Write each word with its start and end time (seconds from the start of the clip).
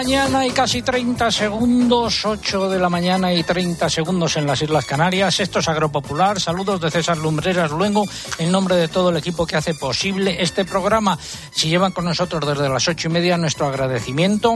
Mañana 0.00 0.46
y 0.46 0.50
casi 0.52 0.80
30 0.80 1.30
segundos, 1.30 2.24
8 2.24 2.70
de 2.70 2.78
la 2.78 2.88
mañana 2.88 3.34
y 3.34 3.42
30 3.42 3.90
segundos 3.90 4.34
en 4.38 4.46
las 4.46 4.62
Islas 4.62 4.86
Canarias. 4.86 5.40
Esto 5.40 5.58
es 5.58 5.68
Agropopular. 5.68 6.40
Saludos 6.40 6.80
de 6.80 6.90
César 6.90 7.18
Lumbreras 7.18 7.70
Luengo 7.70 8.06
en 8.38 8.50
nombre 8.50 8.76
de 8.76 8.88
todo 8.88 9.10
el 9.10 9.18
equipo 9.18 9.46
que 9.46 9.56
hace 9.56 9.74
posible 9.74 10.40
este 10.40 10.64
programa. 10.64 11.18
Si 11.50 11.68
llevan 11.68 11.92
con 11.92 12.06
nosotros 12.06 12.48
desde 12.48 12.70
las 12.70 12.88
ocho 12.88 13.08
y 13.08 13.10
media, 13.10 13.36
nuestro 13.36 13.66
agradecimiento 13.66 14.54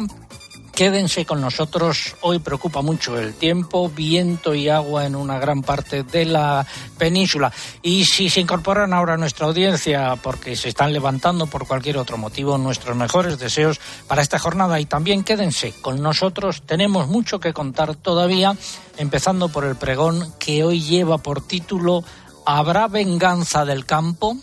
Quédense 0.74 1.24
con 1.24 1.40
nosotros. 1.40 2.16
Hoy 2.20 2.40
preocupa 2.40 2.82
mucho 2.82 3.16
el 3.16 3.34
tiempo, 3.34 3.88
viento 3.88 4.56
y 4.56 4.68
agua 4.68 5.06
en 5.06 5.14
una 5.14 5.38
gran 5.38 5.62
parte 5.62 6.02
de 6.02 6.24
la 6.24 6.66
península. 6.98 7.52
Y 7.80 8.04
si 8.06 8.28
se 8.28 8.40
incorporan 8.40 8.92
ahora 8.92 9.14
a 9.14 9.16
nuestra 9.16 9.46
audiencia 9.46 10.16
porque 10.20 10.56
se 10.56 10.70
están 10.70 10.92
levantando 10.92 11.46
por 11.46 11.68
cualquier 11.68 11.96
otro 11.96 12.18
motivo, 12.18 12.58
nuestros 12.58 12.96
mejores 12.96 13.38
deseos 13.38 13.78
para 14.08 14.20
esta 14.20 14.40
jornada. 14.40 14.80
Y 14.80 14.86
también 14.86 15.22
quédense 15.22 15.72
con 15.80 16.02
nosotros. 16.02 16.62
Tenemos 16.66 17.06
mucho 17.06 17.38
que 17.38 17.52
contar 17.52 17.94
todavía, 17.94 18.56
empezando 18.96 19.50
por 19.50 19.64
el 19.66 19.76
pregón 19.76 20.34
que 20.40 20.64
hoy 20.64 20.80
lleva 20.80 21.18
por 21.18 21.46
título 21.46 22.02
¿Habrá 22.46 22.88
venganza 22.88 23.64
del 23.64 23.86
campo? 23.86 24.36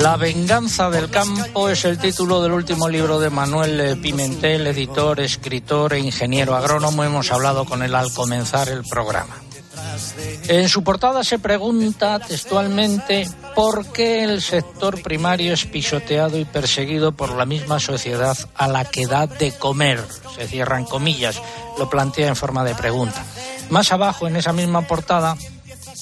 La 0.00 0.16
venganza 0.16 0.88
del 0.88 1.10
campo 1.10 1.68
es 1.68 1.84
el 1.84 1.98
título 1.98 2.40
del 2.42 2.52
último 2.52 2.88
libro 2.88 3.20
de 3.20 3.28
Manuel 3.28 3.98
Pimentel, 4.00 4.66
editor, 4.68 5.20
escritor 5.20 5.92
e 5.92 5.98
ingeniero 5.98 6.56
agrónomo. 6.56 7.04
Hemos 7.04 7.30
hablado 7.30 7.66
con 7.66 7.82
él 7.82 7.94
al 7.94 8.10
comenzar 8.10 8.70
el 8.70 8.84
programa. 8.84 9.36
En 10.48 10.70
su 10.70 10.82
portada 10.82 11.22
se 11.22 11.38
pregunta 11.38 12.20
textualmente 12.20 13.28
por 13.54 13.92
qué 13.92 14.24
el 14.24 14.40
sector 14.40 15.02
primario 15.02 15.52
es 15.52 15.66
pisoteado 15.66 16.38
y 16.38 16.46
perseguido 16.46 17.12
por 17.12 17.32
la 17.32 17.44
misma 17.44 17.80
sociedad 17.80 18.38
a 18.54 18.66
la 18.66 18.86
que 18.86 19.06
da 19.06 19.26
de 19.26 19.52
comer. 19.52 20.02
Se 20.34 20.48
cierran 20.48 20.86
comillas, 20.86 21.42
lo 21.78 21.90
plantea 21.90 22.28
en 22.28 22.36
forma 22.36 22.64
de 22.64 22.74
pregunta. 22.74 23.22
Más 23.68 23.92
abajo 23.92 24.26
en 24.26 24.36
esa 24.36 24.54
misma 24.54 24.82
portada 24.82 25.36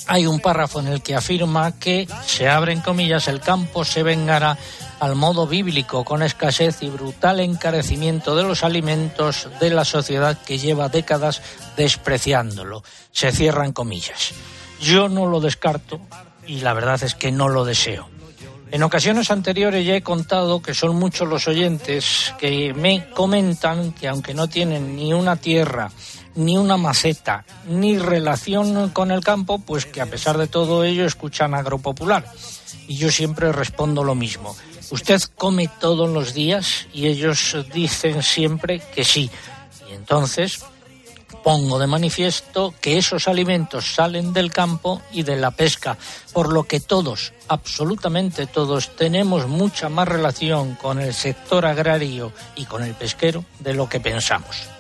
hay 0.07 0.27
un 0.27 0.41
párrafo 0.41 0.81
en 0.81 0.89
el 0.89 1.03
que 1.03 1.15
afirma 1.15 1.79
que, 1.79 2.07
se 2.27 2.49
abren 2.49 2.81
comillas, 2.81 3.29
el 3.29 3.41
campo 3.41 3.85
se 3.85 4.03
vengará 4.03 4.59
al 5.01 5.15
modo 5.15 5.47
bíblico 5.47 6.05
con 6.05 6.23
escasez 6.23 6.83
y 6.83 6.89
brutal 6.89 7.41
encarecimiento 7.41 8.37
de 8.37 8.43
los 8.43 8.63
alimentos 8.63 9.49
de 9.61 9.71
la 9.71 9.85
sociedad 9.85 10.39
que 10.45 10.59
lleva 10.59 10.89
décadas 10.89 11.43
despreciándolo. 11.77 12.83
Se 13.13 13.33
cierran 13.33 13.73
comillas. 13.73 14.33
Yo 14.81 15.09
no 15.09 15.27
lo 15.27 15.41
descarto 15.41 16.01
y 16.47 16.61
la 16.61 16.75
verdad 16.75 17.03
es 17.03 17.15
que 17.15 17.33
no 17.33 17.49
lo 17.49 17.65
deseo. 17.65 18.09
En 18.71 18.83
ocasiones 18.83 19.31
anteriores 19.31 19.87
ya 19.87 19.95
he 19.95 20.03
contado 20.03 20.61
que 20.61 20.75
son 20.75 20.97
muchos 20.97 21.29
los 21.29 21.47
oyentes 21.47 22.35
que 22.39 22.75
me 22.75 23.09
comentan 23.11 23.93
que 23.93 24.09
aunque 24.09 24.35
no 24.35 24.49
tienen 24.49 24.97
ni 24.97 25.13
una 25.13 25.37
tierra, 25.37 25.93
ni 26.35 26.57
una 26.57 26.77
maceta, 26.77 27.45
ni 27.67 27.99
relación 27.99 28.91
con 28.91 29.11
el 29.11 29.23
campo, 29.23 29.59
pues 29.59 29.87
que 29.87 30.01
a 30.01 30.07
pesar 30.07 30.39
de 30.39 30.47
todo 30.47 30.85
ello 30.85 31.07
escuchan 31.07 31.55
agropopular. 31.55 32.25
Y 32.87 32.97
yo 32.97 33.11
siempre 33.11 33.53
respondo 33.53 34.05
lo 34.05 34.15
mismo. 34.15 34.57
¿Usted 34.91 35.20
come 35.36 35.69
todos 35.81 36.11
los 36.11 36.35
días? 36.35 36.86
Y 36.92 37.07
ellos 37.07 37.57
dicen 37.73 38.23
siempre 38.23 38.81
que 38.95 39.05
sí. 39.05 39.31
Y 39.89 39.95
entonces 39.95 40.64
pongo 41.42 41.79
de 41.79 41.86
manifiesto 41.86 42.75
que 42.81 42.97
esos 42.97 43.29
alimentos 43.29 43.95
salen 43.95 44.33
del 44.33 44.51
campo 44.51 45.03
y 45.13 45.23
de 45.23 45.37
la 45.37 45.51
pesca, 45.51 45.98
por 46.33 46.51
lo 46.51 46.64
que 46.64 46.81
todos, 46.81 47.35
absolutamente 47.48 48.47
todos, 48.47 48.97
tenemos 48.97 49.47
mucha 49.47 49.91
más 49.91 50.08
relación 50.08 50.75
con 50.77 50.98
el 51.01 51.13
sector 51.13 51.67
agrario 51.67 52.33
y 52.57 52.64
con 52.64 52.83
el 52.83 52.95
pesquero 52.95 53.45
de 53.61 53.75
lo 53.75 53.91
que 53.91 54.01
pensamos. 54.01 54.73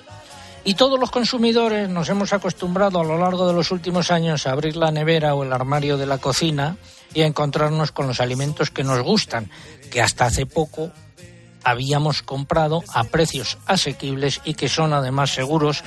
Y 0.64 0.74
todos 0.74 0.98
los 0.98 1.10
consumidores 1.10 1.90
nos 1.90 2.08
hemos 2.08 2.32
acostumbrado 2.32 2.98
a 2.98 3.04
lo 3.04 3.18
largo 3.18 3.46
de 3.46 3.52
los 3.52 3.70
últimos 3.70 4.10
años 4.10 4.46
a 4.46 4.52
abrir 4.52 4.76
la 4.76 4.90
nevera 4.90 5.34
o 5.34 5.44
el 5.44 5.52
armario 5.52 5.98
de 5.98 6.06
la 6.06 6.18
cocina 6.18 6.76
y 7.12 7.20
a 7.20 7.26
encontrarnos 7.26 7.92
con 7.92 8.06
los 8.06 8.20
alimentos 8.20 8.70
que 8.70 8.82
nos 8.82 9.02
gustan, 9.02 9.50
que 9.90 10.00
hasta 10.00 10.24
hace 10.24 10.46
poco 10.46 10.90
habíamos 11.62 12.22
comprado 12.22 12.82
a 12.92 13.04
precios 13.04 13.58
asequibles 13.66 14.40
y 14.44 14.54
que 14.54 14.68
son 14.68 14.92
además 14.92 15.30
seguros 15.34 15.82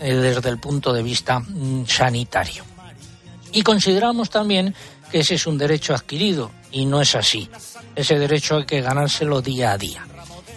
eh, 0.00 0.14
desde 0.14 0.48
el 0.48 0.58
punto 0.58 0.92
de 0.92 1.02
vista 1.02 1.40
mm, 1.40 1.86
sanitario. 1.86 2.64
Y 3.52 3.62
consideramos 3.62 4.30
también 4.30 4.74
que 5.10 5.20
ese 5.20 5.34
es 5.34 5.46
un 5.46 5.58
derecho 5.58 5.94
adquirido 5.94 6.50
y 6.70 6.86
no 6.86 7.00
es 7.00 7.14
así. 7.14 7.48
Ese 7.96 8.18
derecho 8.18 8.56
hay 8.56 8.64
que 8.64 8.80
ganárselo 8.80 9.42
día 9.42 9.72
a 9.72 9.78
día. 9.78 10.06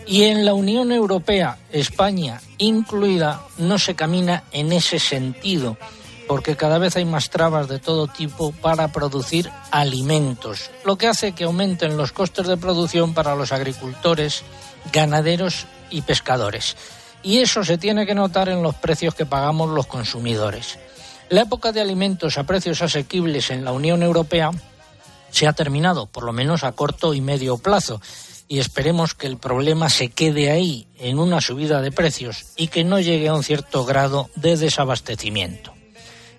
Y 0.05 0.23
en 0.23 0.45
la 0.45 0.53
Unión 0.53 0.91
Europea, 0.91 1.57
España 1.71 2.41
incluida, 2.57 3.41
no 3.57 3.79
se 3.79 3.95
camina 3.95 4.43
en 4.51 4.73
ese 4.73 4.99
sentido, 4.99 5.77
porque 6.27 6.55
cada 6.55 6.77
vez 6.77 6.95
hay 6.95 7.05
más 7.05 7.29
trabas 7.29 7.67
de 7.67 7.79
todo 7.79 8.07
tipo 8.07 8.51
para 8.51 8.89
producir 8.89 9.49
alimentos, 9.71 10.71
lo 10.83 10.97
que 10.97 11.07
hace 11.07 11.31
que 11.31 11.45
aumenten 11.45 11.97
los 11.97 12.11
costes 12.11 12.47
de 12.47 12.57
producción 12.57 13.13
para 13.13 13.35
los 13.35 13.51
agricultores, 13.51 14.43
ganaderos 14.91 15.67
y 15.89 16.01
pescadores. 16.01 16.75
Y 17.23 17.37
eso 17.37 17.63
se 17.63 17.77
tiene 17.77 18.05
que 18.05 18.15
notar 18.15 18.49
en 18.49 18.61
los 18.61 18.75
precios 18.75 19.15
que 19.15 19.25
pagamos 19.25 19.69
los 19.69 19.87
consumidores. 19.87 20.77
La 21.29 21.41
época 21.41 21.71
de 21.71 21.81
alimentos 21.81 22.37
a 22.37 22.43
precios 22.43 22.81
asequibles 22.81 23.49
en 23.49 23.63
la 23.63 23.71
Unión 23.71 24.03
Europea 24.03 24.51
se 25.31 25.47
ha 25.47 25.53
terminado, 25.53 26.05
por 26.05 26.23
lo 26.23 26.33
menos 26.33 26.63
a 26.63 26.73
corto 26.73 27.13
y 27.13 27.21
medio 27.21 27.57
plazo 27.57 28.01
y 28.47 28.59
esperemos 28.59 29.13
que 29.13 29.27
el 29.27 29.37
problema 29.37 29.89
se 29.89 30.09
quede 30.09 30.51
ahí, 30.51 30.87
en 30.99 31.19
una 31.19 31.41
subida 31.41 31.81
de 31.81 31.91
precios 31.91 32.45
y 32.55 32.67
que 32.67 32.83
no 32.83 32.99
llegue 32.99 33.27
a 33.27 33.33
un 33.33 33.43
cierto 33.43 33.85
grado 33.85 34.29
de 34.35 34.57
desabastecimiento. 34.57 35.73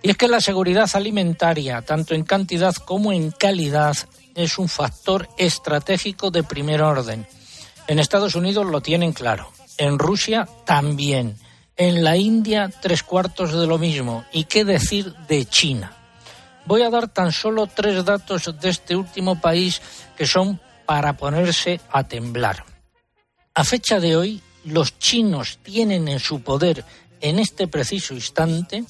Y 0.03 0.11
es 0.11 0.17
que 0.17 0.29
la 0.29 0.41
seguridad 0.41 0.91
alimentaria, 0.93 1.83
tanto 1.83 2.15
en 2.15 2.25
cantidad 2.25 2.75
como 2.75 3.13
en 3.13 3.31
calidad, 3.31 3.97
es 4.35 4.59
un 4.59 4.69
factor 4.69 5.29
estratégico 5.39 6.31
de 6.31 6.43
primer 6.43 6.83
orden. 6.83 7.27
En 7.87 7.99
Estados 7.99 8.35
Unidos 8.35 8.67
lo 8.67 8.81
tienen 8.81 9.13
claro, 9.13 9.51
en 9.79 9.99
Rusia 9.99 10.49
también, 10.67 11.37
en 11.77 12.05
la 12.05 12.17
India 12.17 12.71
tres 12.83 13.03
cuartos 13.03 13.53
de 13.53 13.67
lo 13.67 13.79
mismo, 13.79 14.25
y 14.33 14.45
qué 14.45 14.65
decir 14.65 15.15
de 15.29 15.47
China. 15.47 15.97
Voy 16.67 16.83
a 16.83 16.91
dar 16.91 17.09
tan 17.09 17.33
solo 17.33 17.67
tres 17.67 18.05
datos 18.05 18.51
de 18.61 18.71
este 18.71 18.97
último 18.97 19.41
país 19.41 19.83
que 20.17 20.27
son 20.27 20.61
para 20.87 21.17
ponerse 21.17 21.81
a 21.91 22.05
temblar. 22.05 22.65
A 23.55 23.65
fecha 23.65 24.01
de 24.01 24.17
hoy, 24.17 24.43
los 24.65 24.99
chinos 24.99 25.59
tienen 25.63 26.09
en 26.09 26.19
su 26.19 26.43
poder, 26.43 26.85
en 27.21 27.39
este 27.39 27.69
preciso 27.69 28.15
instante, 28.15 28.85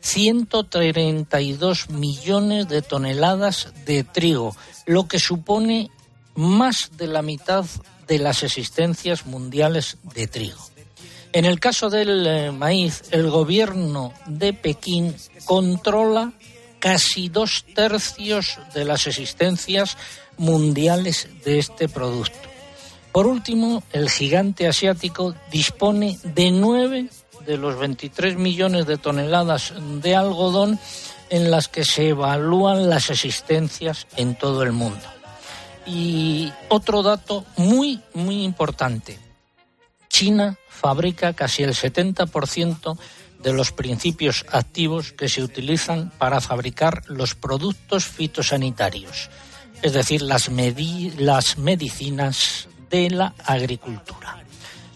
132 0.00 1.90
millones 1.90 2.68
de 2.68 2.82
toneladas 2.82 3.72
de 3.84 4.04
trigo, 4.04 4.56
lo 4.86 5.08
que 5.08 5.18
supone 5.18 5.90
más 6.34 6.92
de 6.96 7.08
la 7.08 7.22
mitad 7.22 7.64
de 8.06 8.18
las 8.18 8.42
existencias 8.42 9.26
mundiales 9.26 9.98
de 10.14 10.28
trigo. 10.28 10.64
En 11.32 11.44
el 11.44 11.60
caso 11.60 11.90
del 11.90 12.26
eh, 12.26 12.52
maíz, 12.52 13.02
el 13.10 13.28
gobierno 13.28 14.12
de 14.26 14.52
Pekín 14.52 15.14
controla 15.44 16.32
casi 16.78 17.28
dos 17.28 17.64
tercios 17.74 18.58
de 18.74 18.84
las 18.84 19.06
existencias 19.06 19.96
mundiales 20.38 21.28
de 21.44 21.58
este 21.58 21.88
producto. 21.88 22.48
Por 23.12 23.26
último, 23.26 23.82
el 23.92 24.10
gigante 24.10 24.68
asiático 24.68 25.34
dispone 25.50 26.18
de 26.22 26.50
nueve 26.50 27.08
de 27.46 27.56
los 27.56 27.78
23 27.78 28.36
millones 28.36 28.86
de 28.86 28.98
toneladas 28.98 29.72
de 30.02 30.14
algodón 30.14 30.78
en 31.30 31.50
las 31.50 31.68
que 31.68 31.84
se 31.84 32.10
evalúan 32.10 32.90
las 32.90 33.08
existencias 33.08 34.06
en 34.16 34.34
todo 34.34 34.62
el 34.62 34.72
mundo. 34.72 35.00
Y 35.86 36.52
otro 36.68 37.02
dato 37.02 37.46
muy, 37.56 38.00
muy 38.12 38.42
importante. 38.42 39.18
China 40.08 40.58
fabrica 40.68 41.32
casi 41.32 41.62
el 41.62 41.74
70% 41.74 42.98
de 43.42 43.52
los 43.52 43.72
principios 43.72 44.44
activos 44.50 45.12
que 45.12 45.28
se 45.28 45.42
utilizan 45.42 46.10
para 46.18 46.40
fabricar 46.40 47.02
los 47.06 47.34
productos 47.34 48.04
fitosanitarios 48.04 49.30
es 49.82 49.92
decir, 49.92 50.22
las, 50.22 50.50
las 51.18 51.58
medicinas 51.58 52.68
de 52.90 53.10
la 53.10 53.34
agricultura. 53.44 54.42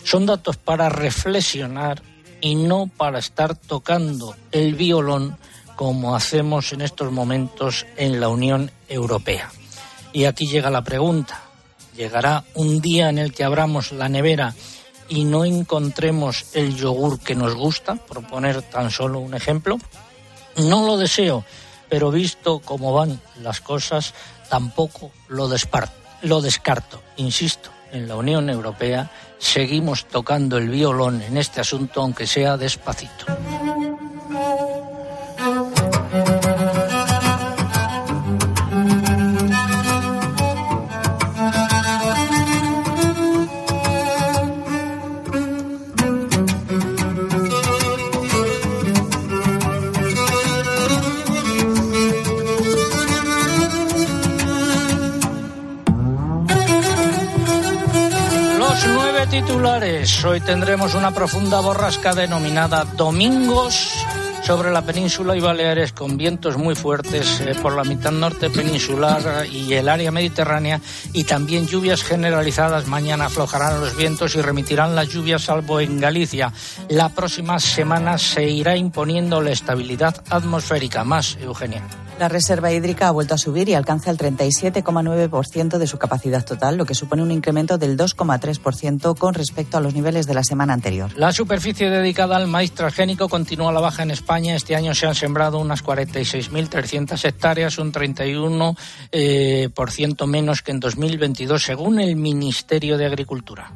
Son 0.04 0.26
datos 0.26 0.56
para 0.56 0.88
reflexionar 0.88 2.02
y 2.40 2.54
no 2.54 2.86
para 2.86 3.18
estar 3.18 3.54
tocando 3.54 4.34
el 4.52 4.74
violón 4.74 5.36
como 5.76 6.14
hacemos 6.14 6.72
en 6.72 6.82
estos 6.82 7.10
momentos 7.12 7.86
en 7.96 8.20
la 8.20 8.28
Unión 8.28 8.70
Europea. 8.88 9.50
Y 10.12 10.24
aquí 10.24 10.46
llega 10.46 10.70
la 10.70 10.82
pregunta. 10.82 11.40
¿Llegará 11.96 12.44
un 12.54 12.80
día 12.80 13.08
en 13.08 13.18
el 13.18 13.32
que 13.32 13.44
abramos 13.44 13.92
la 13.92 14.08
nevera 14.08 14.54
y 15.08 15.24
no 15.24 15.44
encontremos 15.44 16.46
el 16.54 16.76
yogur 16.76 17.20
que 17.20 17.34
nos 17.34 17.54
gusta, 17.54 17.94
por 17.94 18.26
poner 18.26 18.62
tan 18.62 18.90
solo 18.90 19.20
un 19.20 19.34
ejemplo? 19.34 19.78
No 20.56 20.86
lo 20.86 20.96
deseo, 20.96 21.44
pero 21.88 22.10
visto 22.10 22.60
cómo 22.60 22.92
van 22.92 23.20
las 23.42 23.60
cosas, 23.60 24.14
tampoco 24.50 25.10
lo, 25.28 25.48
lo 26.22 26.40
descarto. 26.42 27.02
Insisto, 27.16 27.70
en 27.92 28.06
la 28.06 28.16
Unión 28.16 28.50
Europea 28.50 29.10
seguimos 29.38 30.06
tocando 30.06 30.58
el 30.58 30.68
violón 30.68 31.22
en 31.22 31.38
este 31.38 31.62
asunto, 31.62 32.02
aunque 32.02 32.26
sea 32.26 32.58
despacito. 32.58 33.24
Titulares. 59.50 60.24
Hoy 60.24 60.40
tendremos 60.40 60.94
una 60.94 61.10
profunda 61.10 61.58
borrasca 61.58 62.14
denominada 62.14 62.84
Domingos 62.84 64.06
sobre 64.44 64.70
la 64.70 64.82
península 64.82 65.34
y 65.34 65.40
Baleares 65.40 65.92
con 65.92 66.16
vientos 66.16 66.56
muy 66.56 66.76
fuertes 66.76 67.40
eh, 67.40 67.56
por 67.60 67.74
la 67.74 67.82
mitad 67.82 68.12
norte 68.12 68.48
peninsular 68.48 69.44
y 69.46 69.72
el 69.72 69.88
área 69.88 70.12
mediterránea 70.12 70.80
y 71.12 71.24
también 71.24 71.66
lluvias 71.66 72.04
generalizadas. 72.04 72.86
Mañana 72.86 73.26
aflojarán 73.26 73.80
los 73.80 73.96
vientos 73.96 74.36
y 74.36 74.40
remitirán 74.40 74.94
las 74.94 75.08
lluvias 75.08 75.42
salvo 75.42 75.80
en 75.80 75.98
Galicia. 75.98 76.52
La 76.88 77.08
próxima 77.08 77.58
semana 77.58 78.18
se 78.18 78.48
irá 78.48 78.76
imponiendo 78.76 79.40
la 79.42 79.50
estabilidad 79.50 80.22
atmosférica. 80.30 81.02
Más, 81.02 81.36
Eugenia. 81.42 81.82
La 82.20 82.28
reserva 82.28 82.70
hídrica 82.70 83.08
ha 83.08 83.12
vuelto 83.12 83.32
a 83.32 83.38
subir 83.38 83.70
y 83.70 83.74
alcanza 83.74 84.10
el 84.10 84.18
37,9% 84.18 85.78
de 85.78 85.86
su 85.86 85.96
capacidad 85.96 86.44
total, 86.44 86.76
lo 86.76 86.84
que 86.84 86.94
supone 86.94 87.22
un 87.22 87.30
incremento 87.30 87.78
del 87.78 87.96
2,3% 87.96 89.16
con 89.16 89.32
respecto 89.32 89.78
a 89.78 89.80
los 89.80 89.94
niveles 89.94 90.26
de 90.26 90.34
la 90.34 90.44
semana 90.44 90.74
anterior. 90.74 91.16
La 91.16 91.32
superficie 91.32 91.88
dedicada 91.88 92.36
al 92.36 92.46
maíz 92.46 92.72
transgénico 92.72 93.30
continúa 93.30 93.70
a 93.70 93.72
la 93.72 93.80
baja 93.80 94.02
en 94.02 94.10
España. 94.10 94.54
Este 94.54 94.76
año 94.76 94.94
se 94.94 95.06
han 95.06 95.14
sembrado 95.14 95.60
unas 95.60 95.82
46.300 95.82 97.24
hectáreas, 97.24 97.78
un 97.78 97.90
31% 97.90 98.76
eh, 99.12 99.70
por 99.74 99.90
ciento 99.90 100.26
menos 100.26 100.60
que 100.60 100.72
en 100.72 100.80
2022, 100.80 101.62
según 101.62 102.00
el 102.00 102.16
Ministerio 102.16 102.98
de 102.98 103.06
Agricultura. 103.06 103.72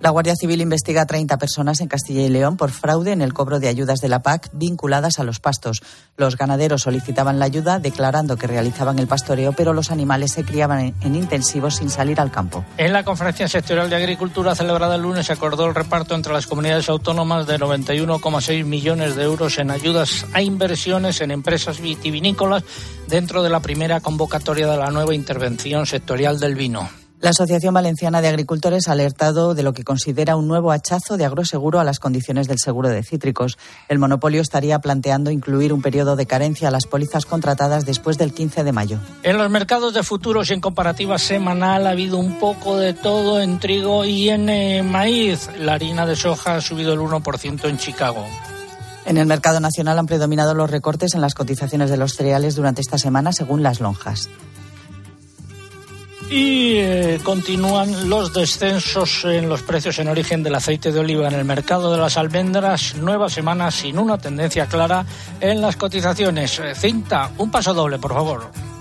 La 0.00 0.10
Guardia 0.10 0.34
Civil 0.36 0.60
investiga 0.60 1.02
a 1.02 1.06
30 1.06 1.38
personas 1.38 1.80
en 1.80 1.88
Castilla 1.88 2.22
y 2.22 2.28
León 2.28 2.56
por 2.56 2.70
fraude 2.70 3.10
en 3.10 3.20
el 3.20 3.34
cobro 3.34 3.58
de 3.58 3.66
ayudas 3.66 3.98
de 3.98 4.08
la 4.08 4.22
PAC 4.22 4.48
vinculadas 4.52 5.18
a 5.18 5.24
los 5.24 5.40
pastos. 5.40 5.82
Los 6.16 6.36
ganaderos 6.36 6.82
solicitaban 6.82 7.40
la 7.40 7.46
ayuda 7.46 7.80
declarando 7.80 8.36
que 8.36 8.46
realizaban 8.46 9.00
el 9.00 9.08
pastoreo, 9.08 9.54
pero 9.54 9.72
los 9.72 9.90
animales 9.90 10.32
se 10.32 10.44
criaban 10.44 10.94
en 11.00 11.14
intensivos 11.16 11.76
sin 11.76 11.90
salir 11.90 12.20
al 12.20 12.30
campo. 12.30 12.64
En 12.76 12.92
la 12.92 13.02
conferencia 13.02 13.48
sectorial 13.48 13.90
de 13.90 13.96
Agricultura 13.96 14.54
celebrada 14.54 14.94
el 14.94 15.02
lunes 15.02 15.26
se 15.26 15.32
acordó 15.32 15.66
el 15.66 15.74
reparto 15.74 16.14
entre 16.14 16.32
las 16.32 16.46
comunidades 16.46 16.88
autónomas 16.88 17.48
de 17.48 17.58
91,6 17.58 18.64
millones 18.64 19.16
de 19.16 19.24
euros 19.24 19.58
en 19.58 19.72
ayudas 19.72 20.26
a 20.32 20.42
inversiones 20.42 21.20
en 21.20 21.32
empresas 21.32 21.80
vitivinícolas 21.80 22.62
dentro 23.08 23.42
de 23.42 23.50
la 23.50 23.58
primera 23.60 24.00
convocatoria 24.00 24.68
de 24.68 24.76
la 24.76 24.92
nueva 24.92 25.14
intervención 25.14 25.86
sectorial 25.86 26.38
del 26.38 26.54
vino. 26.54 26.88
La 27.20 27.30
Asociación 27.30 27.74
Valenciana 27.74 28.20
de 28.20 28.28
Agricultores 28.28 28.86
ha 28.86 28.92
alertado 28.92 29.54
de 29.54 29.64
lo 29.64 29.72
que 29.72 29.82
considera 29.82 30.36
un 30.36 30.46
nuevo 30.46 30.70
hachazo 30.70 31.16
de 31.16 31.24
agroseguro 31.24 31.80
a 31.80 31.84
las 31.84 31.98
condiciones 31.98 32.46
del 32.46 32.58
seguro 32.60 32.88
de 32.90 33.02
cítricos. 33.02 33.58
El 33.88 33.98
monopolio 33.98 34.40
estaría 34.40 34.78
planteando 34.78 35.32
incluir 35.32 35.72
un 35.72 35.82
periodo 35.82 36.14
de 36.14 36.26
carencia 36.26 36.68
a 36.68 36.70
las 36.70 36.86
pólizas 36.86 37.26
contratadas 37.26 37.84
después 37.84 38.18
del 38.18 38.32
15 38.32 38.62
de 38.62 38.70
mayo. 38.70 39.00
En 39.24 39.36
los 39.36 39.50
mercados 39.50 39.94
de 39.94 40.04
futuros 40.04 40.48
y 40.50 40.54
en 40.54 40.60
comparativa 40.60 41.18
semanal 41.18 41.88
ha 41.88 41.90
habido 41.90 42.18
un 42.18 42.38
poco 42.38 42.76
de 42.78 42.94
todo 42.94 43.40
en 43.40 43.58
trigo 43.58 44.04
y 44.04 44.28
en 44.28 44.48
eh, 44.48 44.84
maíz. 44.84 45.50
La 45.58 45.74
harina 45.74 46.06
de 46.06 46.14
soja 46.14 46.54
ha 46.54 46.60
subido 46.60 46.92
el 46.92 47.00
1% 47.00 47.68
en 47.68 47.78
Chicago. 47.78 48.24
En 49.06 49.18
el 49.18 49.26
mercado 49.26 49.58
nacional 49.58 49.98
han 49.98 50.06
predominado 50.06 50.54
los 50.54 50.70
recortes 50.70 51.14
en 51.14 51.20
las 51.20 51.34
cotizaciones 51.34 51.90
de 51.90 51.96
los 51.96 52.14
cereales 52.14 52.54
durante 52.54 52.80
esta 52.80 52.98
semana, 52.98 53.32
según 53.32 53.64
las 53.64 53.80
lonjas. 53.80 54.28
Y 56.30 56.76
eh, 56.76 57.20
continúan 57.22 58.10
los 58.10 58.34
descensos 58.34 59.24
en 59.24 59.48
los 59.48 59.62
precios 59.62 59.98
en 59.98 60.08
origen 60.08 60.42
del 60.42 60.54
aceite 60.54 60.92
de 60.92 61.00
oliva 61.00 61.26
en 61.26 61.34
el 61.34 61.44
mercado 61.44 61.90
de 61.90 61.98
las 61.98 62.18
almendras. 62.18 62.96
Nueva 62.96 63.30
semana 63.30 63.70
sin 63.70 63.98
una 63.98 64.18
tendencia 64.18 64.66
clara 64.66 65.06
en 65.40 65.60
las 65.62 65.76
cotizaciones. 65.76 66.58
Eh, 66.58 66.74
cinta, 66.74 67.30
un 67.38 67.50
paso 67.50 67.72
doble, 67.72 67.98
por 67.98 68.12
favor. 68.12 68.77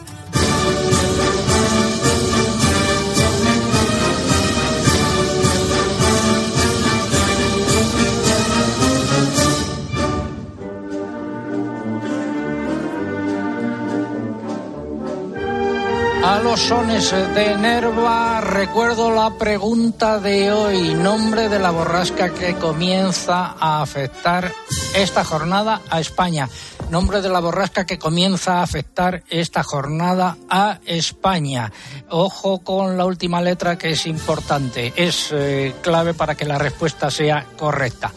Sones 16.57 17.11
de 17.11 17.55
Nerva 17.57 18.41
recuerdo 18.41 19.11
la 19.11 19.37
pregunta 19.37 20.19
de 20.19 20.51
hoy, 20.51 20.93
nombre 20.95 21.49
de 21.49 21.59
la 21.59 21.71
borrasca 21.71 22.33
que 22.33 22.55
comienza 22.55 23.55
a 23.59 23.81
afectar 23.81 24.51
esta 24.95 25.23
jornada 25.23 25.81
a 25.89 25.99
España. 25.99 26.49
Nombre 26.89 27.21
de 27.21 27.29
la 27.29 27.39
borrasca 27.39 27.85
que 27.85 27.99
comienza 27.99 28.59
a 28.59 28.63
afectar 28.63 29.23
esta 29.29 29.61
jornada 29.63 30.37
a 30.49 30.79
España. 30.85 31.71
Ojo 32.09 32.59
con 32.59 32.97
la 32.97 33.05
última 33.05 33.41
letra 33.41 33.77
que 33.77 33.91
es 33.91 34.07
importante, 34.07 34.93
es 34.95 35.29
eh, 35.31 35.75
clave 35.81 36.13
para 36.13 36.35
que 36.35 36.45
la 36.45 36.57
respuesta 36.57 37.11
sea 37.11 37.45
correcta. 37.57 38.11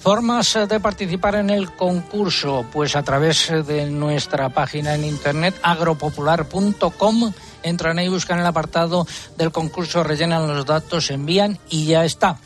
Formas 0.00 0.58
de 0.66 0.80
participar 0.80 1.34
en 1.34 1.50
el 1.50 1.72
concurso, 1.72 2.64
pues 2.72 2.96
a 2.96 3.02
través 3.02 3.52
de 3.66 3.86
nuestra 3.90 4.48
página 4.48 4.94
en 4.94 5.04
internet 5.04 5.54
agropopular.com. 5.62 7.32
Entran 7.62 7.98
ahí, 7.98 8.08
buscan 8.08 8.38
el 8.38 8.46
apartado 8.46 9.06
del 9.36 9.52
concurso, 9.52 10.02
rellenan 10.02 10.48
los 10.48 10.66
datos, 10.66 11.10
envían 11.10 11.58
y 11.68 11.86
ya 11.86 12.04
está. 12.04 12.38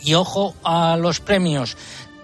Y 0.00 0.14
ojo 0.14 0.54
a 0.62 0.96
los 0.96 1.20
premios 1.20 1.76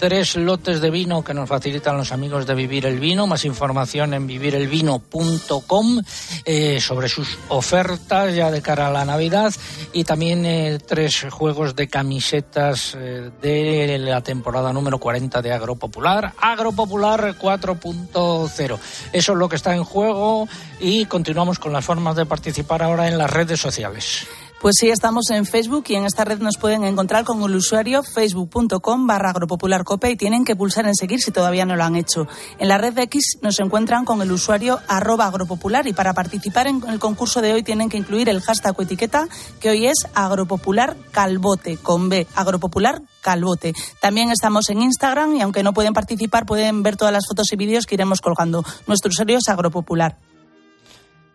tres 0.04 0.37
lotes 0.37 0.82
de 0.82 0.90
vino 0.90 1.25
que 1.25 1.32
nos 1.32 1.49
facilitan 1.49 1.96
los 1.96 2.12
amigos 2.12 2.46
de 2.46 2.54
Vivir 2.54 2.84
el 2.84 3.00
Vino. 3.00 3.26
Más 3.26 3.46
información 3.46 4.12
en 4.12 4.26
vivirelvino.com 4.26 6.02
eh, 6.44 6.78
sobre 6.78 7.08
sus 7.08 7.38
ofertas 7.49 8.34
ya 8.34 8.50
de 8.50 8.61
cara 8.61 8.88
a 8.88 8.90
la 8.90 9.06
Navidad 9.06 9.54
y 9.94 10.04
también 10.04 10.44
eh, 10.44 10.78
tres 10.87 11.25
juegos 11.30 11.75
de 11.75 11.88
camisetas 11.88 12.94
eh, 13.00 13.30
de 13.40 13.99
la 13.99 14.20
temporada 14.20 14.75
número 14.75 14.99
40 14.99 15.40
de 15.40 15.52
Agropopular. 15.54 16.34
Agropopular 16.38 17.38
4.0. 17.38 18.78
Eso 19.11 19.32
es 19.32 19.38
lo 19.38 19.49
que 19.49 19.56
está 19.56 19.75
en 19.75 19.84
juego 19.84 20.46
y 20.80 21.06
continuamos 21.06 21.58
con 21.58 21.73
las 21.73 21.82
formas 21.82 22.14
de 22.14 22.26
participar 22.26 22.82
ahora 22.82 23.08
en 23.08 23.16
las 23.16 23.30
redes 23.30 23.58
sociales. 23.58 24.26
Pues 24.64 24.76
sí, 24.80 24.88
estamos 24.88 25.28
en 25.28 25.44
Facebook 25.44 25.85
y 25.88 25.94
en 25.94 26.06
esta 26.06 26.25
red 26.25 26.38
nos 26.38 26.56
pueden 26.56 26.85
encontrar 26.85 27.25
con 27.25 27.42
el 27.42 27.54
usuario 27.54 28.02
facebook.com 28.02 29.06
barra 29.06 29.28
agropopularcope 29.28 30.12
y 30.12 30.16
tienen 30.16 30.47
que 30.47 30.56
pulsar 30.56 30.87
en 30.87 30.94
seguir 30.94 31.21
si 31.21 31.33
todavía 31.33 31.66
no 31.66 31.76
lo 31.76 31.85
han 31.85 31.97
hecho. 31.97 32.26
En 32.59 32.68
la 32.68 32.78
red 32.78 32.94
de 32.94 33.02
X 33.02 33.37
nos 33.42 33.61
encuentran 33.61 34.06
con 34.06 34.23
el 34.23 34.33
usuario 34.33 34.80
arroba 34.88 35.26
agropopular 35.26 35.87
y 35.87 35.92
para 35.92 36.14
participar 36.14 36.66
en 36.66 36.83
el 36.88 36.99
concurso 36.99 37.42
de 37.42 37.52
hoy 37.52 37.62
tienen 37.62 37.90
que 37.90 37.99
incluir 37.99 38.30
el 38.30 38.40
hashtag 38.40 38.75
o 38.78 38.80
etiqueta 38.80 39.28
que 39.61 39.68
hoy 39.68 39.87
es 39.87 40.06
agropopular 40.14 40.97
calvote 41.11 41.76
con 41.76 42.09
B, 42.09 42.26
agropopular 42.35 43.02
calvote. 43.21 43.75
También 44.00 44.30
estamos 44.30 44.71
en 44.71 44.80
Instagram 44.80 45.37
y 45.37 45.42
aunque 45.42 45.62
no 45.62 45.75
pueden 45.75 45.92
participar 45.92 46.47
pueden 46.47 46.83
ver 46.83 46.97
todas 46.97 47.12
las 47.12 47.26
fotos 47.26 47.52
y 47.52 47.56
vídeos 47.56 47.85
que 47.85 47.97
iremos 47.97 48.23
colgando. 48.23 48.64
Nuestro 48.87 49.11
usuario 49.11 49.37
es 49.37 49.49
agropopular. 49.50 50.16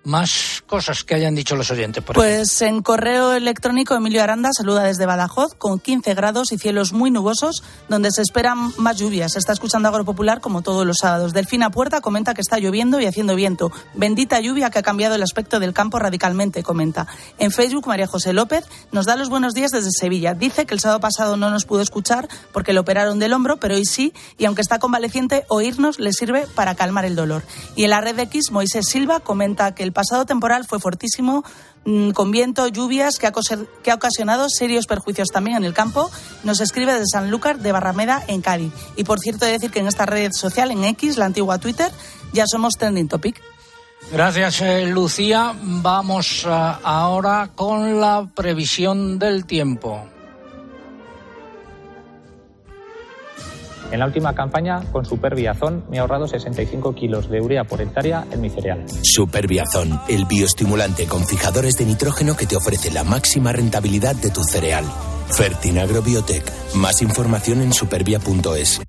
Más 0.09 0.63
cosas 0.65 1.03
que 1.03 1.13
hayan 1.13 1.35
dicho 1.35 1.55
los 1.55 1.69
oyentes. 1.69 2.03
Por 2.03 2.15
pues 2.15 2.63
en 2.63 2.81
correo 2.81 3.33
electrónico 3.33 3.93
Emilio 3.93 4.23
Aranda 4.23 4.49
saluda 4.51 4.81
desde 4.81 5.05
Badajoz 5.05 5.53
con 5.53 5.79
15 5.79 6.15
grados 6.15 6.51
y 6.51 6.57
cielos 6.57 6.93
muy 6.93 7.11
nubosos 7.11 7.61
donde 7.89 8.09
se 8.09 8.23
esperan 8.23 8.73
más 8.77 8.97
lluvias. 8.97 9.33
Se 9.33 9.39
está 9.39 9.53
escuchando 9.53 9.87
Agropopular 9.87 10.41
como 10.41 10.63
todos 10.63 10.83
los 10.83 10.97
sábados. 10.97 11.31
Delfina 11.33 11.69
Puerta 11.69 12.01
comenta 12.01 12.33
que 12.33 12.41
está 12.41 12.57
lloviendo 12.57 12.99
y 12.99 13.05
haciendo 13.05 13.35
viento. 13.35 13.71
Bendita 13.93 14.39
lluvia 14.39 14.71
que 14.71 14.79
ha 14.79 14.81
cambiado 14.81 15.13
el 15.13 15.21
aspecto 15.21 15.59
del 15.59 15.73
campo 15.73 15.99
radicalmente, 15.99 16.63
comenta. 16.63 17.05
En 17.37 17.51
Facebook 17.51 17.85
María 17.85 18.07
José 18.07 18.33
López 18.33 18.65
nos 18.91 19.05
da 19.05 19.15
los 19.15 19.29
buenos 19.29 19.53
días 19.53 19.69
desde 19.69 19.91
Sevilla. 19.91 20.33
Dice 20.33 20.65
que 20.65 20.73
el 20.73 20.79
sábado 20.79 21.01
pasado 21.01 21.37
no 21.37 21.51
nos 21.51 21.65
pudo 21.65 21.81
escuchar 21.81 22.27
porque 22.51 22.73
le 22.73 22.79
operaron 22.79 23.19
del 23.19 23.33
hombro, 23.33 23.57
pero 23.57 23.75
hoy 23.75 23.85
sí 23.85 24.11
y 24.39 24.45
aunque 24.45 24.63
está 24.63 24.79
convaleciente 24.79 25.45
oírnos 25.49 25.99
le 25.99 26.13
sirve 26.13 26.47
para 26.55 26.73
calmar 26.73 27.05
el 27.05 27.15
dolor. 27.15 27.43
Y 27.75 27.83
en 27.83 27.91
la 27.91 28.01
red 28.01 28.17
X 28.17 28.51
Moisés 28.51 28.87
Silva 28.87 29.19
comenta 29.19 29.75
que 29.75 29.83
el 29.83 29.98
pasado 29.99 30.25
temporal 30.25 30.65
fue 30.65 30.79
fortísimo, 30.79 31.43
mm, 31.83 32.11
con 32.11 32.31
viento, 32.31 32.69
lluvias, 32.69 33.17
que 33.17 33.27
ha, 33.27 33.93
ocasionado 33.93 34.47
serios 34.49 34.85
perjuicios 34.85 35.27
también 35.27 35.57
en 35.57 35.65
el 35.65 35.73
campo. 35.73 36.09
Nos 36.45 36.61
escribe 36.61 36.93
desde 36.93 37.07
Sanlúcar 37.11 37.59
de 37.59 37.73
Barrameda, 37.73 38.23
en 38.27 38.41
Cádiz. 38.41 38.71
Y 38.95 39.03
por 39.03 39.19
cierto, 39.19 39.43
he 39.43 39.49
de 39.49 39.53
decir 39.55 39.71
que 39.71 39.79
en 39.79 39.87
esta 39.87 40.05
red 40.05 40.31
social, 40.31 40.71
en 40.71 40.85
X, 40.85 41.17
la 41.17 41.25
antigua 41.25 41.57
Twitter, 41.57 41.91
ya 42.31 42.45
somos 42.47 42.75
trending 42.75 43.09
topic. 43.09 43.41
Gracias, 44.09 44.61
eh, 44.61 44.85
Lucía. 44.85 45.53
Vamos 45.61 46.45
eh, 46.45 46.49
ahora 46.49 47.49
con 47.53 47.99
la 47.99 48.25
previsión 48.33 49.19
del 49.19 49.45
tiempo. 49.45 50.07
En 53.91 53.99
la 53.99 54.05
última 54.05 54.33
campaña, 54.35 54.81
con 54.91 55.05
Superbiazón, 55.05 55.83
me 55.89 55.97
he 55.97 55.99
ahorrado 55.99 56.27
65 56.27 56.93
kilos 56.93 57.29
de 57.29 57.41
urea 57.41 57.63
por 57.63 57.81
hectárea 57.81 58.25
en 58.31 58.41
mi 58.41 58.49
cereal. 58.49 58.85
Superbiazón, 59.01 59.99
el 60.07 60.25
bioestimulante 60.25 61.07
con 61.07 61.25
fijadores 61.25 61.75
de 61.75 61.85
nitrógeno 61.85 62.35
que 62.35 62.45
te 62.45 62.55
ofrece 62.55 62.91
la 62.91 63.03
máxima 63.03 63.51
rentabilidad 63.51 64.15
de 64.15 64.29
tu 64.29 64.43
cereal. 64.43 64.85
Fertinagrobiotech. 65.29 66.43
Más 66.75 67.01
información 67.01 67.61
en 67.61 67.73
supervia.es. 67.73 68.81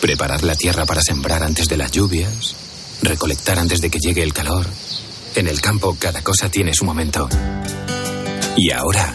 Preparar 0.00 0.42
la 0.42 0.54
tierra 0.54 0.84
para 0.84 1.02
sembrar 1.02 1.42
antes 1.42 1.68
de 1.68 1.76
las 1.76 1.92
lluvias. 1.92 2.56
Recolectar 3.02 3.58
antes 3.58 3.80
de 3.80 3.90
que 3.90 3.98
llegue 3.98 4.22
el 4.22 4.32
calor. 4.32 4.66
En 5.36 5.46
el 5.46 5.60
campo 5.60 5.96
cada 5.98 6.22
cosa 6.22 6.48
tiene 6.48 6.74
su 6.74 6.84
momento. 6.84 7.28
Y 8.56 8.72
ahora 8.72 9.14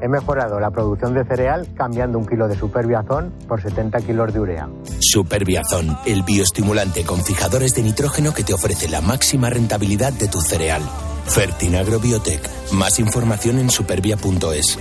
He 0.00 0.08
mejorado 0.08 0.60
la 0.60 0.70
producción 0.70 1.14
de 1.14 1.24
cereal 1.24 1.66
cambiando 1.76 2.18
un 2.18 2.26
kilo 2.26 2.48
de 2.48 2.56
Superbiazón 2.56 3.32
por 3.48 3.62
70 3.62 4.00
kilos 4.02 4.32
de 4.32 4.40
urea. 4.40 4.68
Superbiazón, 5.00 5.96
el 6.06 6.22
bioestimulante 6.22 7.04
con 7.04 7.22
fijadores 7.22 7.74
de 7.74 7.82
nitrógeno 7.82 8.32
que 8.34 8.44
te 8.44 8.54
ofrece 8.54 8.88
la 8.88 9.00
máxima 9.00 9.50
rentabilidad 9.50 10.12
de 10.12 10.28
tu 10.28 10.40
cereal. 10.40 10.82
Fertinagrobiotech. 11.26 12.72
Más 12.72 12.98
información 12.98 13.58
en 13.58 13.70
supervia.es. 13.70 14.78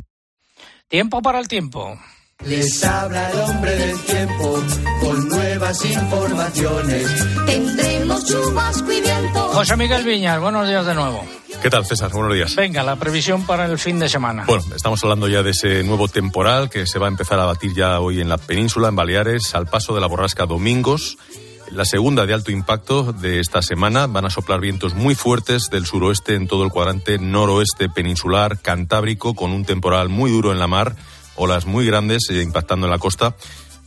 Tiempo 0.87 1.21
para 1.21 1.39
el 1.39 1.47
tiempo. 1.47 1.97
Les 2.43 2.83
habla 2.83 3.31
el 3.31 3.39
hombre 3.39 3.75
del 3.75 3.99
tiempo 4.01 4.63
con 4.99 5.29
nuevas 5.29 5.85
informaciones. 5.85 7.25
Tendremos 7.45 8.25
chubasco 8.25 8.91
y 8.91 9.01
viento. 9.01 9.39
José 9.53 9.77
Miguel 9.77 10.03
Viñas, 10.03 10.39
buenos 10.39 10.67
días 10.67 10.85
de 10.85 10.93
nuevo. 10.93 11.25
¿Qué 11.61 11.69
tal, 11.71 11.85
César? 11.85 12.11
Buenos 12.11 12.33
días. 12.33 12.55
Venga, 12.55 12.83
la 12.83 12.97
previsión 12.97 13.47
para 13.47 13.65
el 13.65 13.79
fin 13.79 13.97
de 13.97 14.09
semana. 14.09 14.43
Bueno, 14.45 14.63
estamos 14.75 15.03
hablando 15.03 15.27
ya 15.27 15.41
de 15.41 15.51
ese 15.51 15.83
nuevo 15.83 16.07
temporal 16.07 16.69
que 16.69 16.85
se 16.85 16.99
va 16.99 17.07
a 17.07 17.09
empezar 17.09 17.39
a 17.39 17.45
batir 17.45 17.73
ya 17.73 17.99
hoy 17.99 18.21
en 18.21 18.29
la 18.29 18.37
península, 18.37 18.89
en 18.89 18.95
Baleares, 18.95 19.55
al 19.55 19.65
paso 19.65 19.95
de 19.95 20.01
la 20.01 20.07
borrasca 20.07 20.45
Domingos. 20.45 21.17
La 21.71 21.83
segunda 21.83 22.27
de 22.27 22.33
alto 22.33 22.51
impacto 22.51 23.11
de 23.11 23.39
esta 23.39 23.63
semana 23.63 24.05
van 24.05 24.25
a 24.25 24.29
soplar 24.29 24.59
vientos 24.59 24.93
muy 24.93 25.15
fuertes 25.15 25.69
del 25.71 25.87
suroeste 25.87 26.35
en 26.35 26.47
todo 26.47 26.63
el 26.63 26.69
cuadrante 26.69 27.17
noroeste 27.17 27.89
peninsular, 27.89 28.59
cantábrico, 28.59 29.33
con 29.33 29.51
un 29.51 29.65
temporal 29.65 30.09
muy 30.09 30.29
duro 30.29 30.51
en 30.51 30.59
la 30.59 30.67
mar, 30.67 30.95
olas 31.35 31.65
muy 31.65 31.85
grandes 31.85 32.29
eh, 32.29 32.41
impactando 32.41 32.87
en 32.87 32.91
la 32.91 32.99
costa 32.99 33.35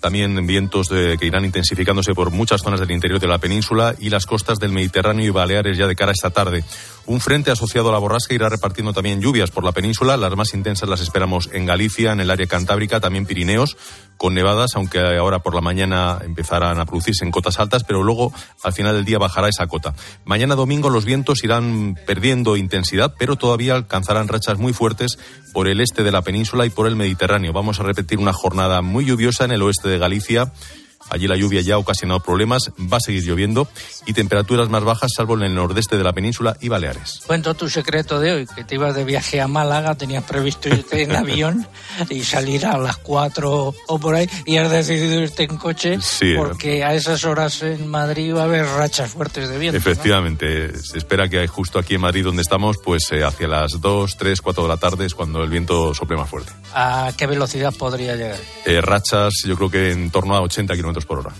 también 0.00 0.47
vientos 0.47 0.88
que 0.90 1.26
irán 1.26 1.45
intensificándose 1.45 2.14
por 2.14 2.31
muchas 2.31 2.62
zonas 2.62 2.78
del 2.78 2.93
interior 2.93 3.19
de 3.19 3.26
la 3.26 3.38
península 3.38 3.97
y 3.99 4.11
las 4.11 4.26
costas 4.26 4.59
del 4.59 4.71
Mediterráneo 4.71 5.26
y 5.26 5.31
Baleares 5.31 5.76
ya 5.76 5.88
de 5.88 5.97
cara 5.97 6.12
a 6.12 6.14
esta 6.17 6.31
tarde. 6.31 6.62
Un 7.08 7.22
frente 7.22 7.50
asociado 7.50 7.88
a 7.88 7.92
la 7.92 7.98
borrasca 7.98 8.34
irá 8.34 8.50
repartiendo 8.50 8.92
también 8.92 9.22
lluvias 9.22 9.50
por 9.50 9.64
la 9.64 9.72
península. 9.72 10.18
Las 10.18 10.36
más 10.36 10.52
intensas 10.52 10.90
las 10.90 11.00
esperamos 11.00 11.48
en 11.54 11.64
Galicia, 11.64 12.12
en 12.12 12.20
el 12.20 12.30
área 12.30 12.46
cantábrica, 12.46 13.00
también 13.00 13.24
Pirineos, 13.24 13.78
con 14.18 14.34
nevadas, 14.34 14.72
aunque 14.74 15.00
ahora 15.00 15.38
por 15.38 15.54
la 15.54 15.62
mañana 15.62 16.18
empezarán 16.22 16.78
a 16.78 16.84
producirse 16.84 17.24
en 17.24 17.30
cotas 17.30 17.60
altas, 17.60 17.82
pero 17.84 18.02
luego 18.02 18.30
al 18.62 18.74
final 18.74 18.94
del 18.94 19.06
día 19.06 19.16
bajará 19.16 19.48
esa 19.48 19.66
cota. 19.68 19.94
Mañana 20.26 20.54
domingo 20.54 20.90
los 20.90 21.06
vientos 21.06 21.42
irán 21.42 21.98
perdiendo 22.06 22.58
intensidad, 22.58 23.14
pero 23.18 23.36
todavía 23.36 23.74
alcanzarán 23.74 24.28
rachas 24.28 24.58
muy 24.58 24.74
fuertes 24.74 25.18
por 25.54 25.66
el 25.66 25.80
este 25.80 26.02
de 26.02 26.12
la 26.12 26.20
península 26.20 26.66
y 26.66 26.70
por 26.70 26.86
el 26.86 26.94
Mediterráneo. 26.94 27.54
Vamos 27.54 27.80
a 27.80 27.84
repetir 27.84 28.18
una 28.18 28.34
jornada 28.34 28.82
muy 28.82 29.06
lluviosa 29.06 29.46
en 29.46 29.52
el 29.52 29.62
oeste 29.62 29.88
de 29.88 29.96
Galicia 29.96 30.52
Allí 31.10 31.26
la 31.26 31.36
lluvia 31.36 31.60
ya 31.60 31.74
ha 31.74 31.78
ocasionado 31.78 32.20
problemas, 32.20 32.70
va 32.80 32.98
a 32.98 33.00
seguir 33.00 33.24
lloviendo 33.24 33.68
y 34.06 34.12
temperaturas 34.12 34.68
más 34.68 34.84
bajas, 34.84 35.10
salvo 35.14 35.34
en 35.34 35.42
el 35.42 35.54
nordeste 35.54 35.96
de 35.96 36.04
la 36.04 36.12
península 36.12 36.56
y 36.60 36.68
Baleares. 36.68 37.22
Cuento 37.26 37.54
tu 37.54 37.68
secreto 37.68 38.20
de 38.20 38.32
hoy, 38.32 38.46
que 38.46 38.64
te 38.64 38.74
ibas 38.74 38.94
de 38.94 39.04
viaje 39.04 39.40
a 39.40 39.48
Málaga, 39.48 39.94
tenías 39.94 40.24
previsto 40.24 40.68
irte 40.68 41.02
en 41.02 41.12
avión 41.16 41.66
y 42.08 42.22
salir 42.22 42.66
a 42.66 42.78
las 42.78 42.96
4 42.98 43.74
o 43.86 43.98
por 43.98 44.14
ahí 44.14 44.28
y 44.44 44.56
has 44.56 44.70
decidido 44.70 45.20
irte 45.20 45.44
en 45.44 45.56
coche 45.56 45.98
porque 46.36 46.84
a 46.84 46.94
esas 46.94 47.24
horas 47.24 47.62
en 47.62 47.86
Madrid 47.88 48.34
va 48.34 48.42
a 48.42 48.44
haber 48.44 48.66
rachas 48.66 49.10
fuertes 49.10 49.48
de 49.48 49.58
viento. 49.58 49.76
Efectivamente, 49.76 50.78
se 50.78 50.98
espera 50.98 51.28
que 51.28 51.46
justo 51.46 51.78
aquí 51.78 51.94
en 51.94 52.00
Madrid 52.00 52.24
donde 52.24 52.42
estamos, 52.42 52.78
pues 52.78 53.10
eh, 53.12 53.24
hacia 53.24 53.48
las 53.48 53.80
2, 53.80 54.16
3, 54.16 54.40
4 54.40 54.62
de 54.62 54.68
la 54.68 54.76
tarde 54.76 55.06
es 55.06 55.14
cuando 55.14 55.42
el 55.42 55.50
viento 55.50 55.94
sople 55.94 56.16
más 56.16 56.28
fuerte. 56.28 56.52
¿A 56.74 57.12
qué 57.16 57.26
velocidad 57.26 57.74
podría 57.74 58.16
llegar? 58.16 58.38
Eh, 58.64 58.80
rachas, 58.80 59.34
yo 59.44 59.56
creo 59.56 59.70
que 59.70 59.92
en 59.92 60.10
torno 60.10 60.34
a 60.34 60.40
80 60.40 60.74
kilómetros 60.74 60.98
por 61.05 61.21
hora. 61.21 61.33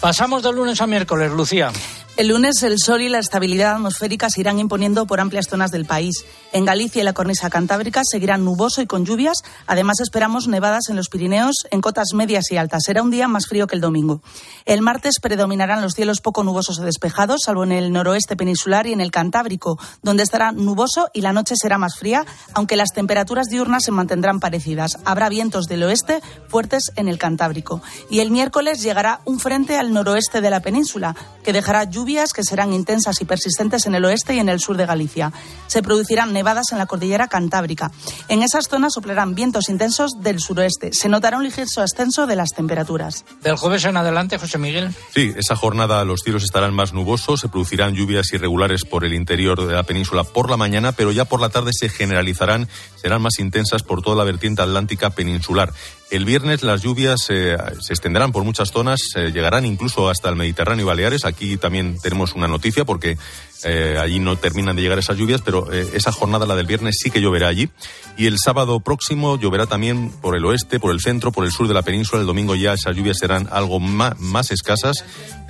Pasamos 0.00 0.42
de 0.42 0.52
lunes 0.52 0.80
a 0.80 0.86
miércoles, 0.86 1.30
Lucía. 1.32 1.70
El 2.18 2.26
lunes 2.26 2.64
el 2.64 2.80
sol 2.80 3.02
y 3.02 3.08
la 3.08 3.20
estabilidad 3.20 3.76
atmosférica 3.76 4.28
se 4.28 4.40
irán 4.40 4.58
imponiendo 4.58 5.06
por 5.06 5.20
amplias 5.20 5.46
zonas 5.46 5.70
del 5.70 5.84
país. 5.84 6.24
En 6.52 6.64
Galicia 6.64 7.00
y 7.00 7.04
la 7.04 7.12
cornisa 7.12 7.48
cantábrica 7.48 8.02
seguirán 8.04 8.44
nuboso 8.44 8.82
y 8.82 8.88
con 8.88 9.04
lluvias. 9.04 9.36
Además 9.68 10.00
esperamos 10.00 10.48
nevadas 10.48 10.88
en 10.88 10.96
los 10.96 11.10
Pirineos 11.10 11.54
en 11.70 11.80
cotas 11.80 12.14
medias 12.14 12.50
y 12.50 12.56
altas. 12.56 12.82
Será 12.84 13.04
un 13.04 13.12
día 13.12 13.28
más 13.28 13.46
frío 13.46 13.68
que 13.68 13.76
el 13.76 13.80
domingo. 13.80 14.20
El 14.64 14.82
martes 14.82 15.20
predominarán 15.22 15.80
los 15.80 15.94
cielos 15.94 16.20
poco 16.20 16.42
nubosos 16.42 16.80
o 16.80 16.82
despejados, 16.82 17.42
salvo 17.44 17.62
en 17.62 17.70
el 17.70 17.92
noroeste 17.92 18.34
peninsular 18.34 18.88
y 18.88 18.92
en 18.92 19.00
el 19.00 19.12
Cantábrico, 19.12 19.78
donde 20.02 20.24
estará 20.24 20.50
nuboso 20.50 21.10
y 21.14 21.20
la 21.20 21.32
noche 21.32 21.54
será 21.56 21.78
más 21.78 22.00
fría, 22.00 22.26
aunque 22.52 22.74
las 22.74 22.88
temperaturas 22.92 23.46
diurnas 23.46 23.84
se 23.84 23.92
mantendrán 23.92 24.40
parecidas. 24.40 24.98
Habrá 25.04 25.28
vientos 25.28 25.66
del 25.66 25.84
oeste 25.84 26.20
fuertes 26.48 26.90
en 26.96 27.06
el 27.06 27.16
Cantábrico. 27.16 27.80
Y 28.10 28.18
el 28.18 28.32
miércoles 28.32 28.82
llegará 28.82 29.20
un 29.24 29.38
frente 29.38 29.78
al 29.78 29.92
noroeste 29.92 30.40
de 30.40 30.50
la 30.50 30.62
península, 30.62 31.14
que 31.44 31.52
dejará 31.52 31.84
lluvias 31.84 32.07
que 32.08 32.42
serán 32.42 32.72
intensas 32.72 33.20
y 33.20 33.26
persistentes 33.26 33.84
en 33.84 33.94
el 33.94 34.04
oeste 34.06 34.34
y 34.34 34.38
en 34.38 34.48
el 34.48 34.60
sur 34.60 34.78
de 34.78 34.86
Galicia. 34.86 35.30
Se 35.66 35.82
producirán 35.82 36.32
nevadas 36.32 36.72
en 36.72 36.78
la 36.78 36.86
cordillera 36.86 37.28
cantábrica. 37.28 37.90
En 38.28 38.42
esas 38.42 38.66
zonas 38.68 38.94
soplarán 38.94 39.34
vientos 39.34 39.68
intensos 39.68 40.12
del 40.20 40.40
suroeste. 40.40 40.90
Se 40.94 41.10
notará 41.10 41.36
un 41.36 41.44
ligero 41.44 41.82
ascenso 41.82 42.26
de 42.26 42.34
las 42.34 42.50
temperaturas. 42.50 43.26
Del 43.42 43.56
jueves 43.56 43.84
en 43.84 43.98
adelante, 43.98 44.38
José 44.38 44.56
Miguel. 44.56 44.94
Sí, 45.14 45.34
esa 45.36 45.54
jornada 45.54 46.02
los 46.04 46.20
cielos 46.20 46.44
estarán 46.44 46.72
más 46.72 46.94
nubosos, 46.94 47.40
se 47.40 47.48
producirán 47.48 47.94
lluvias 47.94 48.32
irregulares 48.32 48.84
por 48.84 49.04
el 49.04 49.12
interior 49.12 49.66
de 49.66 49.74
la 49.74 49.82
península 49.82 50.24
por 50.24 50.48
la 50.48 50.56
mañana, 50.56 50.92
pero 50.92 51.12
ya 51.12 51.26
por 51.26 51.42
la 51.42 51.50
tarde 51.50 51.72
se 51.74 51.90
generalizarán, 51.90 52.68
serán 52.96 53.20
más 53.20 53.38
intensas 53.38 53.82
por 53.82 54.00
toda 54.00 54.16
la 54.16 54.24
vertiente 54.24 54.62
atlántica 54.62 55.10
peninsular. 55.10 55.74
El 56.10 56.24
viernes 56.24 56.62
las 56.62 56.82
lluvias 56.82 57.26
eh, 57.28 57.56
se 57.80 57.92
extenderán 57.92 58.32
por 58.32 58.42
muchas 58.42 58.70
zonas, 58.70 59.00
llegarán 59.14 59.66
incluso 59.66 60.08
hasta 60.08 60.30
el 60.30 60.36
Mediterráneo 60.36 60.84
y 60.84 60.86
Baleares. 60.86 61.24
Aquí 61.26 61.58
también 61.58 61.98
tenemos 62.00 62.34
una 62.34 62.48
noticia 62.48 62.84
porque 62.84 63.18
Eh, 63.64 63.96
allí 64.00 64.18
no 64.20 64.36
terminan 64.36 64.76
de 64.76 64.82
llegar 64.82 64.98
esas 64.98 65.16
lluvias, 65.16 65.40
pero 65.42 65.72
eh, 65.72 65.90
esa 65.94 66.12
jornada, 66.12 66.46
la 66.46 66.54
del 66.54 66.66
viernes, 66.66 66.96
sí 67.00 67.10
que 67.10 67.20
lloverá 67.20 67.48
allí. 67.48 67.68
Y 68.16 68.26
el 68.26 68.38
sábado 68.38 68.80
próximo 68.80 69.38
lloverá 69.38 69.66
también 69.66 70.10
por 70.10 70.36
el 70.36 70.44
oeste, 70.44 70.80
por 70.80 70.92
el 70.92 71.00
centro, 71.00 71.32
por 71.32 71.44
el 71.44 71.52
sur 71.52 71.68
de 71.68 71.74
la 71.74 71.82
península. 71.82 72.20
El 72.20 72.26
domingo 72.26 72.54
ya 72.54 72.72
esas 72.72 72.96
lluvias 72.96 73.18
serán 73.18 73.48
algo 73.50 73.80
más, 73.80 74.18
más 74.18 74.50
escasas. 74.50 75.04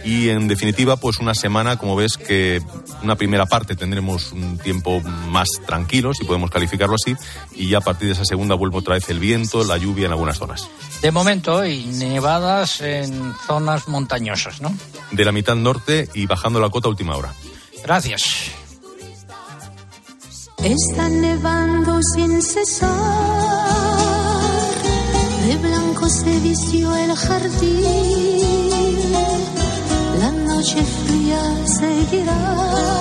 Y 0.05 0.29
en 0.29 0.49
definitiva, 0.49 0.97
pues 0.97 1.19
una 1.19 1.35
semana, 1.35 1.77
como 1.77 1.97
ves, 1.97 2.17
que 2.17 2.63
una 3.03 3.17
primera 3.17 3.47
parte 3.47 3.75
tendremos 3.75 4.33
un 4.33 4.59
tiempo 4.59 5.01
más 5.01 5.49
tranquilo, 5.67 6.15
si 6.15 6.25
podemos 6.25 6.51
calificarlo 6.51 6.95
así. 6.95 7.17
Y 7.55 7.69
ya 7.69 7.79
a 7.79 7.83
partir 7.83 8.09
de 8.09 8.15
esa 8.15 8.25
segunda 8.25 8.55
vuelve 8.55 8.79
otra 8.79 8.95
vez 8.95 9.09
el 9.11 9.19
viento, 9.19 9.65
la 9.65 9.77
lluvia 9.77 10.07
en 10.07 10.13
algunas 10.13 10.39
zonas. 10.39 10.69
De 11.03 11.11
momento, 11.11 11.65
y 11.65 11.85
nevadas 11.85 12.81
en 12.81 13.35
zonas 13.47 13.89
montañosas, 13.89 14.61
¿no? 14.61 14.75
De 15.11 15.25
la 15.25 15.33
mitad 15.33 15.57
norte 15.57 16.09
y 16.15 16.27
bajando 16.27 16.61
la 16.61 16.71
cota 16.71 16.89
a 16.89 16.91
última 16.91 17.17
hora. 17.17 17.33
Gracias. 17.83 18.23
Está 20.63 21.09
nevando 21.09 22.01
sin 22.15 22.43
cesar, 22.43 22.91
de 25.47 25.57
blanco 25.57 26.09
se 26.09 26.41
vistió 26.41 26.97
el 26.97 27.15
jardín, 27.15 29.13
la 30.19 30.31
noche 30.33 30.83
fría 30.83 31.41
seguirá. 31.65 32.99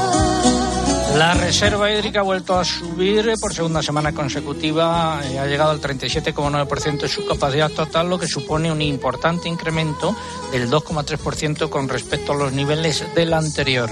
La 1.18 1.34
reserva 1.34 1.92
hídrica 1.92 2.20
ha 2.20 2.24
vuelto 2.24 2.60
a 2.60 2.64
subir 2.64 3.34
por 3.42 3.52
segunda 3.52 3.82
semana 3.82 4.14
consecutiva, 4.14 5.20
eh, 5.26 5.40
ha 5.40 5.48
llegado 5.48 5.72
al 5.72 5.82
37,9% 5.82 7.00
de 7.00 7.08
su 7.08 7.26
capacidad 7.26 7.72
total, 7.72 8.08
lo 8.08 8.20
que 8.20 8.28
supone 8.28 8.72
un 8.72 8.84
importante 8.84 9.50
incremento 9.50 10.16
del 10.52 10.70
2,3% 10.70 11.72
con 11.72 11.90
respecto 11.90 12.34
a 12.34 12.36
los 12.36 12.54
niveles 12.54 13.04
del 13.16 13.34
anterior. 13.34 13.90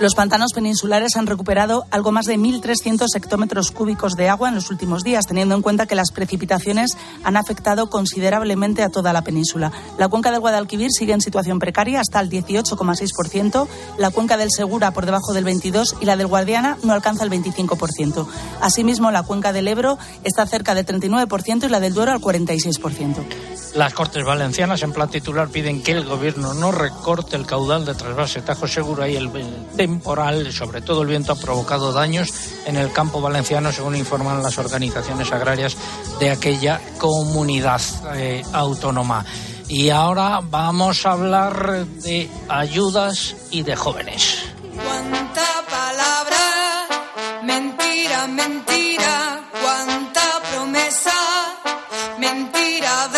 Los 0.00 0.14
pantanos 0.14 0.52
peninsulares 0.52 1.16
han 1.16 1.26
recuperado 1.26 1.84
algo 1.90 2.12
más 2.12 2.26
de 2.26 2.38
1.300 2.38 3.08
hectómetros 3.16 3.72
cúbicos 3.72 4.14
de 4.14 4.28
agua 4.28 4.48
en 4.48 4.54
los 4.54 4.70
últimos 4.70 5.02
días, 5.02 5.26
teniendo 5.26 5.56
en 5.56 5.62
cuenta 5.62 5.86
que 5.86 5.96
las 5.96 6.12
precipitaciones 6.12 6.96
han 7.24 7.36
afectado 7.36 7.90
considerablemente 7.90 8.84
a 8.84 8.90
toda 8.90 9.12
la 9.12 9.22
península. 9.22 9.72
La 9.98 10.06
cuenca 10.06 10.30
del 10.30 10.38
Guadalquivir 10.38 10.92
sigue 10.92 11.14
en 11.14 11.20
situación 11.20 11.58
precaria 11.58 11.98
hasta 12.00 12.20
el 12.20 12.30
18,6%, 12.30 13.66
la 13.98 14.10
cuenca 14.12 14.36
del 14.36 14.52
Segura 14.52 14.92
por 14.92 15.04
debajo 15.04 15.32
del 15.32 15.44
22% 15.44 15.96
y 16.00 16.04
la 16.04 16.16
del 16.16 16.28
Guadiana 16.28 16.78
no 16.84 16.92
alcanza 16.92 17.24
el 17.24 17.30
25%. 17.30 18.24
Asimismo, 18.60 19.10
la 19.10 19.24
cuenca 19.24 19.52
del 19.52 19.66
Ebro 19.66 19.98
está 20.22 20.46
cerca 20.46 20.76
del 20.76 20.86
39% 20.86 21.64
y 21.64 21.68
la 21.68 21.80
del 21.80 21.94
Duero 21.94 22.12
al 22.12 22.20
46%. 22.20 23.16
Las 23.74 23.92
Cortes 23.92 24.24
Valencianas, 24.24 24.82
en 24.82 24.92
plan 24.92 25.10
titular, 25.10 25.48
piden 25.48 25.82
que 25.82 25.92
el 25.92 26.04
Gobierno 26.04 26.54
no 26.54 26.72
recorte 26.72 27.36
el 27.36 27.46
caudal 27.46 27.84
de 27.84 27.94
trasvase 27.94 28.40
Tajo 28.40 28.66
Segura 28.66 29.08
y 29.08 29.16
el 29.16 29.28
temporal, 29.88 30.52
sobre 30.52 30.82
todo 30.82 31.00
el 31.00 31.08
viento, 31.08 31.32
ha 31.32 31.36
provocado 31.36 31.92
daños 31.92 32.30
en 32.66 32.76
el 32.76 32.92
campo 32.92 33.22
valenciano, 33.22 33.72
según 33.72 33.96
informan 33.96 34.42
las 34.42 34.58
organizaciones 34.58 35.32
agrarias 35.32 35.78
de 36.20 36.30
aquella 36.30 36.78
comunidad 36.98 37.80
eh, 38.14 38.44
autónoma. 38.52 39.24
Y 39.66 39.88
ahora 39.88 40.40
vamos 40.42 41.06
a 41.06 41.12
hablar 41.12 41.86
de 41.86 42.28
ayudas 42.50 43.34
y 43.50 43.62
de 43.62 43.76
jóvenes. 43.76 44.44
Cuánta 44.84 45.48
palabra, 45.70 46.44
mentira, 47.44 48.26
mentira, 48.26 49.40
cuánta 49.62 50.22
promesa, 50.52 51.18
mentira 52.18 53.08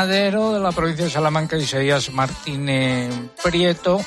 ganadero 0.00 0.54
de 0.54 0.60
la 0.60 0.72
provincia 0.72 1.04
de 1.04 1.10
Salamanca, 1.10 1.58
Isaías 1.58 2.10
Martínez 2.10 3.12
Prieto, 3.44 4.00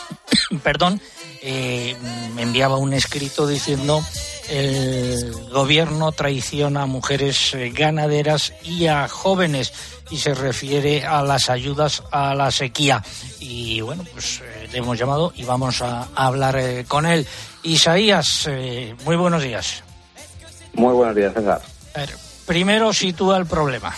perdón, 0.62 1.00
eh, 1.40 1.96
me 2.34 2.42
enviaba 2.42 2.76
un 2.76 2.92
escrito 2.92 3.46
diciendo 3.46 4.04
el 4.50 5.32
gobierno 5.50 6.12
traiciona 6.12 6.82
a 6.82 6.86
mujeres 6.86 7.54
eh, 7.54 7.70
ganaderas 7.70 8.52
y 8.64 8.86
a 8.86 9.08
jóvenes 9.08 9.72
y 10.10 10.18
se 10.18 10.34
refiere 10.34 11.06
a 11.06 11.22
las 11.22 11.48
ayudas 11.48 12.02
a 12.10 12.34
la 12.34 12.50
sequía. 12.50 13.02
Y 13.38 13.80
bueno, 13.80 14.04
pues 14.12 14.42
eh, 14.44 14.68
le 14.70 14.78
hemos 14.78 14.98
llamado 14.98 15.32
y 15.36 15.44
vamos 15.44 15.80
a, 15.80 16.02
a 16.14 16.26
hablar 16.26 16.58
eh, 16.58 16.84
con 16.86 17.06
él. 17.06 17.26
Isaías, 17.62 18.46
eh, 18.46 18.94
muy 19.06 19.16
buenos 19.16 19.42
días. 19.42 19.84
Muy 20.74 20.92
buenos 20.92 21.16
días, 21.16 21.32
César. 21.32 21.62
Primero 22.44 22.92
sitúa 22.92 23.38
el 23.38 23.46
problema. 23.46 23.94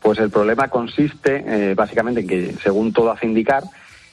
Pues 0.00 0.18
el 0.18 0.30
problema 0.30 0.68
consiste 0.68 1.44
eh, 1.46 1.74
básicamente 1.74 2.20
en 2.20 2.26
que, 2.26 2.54
según 2.62 2.92
todo 2.92 3.10
hace 3.10 3.26
indicar, 3.26 3.62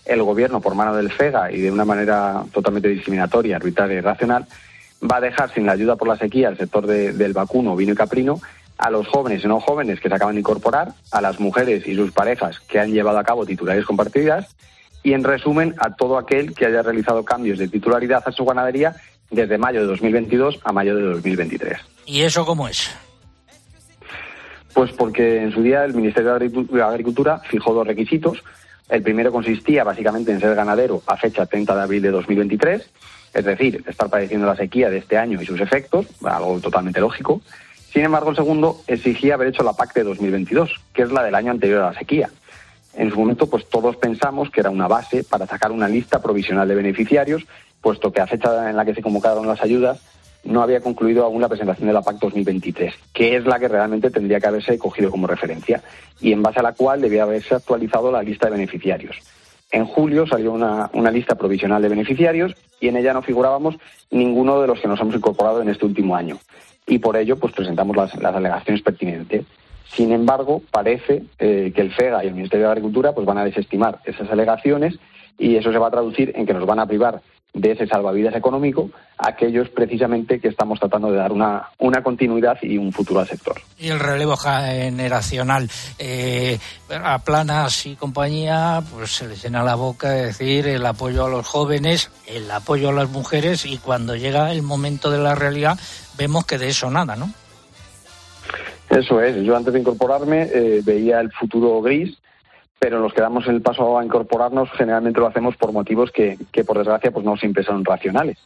el 0.05 0.23
gobierno, 0.23 0.61
por 0.61 0.75
mano 0.75 0.95
del 0.95 1.11
FEGA 1.11 1.51
y 1.51 1.59
de 1.61 1.71
una 1.71 1.85
manera 1.85 2.43
totalmente 2.53 2.87
discriminatoria, 2.89 3.57
arbitraria 3.57 3.95
y 3.95 3.97
irracional, 3.99 4.45
va 5.03 5.17
a 5.17 5.21
dejar 5.21 5.53
sin 5.53 5.65
la 5.65 5.73
ayuda 5.73 5.95
por 5.95 6.07
la 6.07 6.17
sequía 6.17 6.49
el 6.49 6.57
sector 6.57 6.87
de- 6.87 7.13
del 7.13 7.33
vacuno, 7.33 7.75
vino 7.75 7.93
y 7.93 7.95
caprino 7.95 8.39
a 8.77 8.89
los 8.89 9.07
jóvenes 9.07 9.43
y 9.43 9.47
no 9.47 9.59
jóvenes 9.59 9.99
que 9.99 10.07
se 10.07 10.15
acaban 10.15 10.35
de 10.35 10.39
incorporar, 10.41 10.93
a 11.11 11.19
las 11.21 11.39
mujeres 11.39 11.87
y 11.87 11.95
sus 11.95 12.11
parejas 12.11 12.59
que 12.59 12.79
han 12.79 12.91
llevado 12.91 13.17
a 13.17 13.23
cabo 13.23 13.45
titularidades 13.45 13.85
compartidas 13.87 14.55
y, 15.03 15.13
en 15.13 15.23
resumen, 15.23 15.73
a 15.79 15.95
todo 15.95 16.17
aquel 16.17 16.53
que 16.53 16.65
haya 16.67 16.83
realizado 16.83 17.23
cambios 17.25 17.57
de 17.59 17.67
titularidad 17.67 18.23
a 18.25 18.31
su 18.31 18.45
ganadería 18.45 18.95
desde 19.31 19.57
mayo 19.57 19.81
de 19.81 19.87
2022 19.87 20.59
a 20.63 20.71
mayo 20.71 20.95
de 20.95 21.01
2023. 21.03 21.79
¿Y 22.05 22.21
eso 22.21 22.45
cómo 22.45 22.67
es? 22.67 22.89
Pues 24.77 24.91
porque 24.91 25.41
en 25.41 25.51
su 25.51 25.63
día 25.63 25.83
el 25.85 25.95
Ministerio 25.95 26.35
de 26.35 26.45
Agricu- 26.45 26.69
de 26.69 26.83
Agricultura 26.83 27.41
fijó 27.49 27.73
dos 27.73 27.87
requisitos. 27.87 28.43
El 28.89 29.01
primero 29.01 29.31
consistía 29.31 29.83
básicamente 29.83 30.31
en 30.31 30.39
ser 30.39 30.53
ganadero 30.53 31.01
a 31.07 31.17
fecha 31.17 31.47
30 31.47 31.75
de 31.75 31.81
abril 31.81 32.03
de 32.03 32.11
2023, 32.11 32.87
es 33.33 33.43
decir, 33.43 33.83
estar 33.87 34.07
padeciendo 34.07 34.45
la 34.45 34.55
sequía 34.55 34.91
de 34.91 34.99
este 34.99 35.17
año 35.17 35.41
y 35.41 35.47
sus 35.47 35.59
efectos, 35.61 36.05
algo 36.23 36.59
totalmente 36.59 36.99
lógico. 36.99 37.41
Sin 37.91 38.03
embargo, 38.03 38.29
el 38.29 38.35
segundo 38.35 38.79
exigía 38.85 39.33
haber 39.33 39.47
hecho 39.47 39.63
la 39.63 39.73
PAC 39.73 39.95
de 39.95 40.03
2022, 40.03 40.69
que 40.93 41.01
es 41.01 41.11
la 41.11 41.23
del 41.23 41.33
año 41.33 41.49
anterior 41.53 41.81
a 41.81 41.91
la 41.93 41.97
sequía. 41.97 42.29
En 42.93 43.09
su 43.09 43.17
momento, 43.17 43.49
pues 43.49 43.67
todos 43.67 43.95
pensamos 43.95 44.51
que 44.51 44.59
era 44.59 44.69
una 44.69 44.87
base 44.87 45.23
para 45.23 45.47
sacar 45.47 45.71
una 45.71 45.89
lista 45.89 46.21
provisional 46.21 46.67
de 46.67 46.75
beneficiarios, 46.75 47.47
puesto 47.81 48.11
que 48.13 48.21
a 48.21 48.27
fecha 48.27 48.69
en 48.69 48.75
la 48.75 48.85
que 48.85 48.93
se 48.93 49.01
convocaron 49.01 49.47
las 49.47 49.63
ayudas 49.63 49.99
no 50.43 50.61
había 50.61 50.81
concluido 50.81 51.25
aún 51.25 51.41
la 51.41 51.49
presentación 51.49 51.87
de 51.87 51.93
la 51.93 52.01
PAC 52.01 52.19
2023, 52.19 52.93
que 53.13 53.35
es 53.35 53.45
la 53.45 53.59
que 53.59 53.67
realmente 53.67 54.09
tendría 54.09 54.39
que 54.39 54.47
haberse 54.47 54.77
cogido 54.77 55.11
como 55.11 55.27
referencia 55.27 55.81
y 56.21 56.31
en 56.31 56.41
base 56.41 56.59
a 56.59 56.63
la 56.63 56.73
cual 56.73 57.01
debía 57.01 57.23
haberse 57.23 57.55
actualizado 57.55 58.11
la 58.11 58.23
lista 58.23 58.47
de 58.47 58.53
beneficiarios. 58.53 59.17
En 59.71 59.85
julio 59.85 60.25
salió 60.25 60.53
una, 60.53 60.89
una 60.93 61.11
lista 61.11 61.35
provisional 61.35 61.81
de 61.81 61.89
beneficiarios 61.89 62.55
y 62.79 62.87
en 62.87 62.97
ella 62.97 63.13
no 63.13 63.21
figurábamos 63.21 63.75
ninguno 64.11 64.61
de 64.61 64.67
los 64.67 64.79
que 64.79 64.87
nos 64.87 64.99
hemos 65.01 65.15
incorporado 65.15 65.61
en 65.61 65.69
este 65.69 65.85
último 65.85 66.15
año. 66.15 66.37
Y 66.85 66.99
por 66.99 67.17
ello, 67.17 67.37
pues 67.37 67.53
presentamos 67.53 67.95
las, 67.97 68.15
las 68.15 68.33
alegaciones 68.33 68.81
pertinentes. 68.81 69.45
Sin 69.89 70.11
embargo, 70.11 70.61
parece 70.71 71.23
eh, 71.39 71.71
que 71.75 71.81
el 71.81 71.93
FEGA 71.93 72.23
y 72.23 72.27
el 72.27 72.35
Ministerio 72.35 72.67
de 72.67 72.71
Agricultura 72.71 73.13
pues 73.13 73.25
van 73.25 73.37
a 73.37 73.45
desestimar 73.45 73.99
esas 74.05 74.29
alegaciones 74.31 74.97
y 75.37 75.55
eso 75.55 75.71
se 75.71 75.77
va 75.77 75.87
a 75.87 75.91
traducir 75.91 76.31
en 76.35 76.45
que 76.45 76.53
nos 76.53 76.65
van 76.65 76.79
a 76.79 76.87
privar 76.87 77.21
de 77.53 77.71
ese 77.71 77.87
salvavidas 77.87 78.35
económico 78.35 78.89
a 79.17 79.29
aquellos 79.29 79.69
precisamente 79.69 80.39
que 80.39 80.49
estamos 80.49 80.79
tratando 80.79 81.11
de 81.11 81.17
dar 81.17 81.31
una, 81.31 81.69
una 81.79 82.03
continuidad 82.03 82.57
y 82.61 82.77
un 82.77 82.91
futuro 82.91 83.19
al 83.19 83.27
sector. 83.27 83.59
Y 83.79 83.89
el 83.89 83.99
relevo 83.99 84.37
generacional. 84.37 85.69
Eh, 85.97 86.59
a 86.89 87.19
Planas 87.19 87.85
y 87.87 87.95
compañía, 87.95 88.83
pues 88.93 89.11
se 89.11 89.27
les 89.27 89.41
llena 89.41 89.63
la 89.63 89.75
boca 89.75 90.11
de 90.11 90.27
decir 90.27 90.67
el 90.67 90.85
apoyo 90.85 91.25
a 91.25 91.29
los 91.29 91.47
jóvenes, 91.47 92.11
el 92.27 92.49
apoyo 92.51 92.89
a 92.89 92.93
las 92.93 93.09
mujeres, 93.09 93.65
y 93.65 93.77
cuando 93.77 94.15
llega 94.15 94.51
el 94.51 94.61
momento 94.61 95.09
de 95.09 95.17
la 95.17 95.33
realidad, 95.33 95.79
vemos 96.17 96.45
que 96.45 96.57
de 96.57 96.69
eso 96.69 96.91
nada, 96.91 97.15
¿no? 97.15 97.31
Eso 98.89 99.21
es, 99.21 99.43
yo 99.43 99.55
antes 99.55 99.73
de 99.73 99.79
incorporarme 99.79 100.43
eh, 100.43 100.81
veía 100.83 101.19
el 101.19 101.31
futuro 101.31 101.81
gris, 101.81 102.17
pero 102.79 102.99
los 102.99 103.13
que 103.13 103.21
damos 103.21 103.47
el 103.47 103.61
paso 103.61 103.97
a 103.97 104.05
incorporarnos 104.05 104.69
generalmente 104.71 105.19
lo 105.19 105.27
hacemos 105.27 105.55
por 105.57 105.71
motivos 105.71 106.11
que, 106.11 106.37
que 106.51 106.63
por 106.63 106.77
desgracia 106.77 107.11
pues 107.11 107.25
no 107.25 107.37
siempre 107.37 107.63
son 107.63 107.83
racionales. 107.83 108.37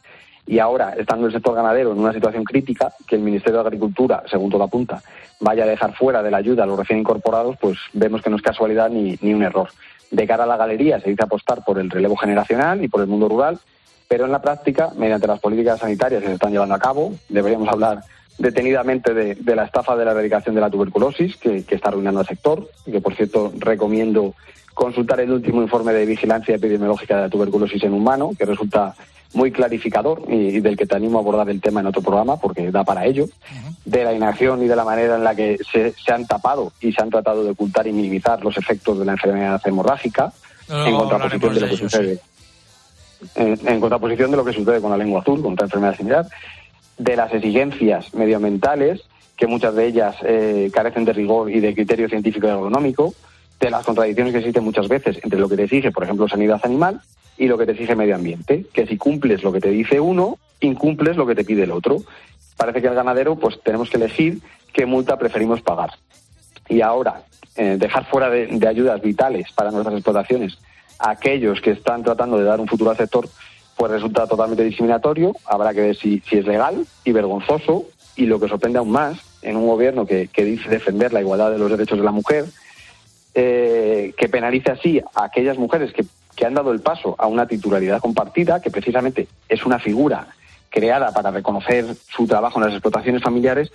Y 0.46 0.58
ahora, 0.58 0.94
estando 0.98 1.26
el 1.26 1.32
sector 1.32 1.54
ganadero 1.54 1.92
en 1.92 1.98
una 1.98 2.12
situación 2.12 2.42
crítica, 2.42 2.92
que 3.06 3.14
el 3.16 3.22
Ministerio 3.22 3.60
de 3.60 3.68
Agricultura, 3.68 4.24
según 4.28 4.50
todo 4.50 4.64
apunta, 4.64 5.00
vaya 5.40 5.64
a 5.64 5.68
dejar 5.68 5.94
fuera 5.94 6.22
de 6.22 6.30
la 6.30 6.38
ayuda 6.38 6.64
a 6.64 6.66
los 6.66 6.78
recién 6.78 6.98
incorporados, 6.98 7.56
pues 7.60 7.78
vemos 7.92 8.22
que 8.22 8.30
no 8.30 8.36
es 8.36 8.42
casualidad 8.42 8.90
ni, 8.90 9.16
ni 9.20 9.34
un 9.34 9.42
error. 9.42 9.68
De 10.10 10.26
cara 10.26 10.44
a 10.44 10.46
la 10.46 10.56
galería 10.56 11.00
se 11.00 11.10
dice 11.10 11.22
apostar 11.22 11.64
por 11.64 11.78
el 11.78 11.90
relevo 11.90 12.16
generacional 12.16 12.82
y 12.82 12.88
por 12.88 13.02
el 13.02 13.06
mundo 13.06 13.28
rural, 13.28 13.58
pero 14.08 14.24
en 14.24 14.32
la 14.32 14.42
práctica, 14.42 14.90
mediante 14.96 15.26
las 15.26 15.40
políticas 15.40 15.78
sanitarias 15.78 16.20
que 16.20 16.28
se 16.28 16.34
están 16.34 16.52
llevando 16.52 16.74
a 16.74 16.78
cabo, 16.78 17.12
deberíamos 17.28 17.68
hablar 17.68 18.02
detenidamente 18.42 19.14
de, 19.14 19.36
de 19.36 19.56
la 19.56 19.64
estafa 19.64 19.94
de 19.94 20.04
la 20.04 20.10
erradicación 20.10 20.56
de 20.56 20.60
la 20.60 20.68
tuberculosis, 20.68 21.36
que, 21.36 21.62
que 21.64 21.76
está 21.76 21.90
arruinando 21.90 22.20
al 22.20 22.26
sector, 22.26 22.68
y 22.84 22.90
que 22.90 23.00
por 23.00 23.14
cierto 23.14 23.52
recomiendo 23.56 24.34
consultar 24.74 25.20
el 25.20 25.30
último 25.30 25.62
informe 25.62 25.92
de 25.92 26.04
vigilancia 26.04 26.56
epidemiológica 26.56 27.14
de 27.14 27.22
la 27.22 27.28
tuberculosis 27.28 27.84
en 27.84 27.92
humano, 27.92 28.32
que 28.36 28.44
resulta 28.44 28.96
muy 29.34 29.52
clarificador 29.52 30.24
y, 30.28 30.56
y 30.56 30.60
del 30.60 30.76
que 30.76 30.86
te 30.86 30.96
animo 30.96 31.18
a 31.18 31.20
abordar 31.20 31.48
el 31.50 31.60
tema 31.60 31.80
en 31.80 31.86
otro 31.86 32.02
programa, 32.02 32.36
porque 32.36 32.72
da 32.72 32.82
para 32.82 33.06
ello, 33.06 33.26
de 33.84 34.02
la 34.02 34.12
inacción 34.12 34.60
y 34.60 34.66
de 34.66 34.74
la 34.74 34.84
manera 34.84 35.14
en 35.14 35.22
la 35.22 35.36
que 35.36 35.58
se, 35.70 35.92
se 35.92 36.12
han 36.12 36.26
tapado 36.26 36.72
y 36.80 36.92
se 36.92 37.00
han 37.00 37.10
tratado 37.10 37.44
de 37.44 37.50
ocultar 37.50 37.86
y 37.86 37.92
minimizar 37.92 38.42
los 38.42 38.58
efectos 38.58 38.98
de 38.98 39.04
la 39.04 39.12
enfermedad 39.12 39.62
hemorrágica, 39.64 40.32
en 40.68 40.96
contraposición 40.96 41.54
de 41.54 41.60
lo 41.60 41.68
que 41.68 41.76
sucede. 41.76 42.18
En, 43.36 43.68
en, 43.68 43.78
contraposición 43.78 44.32
de 44.32 44.36
lo 44.36 44.44
que 44.44 44.52
sucede 44.52 44.80
con 44.80 44.90
la 44.90 44.96
lengua 44.96 45.20
azul, 45.20 45.40
con 45.40 45.52
otra 45.52 45.66
enfermedad 45.66 45.96
similar, 45.96 46.26
de 47.02 47.16
las 47.16 47.34
exigencias 47.34 48.14
medioambientales, 48.14 49.02
que 49.36 49.48
muchas 49.48 49.74
de 49.74 49.86
ellas 49.86 50.16
eh, 50.22 50.70
carecen 50.72 51.04
de 51.04 51.12
rigor 51.12 51.50
y 51.50 51.58
de 51.58 51.74
criterio 51.74 52.08
científico 52.08 52.46
y 52.46 52.50
agronómico, 52.50 53.12
de 53.58 53.70
las 53.70 53.84
contradicciones 53.84 54.32
que 54.32 54.38
existen 54.38 54.64
muchas 54.64 54.88
veces 54.88 55.18
entre 55.22 55.40
lo 55.40 55.48
que 55.48 55.56
te 55.56 55.64
exige, 55.64 55.90
por 55.90 56.04
ejemplo, 56.04 56.28
sanidad 56.28 56.60
animal 56.62 57.00
y 57.36 57.48
lo 57.48 57.58
que 57.58 57.66
te 57.66 57.72
exige 57.72 57.96
medio 57.96 58.14
ambiente, 58.14 58.66
que 58.72 58.86
si 58.86 58.96
cumples 58.96 59.42
lo 59.42 59.52
que 59.52 59.60
te 59.60 59.70
dice 59.70 59.98
uno, 59.98 60.38
incumples 60.60 61.16
lo 61.16 61.26
que 61.26 61.34
te 61.34 61.44
pide 61.44 61.64
el 61.64 61.72
otro. 61.72 61.98
Parece 62.56 62.80
que 62.80 62.88
al 62.88 62.94
ganadero 62.94 63.36
pues 63.36 63.60
tenemos 63.64 63.90
que 63.90 63.96
elegir 63.96 64.38
qué 64.72 64.86
multa 64.86 65.18
preferimos 65.18 65.60
pagar. 65.60 65.90
Y 66.68 66.80
ahora, 66.82 67.22
eh, 67.56 67.76
dejar 67.78 68.04
fuera 68.06 68.30
de, 68.30 68.46
de, 68.46 68.68
ayudas 68.68 69.02
vitales 69.02 69.50
para 69.52 69.70
nuestras 69.72 69.94
explotaciones 69.96 70.58
a 71.00 71.10
aquellos 71.10 71.60
que 71.60 71.72
están 71.72 72.04
tratando 72.04 72.38
de 72.38 72.44
dar 72.44 72.60
un 72.60 72.68
futuro 72.68 72.90
al 72.90 72.96
sector, 72.96 73.28
pues 73.76 73.92
resulta 73.92 74.26
totalmente 74.26 74.64
discriminatorio. 74.64 75.34
Habrá 75.44 75.72
que 75.74 75.80
ver 75.80 75.96
si, 75.96 76.22
es 76.30 76.46
legal 76.46 76.86
y 77.04 77.12
vergonzoso. 77.12 77.84
Y 78.14 78.26
lo 78.26 78.38
que 78.38 78.48
sorprende 78.48 78.78
aún 78.78 78.90
más, 78.90 79.18
en 79.42 79.56
un 79.56 79.66
gobierno 79.66 80.06
que, 80.06 80.28
que 80.28 80.44
dice 80.44 80.68
defender 80.68 81.12
la 81.12 81.20
igualdad 81.20 81.50
de 81.50 81.58
los 81.58 81.70
derechos 81.70 81.98
de 81.98 82.04
la 82.04 82.12
mujer, 82.12 82.44
eh, 83.34 84.12
que 84.16 84.28
penalice 84.28 84.70
así 84.70 85.00
a 85.14 85.24
aquellas 85.24 85.56
mujeres 85.56 85.92
que, 85.92 86.04
que 86.36 86.44
han 86.44 86.54
dado 86.54 86.72
el 86.72 86.80
paso 86.80 87.14
a 87.18 87.26
una 87.26 87.46
titularidad 87.46 88.00
compartida, 88.00 88.60
que 88.60 88.70
precisamente 88.70 89.28
es 89.48 89.64
una 89.64 89.78
figura 89.78 90.28
creada 90.68 91.12
para 91.12 91.30
reconocer 91.30 91.86
su 92.08 92.26
trabajo 92.26 92.58
en 92.58 92.66
las 92.66 92.74
explotaciones 92.74 93.22
familiares, 93.22 93.72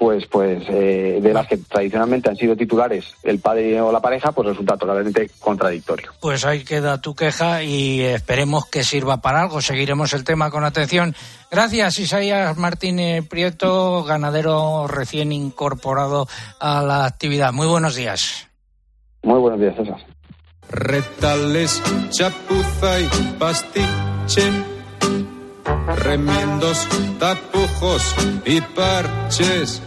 pues, 0.00 0.26
pues 0.28 0.64
eh, 0.70 1.18
de 1.20 1.34
las 1.34 1.46
que 1.46 1.58
tradicionalmente 1.58 2.30
han 2.30 2.36
sido 2.36 2.56
titulares 2.56 3.14
el 3.22 3.38
padre 3.38 3.78
o 3.82 3.92
la 3.92 4.00
pareja, 4.00 4.32
pues 4.32 4.48
resulta 4.48 4.78
totalmente 4.78 5.30
contradictorio. 5.38 6.10
Pues 6.22 6.46
ahí 6.46 6.64
queda 6.64 7.02
tu 7.02 7.14
queja 7.14 7.62
y 7.62 8.00
esperemos 8.00 8.64
que 8.64 8.82
sirva 8.82 9.18
para 9.18 9.42
algo. 9.42 9.60
Seguiremos 9.60 10.14
el 10.14 10.24
tema 10.24 10.50
con 10.50 10.64
atención. 10.64 11.14
Gracias, 11.50 11.98
Isaías 11.98 12.56
Martínez 12.56 13.28
Prieto, 13.28 14.02
ganadero 14.02 14.86
recién 14.86 15.32
incorporado 15.32 16.26
a 16.58 16.82
la 16.82 17.04
actividad. 17.04 17.52
Muy 17.52 17.66
buenos 17.66 17.94
días. 17.94 18.48
Muy 19.22 19.38
buenos 19.38 19.60
días, 19.60 19.76
César. 19.76 19.98
Retales, 20.70 21.82
chapuza 22.08 23.00
y 23.00 23.36
pastiche, 23.38 24.50
remiendos, 25.98 26.88
tapujos 27.18 28.14
y 28.46 28.62
parches. 28.62 29.82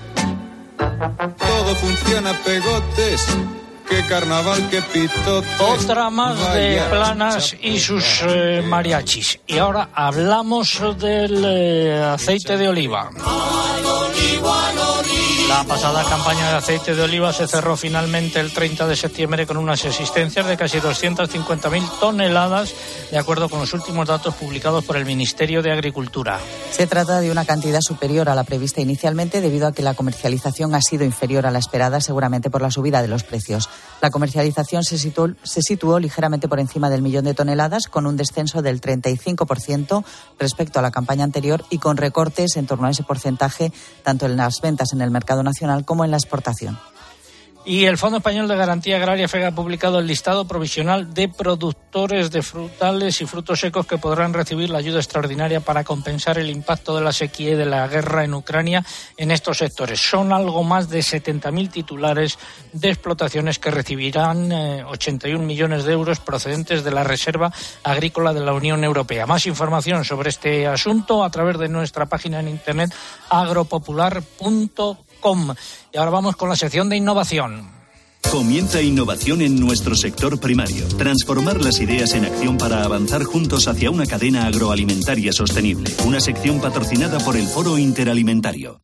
Todo 0.77 1.75
funciona 1.75 2.33
pegotes. 2.43 3.25
Qué 3.89 4.01
carnaval, 4.07 4.69
qué 4.69 4.81
pitote. 4.81 5.47
Otra 5.59 6.09
más 6.09 6.53
de 6.53 6.81
planas 6.89 7.55
y 7.61 7.79
sus 7.79 8.23
eh, 8.27 8.63
mariachis. 8.65 9.39
Y 9.45 9.57
ahora 9.57 9.89
hablamos 9.93 10.81
del 10.97 11.43
eh, 11.45 12.03
aceite 12.03 12.57
de 12.57 12.69
oliva. 12.69 13.09
La 15.53 15.63
pasada 15.65 16.03
campaña 16.03 16.49
de 16.49 16.55
aceite 16.55 16.95
de 16.95 17.03
oliva 17.03 17.31
se 17.31 17.47
cerró 17.47 17.77
finalmente 17.77 18.39
el 18.39 18.51
30 18.51 18.87
de 18.87 18.95
septiembre 18.95 19.45
con 19.45 19.57
unas 19.57 19.85
existencias 19.85 20.47
de 20.47 20.57
casi 20.57 20.79
250.000 20.79 21.99
toneladas, 21.99 22.73
de 23.11 23.19
acuerdo 23.19 23.47
con 23.49 23.59
los 23.59 23.71
últimos 23.71 24.07
datos 24.07 24.33
publicados 24.33 24.83
por 24.83 24.97
el 24.97 25.05
Ministerio 25.05 25.61
de 25.61 25.71
Agricultura. 25.71 26.39
Se 26.71 26.87
trata 26.87 27.19
de 27.19 27.29
una 27.29 27.45
cantidad 27.45 27.81
superior 27.81 28.29
a 28.29 28.35
la 28.35 28.45
prevista 28.45 28.81
inicialmente 28.81 29.41
debido 29.41 29.67
a 29.67 29.73
que 29.73 29.83
la 29.83 29.93
comercialización 29.93 30.73
ha 30.73 30.81
sido 30.81 31.05
inferior 31.05 31.45
a 31.45 31.51
la 31.51 31.59
esperada, 31.59 32.01
seguramente 32.01 32.49
por 32.49 32.63
la 32.63 32.71
subida 32.71 33.03
de 33.03 33.07
los 33.07 33.23
precios. 33.23 33.69
La 34.01 34.09
comercialización 34.09 34.83
se 34.83 34.97
situó, 34.97 35.29
se 35.43 35.61
situó 35.61 35.99
ligeramente 35.99 36.47
por 36.47 36.59
encima 36.59 36.89
del 36.89 37.03
millón 37.03 37.25
de 37.25 37.35
toneladas, 37.35 37.87
con 37.87 38.07
un 38.07 38.17
descenso 38.17 38.63
del 38.63 38.81
35% 38.81 40.03
respecto 40.39 40.79
a 40.79 40.81
la 40.81 40.89
campaña 40.89 41.23
anterior 41.23 41.63
y 41.69 41.77
con 41.77 41.97
recortes 41.97 42.57
en 42.57 42.65
torno 42.65 42.87
a 42.87 42.89
ese 42.89 43.03
porcentaje 43.03 43.71
tanto 44.01 44.25
en 44.25 44.35
las 44.35 44.59
ventas 44.59 44.93
en 44.93 45.01
el 45.01 45.11
mercado 45.11 45.42
nacional 45.43 45.85
como 45.85 46.05
en 46.05 46.11
la 46.11 46.17
exportación. 46.17 46.77
Y 47.65 47.85
el 47.85 47.97
Fondo 47.97 48.17
Español 48.17 48.49
de 48.49 48.57
Garantía 48.57 48.97
Agraria 48.97 49.29
FEGA 49.29 49.47
ha 49.47 49.55
publicado 49.55 49.99
el 49.99 50.07
listado 50.07 50.45
provisional 50.45 51.13
de 51.13 51.29
productores 51.29 52.29
de 52.29 52.41
frutales 52.41 53.21
y 53.21 53.25
frutos 53.25 53.61
secos 53.61 53.87
que 53.87 53.97
podrán 53.97 54.33
recibir 54.33 54.69
la 54.69 54.79
ayuda 54.79 54.99
extraordinaria 54.99 55.61
para 55.61 55.85
compensar 55.85 56.37
el 56.37 56.49
impacto 56.49 56.93
de 56.93 57.03
la 57.03 57.13
sequía 57.13 57.51
y 57.51 57.55
de 57.55 57.65
la 57.65 57.87
guerra 57.87 58.25
en 58.25 58.33
Ucrania 58.33 58.83
en 59.15 59.31
estos 59.31 59.59
sectores. 59.59 60.01
Son 60.01 60.33
algo 60.33 60.63
más 60.63 60.89
de 60.89 60.99
70.000 60.99 61.71
titulares 61.71 62.37
de 62.73 62.89
explotaciones 62.89 63.59
que 63.59 63.71
recibirán 63.71 64.51
eh, 64.51 64.83
81 64.83 65.41
millones 65.45 65.85
de 65.85 65.93
euros 65.93 66.19
procedentes 66.19 66.83
de 66.83 66.91
la 66.91 67.05
Reserva 67.05 67.53
Agrícola 67.85 68.33
de 68.33 68.41
la 68.41 68.51
Unión 68.51 68.83
Europea. 68.83 69.25
Más 69.25 69.45
información 69.45 70.03
sobre 70.03 70.31
este 70.31 70.67
asunto 70.67 71.23
a 71.23 71.29
través 71.29 71.57
de 71.57 71.69
nuestra 71.69 72.07
página 72.07 72.41
en 72.41 72.49
internet 72.49 72.93
agropopular.com. 73.29 74.97
Y 75.93 75.97
ahora 75.97 76.11
vamos 76.11 76.35
con 76.35 76.49
la 76.49 76.55
sección 76.55 76.89
de 76.89 76.97
innovación. 76.97 77.69
Comienza 78.31 78.81
innovación 78.81 79.41
en 79.41 79.59
nuestro 79.59 79.95
sector 79.95 80.39
primario. 80.39 80.87
Transformar 80.97 81.61
las 81.61 81.79
ideas 81.79 82.13
en 82.15 82.25
acción 82.25 82.57
para 82.57 82.83
avanzar 82.83 83.23
juntos 83.23 83.67
hacia 83.67 83.91
una 83.91 84.05
cadena 84.05 84.47
agroalimentaria 84.47 85.31
sostenible. 85.31 85.91
Una 86.05 86.19
sección 86.19 86.59
patrocinada 86.59 87.19
por 87.19 87.35
el 87.37 87.47
Foro 87.47 87.77
Interalimentario. 87.77 88.81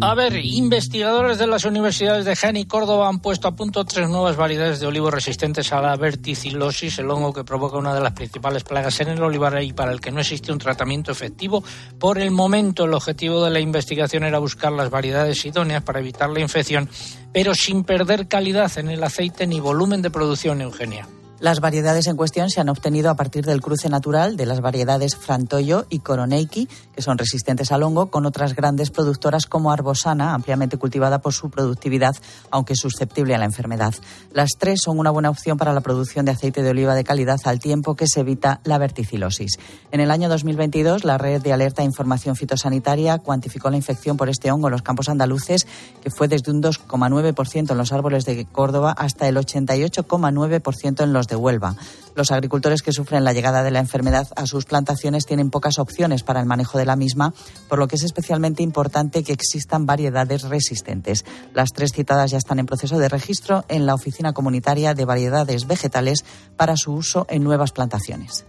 A 0.00 0.14
ver, 0.14 0.36
investigadores 0.36 1.38
de 1.38 1.48
las 1.48 1.64
universidades 1.64 2.24
de 2.24 2.36
Jaén 2.36 2.56
y 2.56 2.66
Córdoba 2.66 3.08
han 3.08 3.18
puesto 3.18 3.48
a 3.48 3.56
punto 3.56 3.84
tres 3.84 4.08
nuevas 4.08 4.36
variedades 4.36 4.78
de 4.78 4.86
olivos 4.86 5.12
resistentes 5.12 5.72
a 5.72 5.80
la 5.80 5.96
verticilosis, 5.96 7.00
el 7.00 7.10
hongo 7.10 7.32
que 7.32 7.42
provoca 7.42 7.78
una 7.78 7.92
de 7.92 8.00
las 8.00 8.12
principales 8.12 8.62
plagas 8.62 9.00
en 9.00 9.08
el 9.08 9.22
olivar 9.22 9.60
y 9.60 9.72
para 9.72 9.90
el 9.90 10.00
que 10.00 10.12
no 10.12 10.20
existe 10.20 10.52
un 10.52 10.58
tratamiento 10.58 11.10
efectivo. 11.10 11.64
Por 11.98 12.18
el 12.18 12.30
momento, 12.30 12.84
el 12.84 12.94
objetivo 12.94 13.44
de 13.44 13.50
la 13.50 13.58
investigación 13.58 14.22
era 14.22 14.38
buscar 14.38 14.70
las 14.70 14.88
variedades 14.88 15.44
idóneas 15.44 15.82
para 15.82 15.98
evitar 15.98 16.30
la 16.30 16.40
infección, 16.40 16.88
pero 17.32 17.54
sin 17.54 17.82
perder 17.82 18.28
calidad 18.28 18.70
en 18.78 18.90
el 18.90 19.02
aceite 19.02 19.48
ni 19.48 19.58
volumen 19.58 20.00
de 20.00 20.10
producción, 20.10 20.60
Eugenia. 20.60 21.08
Las 21.40 21.60
variedades 21.60 22.08
en 22.08 22.16
cuestión 22.16 22.50
se 22.50 22.60
han 22.60 22.68
obtenido 22.68 23.10
a 23.10 23.14
partir 23.14 23.44
del 23.44 23.60
cruce 23.60 23.88
natural 23.88 24.36
de 24.36 24.44
las 24.44 24.60
variedades 24.60 25.14
Frantoyo 25.14 25.86
y 25.88 26.00
Coroneiki, 26.00 26.68
que 26.92 27.00
son 27.00 27.16
resistentes 27.16 27.70
al 27.70 27.84
hongo, 27.84 28.10
con 28.10 28.26
otras 28.26 28.56
grandes 28.56 28.90
productoras 28.90 29.46
como 29.46 29.70
Arbosana, 29.70 30.34
ampliamente 30.34 30.78
cultivada 30.78 31.20
por 31.20 31.32
su 31.32 31.48
productividad, 31.48 32.16
aunque 32.50 32.74
susceptible 32.74 33.36
a 33.36 33.38
la 33.38 33.44
enfermedad. 33.44 33.94
Las 34.32 34.50
tres 34.58 34.80
son 34.82 34.98
una 34.98 35.12
buena 35.12 35.30
opción 35.30 35.58
para 35.58 35.72
la 35.72 35.80
producción 35.80 36.24
de 36.24 36.32
aceite 36.32 36.64
de 36.64 36.70
oliva 36.70 36.96
de 36.96 37.04
calidad 37.04 37.38
al 37.44 37.60
tiempo 37.60 37.94
que 37.94 38.08
se 38.08 38.18
evita 38.18 38.60
la 38.64 38.78
verticilosis. 38.78 39.60
En 39.92 40.00
el 40.00 40.10
año 40.10 40.28
2022, 40.28 41.04
la 41.04 41.18
red 41.18 41.40
de 41.40 41.52
alerta 41.52 41.82
e 41.82 41.84
información 41.84 42.34
fitosanitaria 42.34 43.18
cuantificó 43.18 43.70
la 43.70 43.76
infección 43.76 44.16
por 44.16 44.28
este 44.28 44.50
hongo 44.50 44.66
en 44.66 44.72
los 44.72 44.82
campos 44.82 45.08
andaluces, 45.08 45.68
que 46.02 46.10
fue 46.10 46.26
desde 46.26 46.50
un 46.50 46.60
2,9% 46.60 47.70
en 47.70 47.78
los 47.78 47.92
árboles 47.92 48.24
de 48.24 48.44
Córdoba 48.44 48.90
hasta 48.90 49.28
el 49.28 49.36
88,9% 49.36 51.04
en 51.04 51.12
los 51.12 51.27
de 51.28 51.36
Huelva. 51.36 51.76
Los 52.14 52.32
agricultores 52.32 52.82
que 52.82 52.92
sufren 52.92 53.22
la 53.22 53.32
llegada 53.32 53.62
de 53.62 53.70
la 53.70 53.78
enfermedad 53.78 54.26
a 54.34 54.46
sus 54.46 54.64
plantaciones 54.64 55.24
tienen 55.24 55.50
pocas 55.50 55.78
opciones 55.78 56.24
para 56.24 56.40
el 56.40 56.46
manejo 56.46 56.76
de 56.76 56.84
la 56.84 56.96
misma, 56.96 57.32
por 57.68 57.78
lo 57.78 57.86
que 57.86 57.94
es 57.94 58.02
especialmente 58.02 58.62
importante 58.62 59.22
que 59.22 59.32
existan 59.32 59.86
variedades 59.86 60.42
resistentes. 60.42 61.24
Las 61.54 61.70
tres 61.72 61.92
citadas 61.92 62.32
ya 62.32 62.38
están 62.38 62.58
en 62.58 62.66
proceso 62.66 62.98
de 62.98 63.08
registro 63.08 63.64
en 63.68 63.86
la 63.86 63.94
Oficina 63.94 64.32
Comunitaria 64.32 64.94
de 64.94 65.04
Variedades 65.04 65.68
Vegetales 65.68 66.24
para 66.56 66.76
su 66.76 66.92
uso 66.92 67.26
en 67.30 67.44
nuevas 67.44 67.70
plantaciones. 67.70 68.44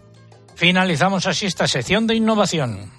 Finalizamos 0.55 1.27
así 1.27 1.45
esta 1.45 1.67
sección 1.67 2.07
de 2.07 2.15
innovación. 2.15 2.98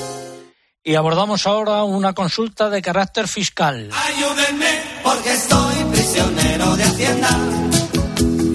Y 0.83 0.95
abordamos 0.95 1.45
ahora 1.45 1.83
una 1.83 2.13
consulta 2.13 2.71
de 2.71 2.81
carácter 2.81 3.27
fiscal. 3.27 3.91
Ayúdenme 3.93 4.81
porque 5.03 5.31
estoy 5.31 5.75
prisionero 5.91 6.75
de 6.75 6.83
Hacienda. 6.83 7.29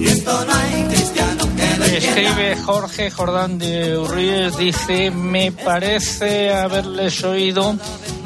Y 0.00 0.08
esto 0.08 0.44
no 0.44 0.54
hay 0.54 0.84
cristiano 0.88 1.48
que 1.56 1.96
Escribe 1.98 2.55
Jorge 2.66 3.12
Jordán 3.12 3.60
de 3.60 3.96
Urríes, 3.96 4.56
dice, 4.56 5.12
me 5.12 5.52
parece 5.52 6.52
haberles 6.52 7.22
oído 7.22 7.76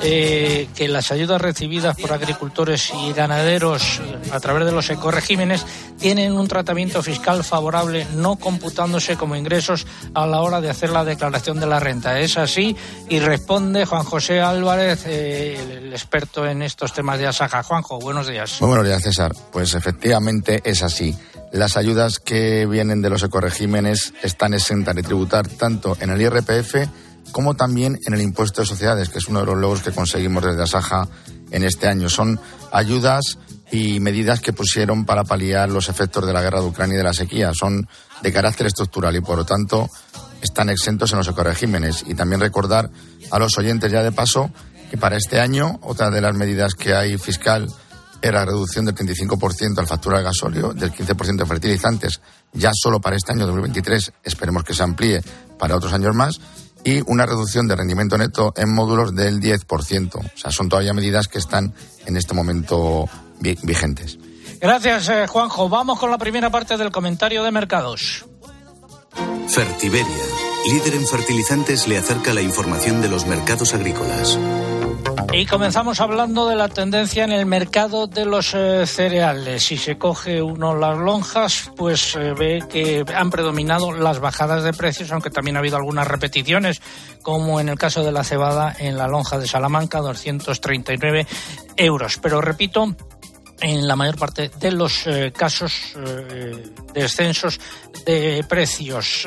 eh, 0.00 0.66
que 0.74 0.88
las 0.88 1.12
ayudas 1.12 1.42
recibidas 1.42 1.94
por 1.98 2.11
agricultores 2.11 2.90
y 3.05 3.12
ganaderos 3.12 4.00
a 4.33 4.40
través 4.40 4.64
de 4.64 4.72
los 4.72 4.88
ecoregímenes 4.88 5.66
tienen 5.98 6.33
un 6.33 6.48
tratamiento 6.48 7.03
fiscal 7.03 7.44
favorable, 7.44 8.07
no 8.14 8.37
computándose 8.37 9.18
como 9.18 9.37
ingresos 9.37 9.87
a 10.14 10.26
la 10.26 10.40
hora 10.40 10.62
de 10.62 10.70
hacer 10.70 10.88
la 10.88 11.05
declaración 11.05 11.61
de 11.61 11.66
la 11.66 11.79
renta. 11.79 12.18
Es 12.18 12.38
así 12.38 12.74
y 13.11 13.18
responde 13.18 13.85
Juan 13.85 14.05
José 14.05 14.40
Álvarez, 14.40 15.05
eh, 15.05 15.83
el 15.83 15.92
experto 15.92 16.46
en 16.46 16.62
estos 16.62 16.94
temas 16.94 17.18
de 17.18 17.26
Asaja. 17.26 17.62
Juanjo, 17.62 17.98
buenos 17.98 18.26
días. 18.26 18.57
Muy 18.62 18.68
buenos 18.68 18.87
días, 18.87 19.03
César. 19.03 19.33
Pues 19.53 19.74
efectivamente 19.74 20.62
es 20.64 20.83
así. 20.83 21.14
Las 21.53 21.76
ayudas 21.76 22.20
que 22.20 22.64
vienen 22.66 23.03
de 23.03 23.11
los 23.11 23.24
ecoregímenes 23.24 24.14
están 24.31 24.55
exentas 24.55 24.95
de 24.95 25.03
tributar 25.03 25.47
tanto 25.49 25.97
en 26.01 26.11
el 26.11 26.21
IRPF 26.21 26.88
como 27.33 27.55
también 27.55 27.99
en 28.07 28.14
el 28.14 28.23
impuesto 28.23 28.62
de 28.62 28.66
sociedades, 28.66 29.09
que 29.09 29.19
es 29.19 29.29
uno 29.29 29.40
de 29.40 29.47
los 29.47 29.57
logros 29.59 29.83
que 29.83 29.93
conseguimos 29.93 30.45
desde 30.45 30.62
Asaja 30.62 31.07
en 31.51 31.64
este 31.64 31.87
año. 31.87 32.09
Son 32.09 32.40
ayudas 32.73 33.38
y 33.71 34.01
medidas 34.01 34.40
que 34.40 34.53
pusieron 34.53 35.05
para 35.05 35.25
paliar 35.25 35.71
los 35.71 35.88
efectos 35.88 36.27
de 36.27 36.33
la 36.33 36.43
guerra 36.43 36.61
de 36.61 36.66
Ucrania 36.66 36.95
y 36.95 36.99
de 36.99 37.05
la 37.05 37.12
sequía. 37.12 37.53
Son 37.55 37.87
de 38.23 38.33
carácter 38.33 38.66
estructural 38.66 39.14
y, 39.14 39.21
por 39.21 39.37
lo 39.37 39.45
tanto, 39.45 39.88
están 40.43 40.71
exentos 40.71 41.12
en 41.12 41.19
los 41.19 41.29
ecoregímenes. 41.29 42.05
Y 42.07 42.14
también 42.14 42.40
recordar 42.40 42.90
a 43.31 43.38
los 43.38 43.57
oyentes 43.59 43.93
ya 43.93 44.03
de 44.03 44.12
paso 44.12 44.51
que 44.90 44.97
para 44.97 45.16
este 45.16 45.38
año 45.38 45.79
otra 45.83 46.11
de 46.11 46.21
las 46.21 46.35
medidas 46.35 46.75
que 46.75 46.95
hay 46.95 47.16
fiscal 47.19 47.69
era 48.22 48.40
la 48.40 48.46
reducción 48.46 48.85
del 48.85 48.94
35% 48.94 49.78
al 49.78 49.87
factura 49.87 50.18
de 50.18 50.24
gasóleo, 50.24 50.72
del 50.72 50.92
15% 50.92 51.37
de 51.37 51.46
fertilizantes, 51.46 52.20
ya 52.52 52.70
solo 52.74 53.00
para 53.00 53.16
este 53.16 53.33
año 53.33 53.46
2023, 53.46 54.12
esperemos 54.24 54.64
que 54.64 54.74
se 54.74 54.83
amplíe 54.83 55.22
para 55.59 55.76
otros 55.76 55.92
años 55.92 56.14
más, 56.14 56.40
y 56.85 57.02
una 57.06 57.26
reducción 57.26 57.68
de 57.68 57.76
rendimiento 57.76 58.16
neto 58.16 58.52
en 58.56 58.74
módulos 58.74 59.14
del 59.14 59.40
10%. 59.40 60.14
O 60.14 60.38
sea, 60.38 60.50
son 60.50 60.68
todavía 60.68 60.94
medidas 60.94 61.28
que 61.28 61.38
están 61.38 61.74
en 62.06 62.16
este 62.16 62.35
momento 62.35 63.09
vigentes. 63.40 64.18
Gracias, 64.61 65.09
eh, 65.09 65.26
Juanjo. 65.26 65.68
Vamos 65.68 65.98
con 65.98 66.11
la 66.11 66.18
primera 66.18 66.50
parte 66.50 66.76
del 66.76 66.90
comentario 66.90 67.42
de 67.42 67.50
mercados. 67.50 68.26
Fertiberia, 69.48 70.24
líder 70.66 70.94
en 70.94 71.07
fertilizantes, 71.07 71.88
le 71.88 71.99
acerca 71.99 72.35
la 72.35 72.42
información 72.42 73.01
de 73.01 73.09
los 73.09 73.27
mercados 73.27 73.75
agrícolas. 73.75 74.38
Y 75.33 75.46
comenzamos 75.46 76.01
hablando 76.01 76.49
de 76.49 76.57
la 76.57 76.68
tendencia 76.68 77.23
en 77.23 77.31
el 77.31 77.46
mercado 77.46 78.09
de 78.09 78.25
los 78.25 78.53
eh, 78.53 78.85
cereales. 78.85 79.62
Si 79.64 79.77
se 79.77 79.96
coge 79.96 80.42
uno 80.42 80.75
las 80.75 80.99
lonjas, 80.99 81.70
pues 81.77 82.16
eh, 82.16 82.35
ve 82.37 82.64
que 82.68 83.05
han 83.14 83.31
predominado 83.31 83.92
las 83.92 84.18
bajadas 84.18 84.64
de 84.64 84.73
precios, 84.73 85.12
aunque 85.12 85.31
también 85.31 85.57
ha 85.57 85.61
habido 85.61 85.77
algunas 85.77 86.09
repeticiones, 86.09 86.83
como 87.23 87.61
en 87.61 87.68
el 87.68 87.79
caso 87.79 88.03
de 88.03 88.11
la 88.11 88.25
cebada 88.25 88.75
en 88.77 88.99
la 88.99 89.07
lonja 89.07 89.38
de 89.38 89.46
Salamanca, 89.46 90.01
239 90.01 91.27
euros. 91.77 92.18
Pero 92.20 92.40
repito, 92.40 92.96
en 93.61 93.87
la 93.87 93.96
mayor 93.96 94.16
parte 94.16 94.51
de 94.59 94.73
los 94.73 95.07
eh, 95.07 95.33
casos 95.37 95.94
de 95.94 96.73
descensos 96.94 97.61
de 98.05 98.44
precios, 98.49 99.27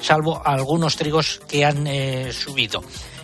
salvo 0.00 0.42
algunos 0.44 0.96
trigos 0.96 1.40
que 1.48 1.64
han 1.64 1.86
subido. 2.32 2.82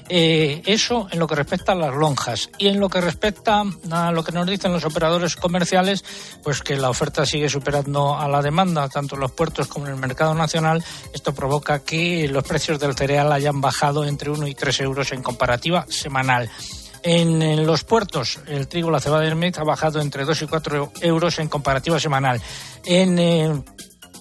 Eh, 0.08 0.62
eso 0.66 1.08
en 1.10 1.18
lo 1.18 1.26
que 1.26 1.34
respecta 1.34 1.72
a 1.72 1.74
las 1.74 1.94
lonjas. 1.94 2.50
Y 2.58 2.68
en 2.68 2.80
lo 2.80 2.88
que 2.88 3.00
respecta 3.00 3.62
a 3.90 4.12
lo 4.12 4.24
que 4.24 4.32
nos 4.32 4.46
dicen 4.46 4.72
los 4.72 4.84
operadores 4.84 5.36
comerciales, 5.36 6.04
pues 6.42 6.62
que 6.62 6.76
la 6.76 6.90
oferta 6.90 7.26
sigue 7.26 7.48
superando 7.48 8.16
a 8.16 8.28
la 8.28 8.42
demanda, 8.42 8.88
tanto 8.88 9.16
en 9.16 9.22
los 9.22 9.32
puertos 9.32 9.66
como 9.66 9.86
en 9.86 9.92
el 9.92 9.98
mercado 9.98 10.34
nacional. 10.34 10.84
Esto 11.12 11.34
provoca 11.34 11.80
que 11.80 12.28
los 12.28 12.44
precios 12.44 12.78
del 12.78 12.94
cereal 12.94 13.32
hayan 13.32 13.60
bajado 13.60 14.04
entre 14.04 14.30
1 14.30 14.46
y 14.46 14.54
3 14.54 14.80
euros 14.80 15.12
en 15.12 15.22
comparativa 15.22 15.86
semanal. 15.88 16.50
En, 17.08 17.64
los 17.64 17.84
puertos, 17.84 18.40
el 18.48 18.66
trigo, 18.66 18.90
la 18.90 18.98
cebada 18.98 19.24
y 19.24 19.28
el 19.28 19.36
maíz 19.36 19.56
ha 19.58 19.62
bajado 19.62 20.00
entre 20.00 20.24
2 20.24 20.42
y 20.42 20.46
4 20.48 20.92
euros 21.02 21.38
en 21.38 21.46
comparativa 21.46 22.00
semanal. 22.00 22.42
En 22.84 23.16
eh, 23.20 23.62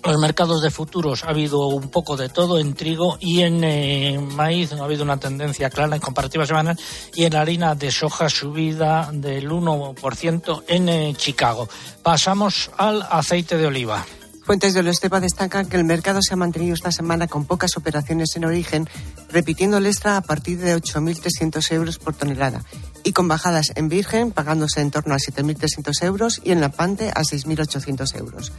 los 0.04 0.20
mercados 0.20 0.62
de 0.62 0.70
futuros 0.70 1.24
ha 1.24 1.30
habido 1.30 1.66
un 1.66 1.90
poco 1.90 2.16
de 2.16 2.30
todo 2.30 2.60
en 2.60 2.76
trigo 2.76 3.18
y 3.20 3.42
en 3.42 3.64
eh, 3.64 4.20
maíz 4.20 4.72
no 4.74 4.84
ha 4.84 4.86
habido 4.86 5.04
una 5.04 5.18
tendencia 5.18 5.72
clara 5.72 5.96
en 5.96 6.02
comparativa 6.02 6.46
semanal 6.46 6.78
y 7.16 7.24
en 7.24 7.36
harina 7.36 7.74
de 7.74 7.90
soja 7.90 8.30
subida 8.30 9.10
del 9.12 9.50
1% 9.50 10.64
en 10.68 10.88
eh, 10.90 11.14
Chicago. 11.18 11.68
Pasamos 12.04 12.70
al 12.78 13.02
aceite 13.10 13.58
de 13.58 13.66
oliva. 13.66 14.06
Fuentes 14.46 14.76
de 14.76 14.84
lo 14.84 14.92
Estepa 14.92 15.20
destacan 15.20 15.66
que 15.66 15.76
el 15.76 15.86
mercado 15.86 16.20
se 16.22 16.36
ha 16.36 16.38
mantenido 16.38 16.76
esta 16.76 16.92
semana 16.92 17.28
con 17.28 17.46
pocas 17.46 17.78
operaciones 17.78 18.36
en 18.36 18.46
origen, 18.46 18.88
repitiendo 19.32 19.78
el 19.78 19.88
extra 19.88 20.18
a 20.18 20.22
partir 20.22 20.60
de 20.60 20.76
8.300 20.76 21.72
euros 21.72 21.98
por 21.98 22.14
tonelada 22.14 22.64
y 23.04 23.12
con 23.12 23.28
bajadas 23.28 23.72
en 23.74 23.90
virgen 23.90 24.30
pagándose 24.30 24.82
en 24.82 24.92
torno 24.92 25.16
a 25.16 25.18
7.300 25.18 26.04
euros 26.04 26.42
y 26.44 26.52
en 26.52 26.62
la 26.62 26.70
pante 26.70 27.10
a 27.10 27.24
6.800 27.24 28.20
euros. 28.20 28.54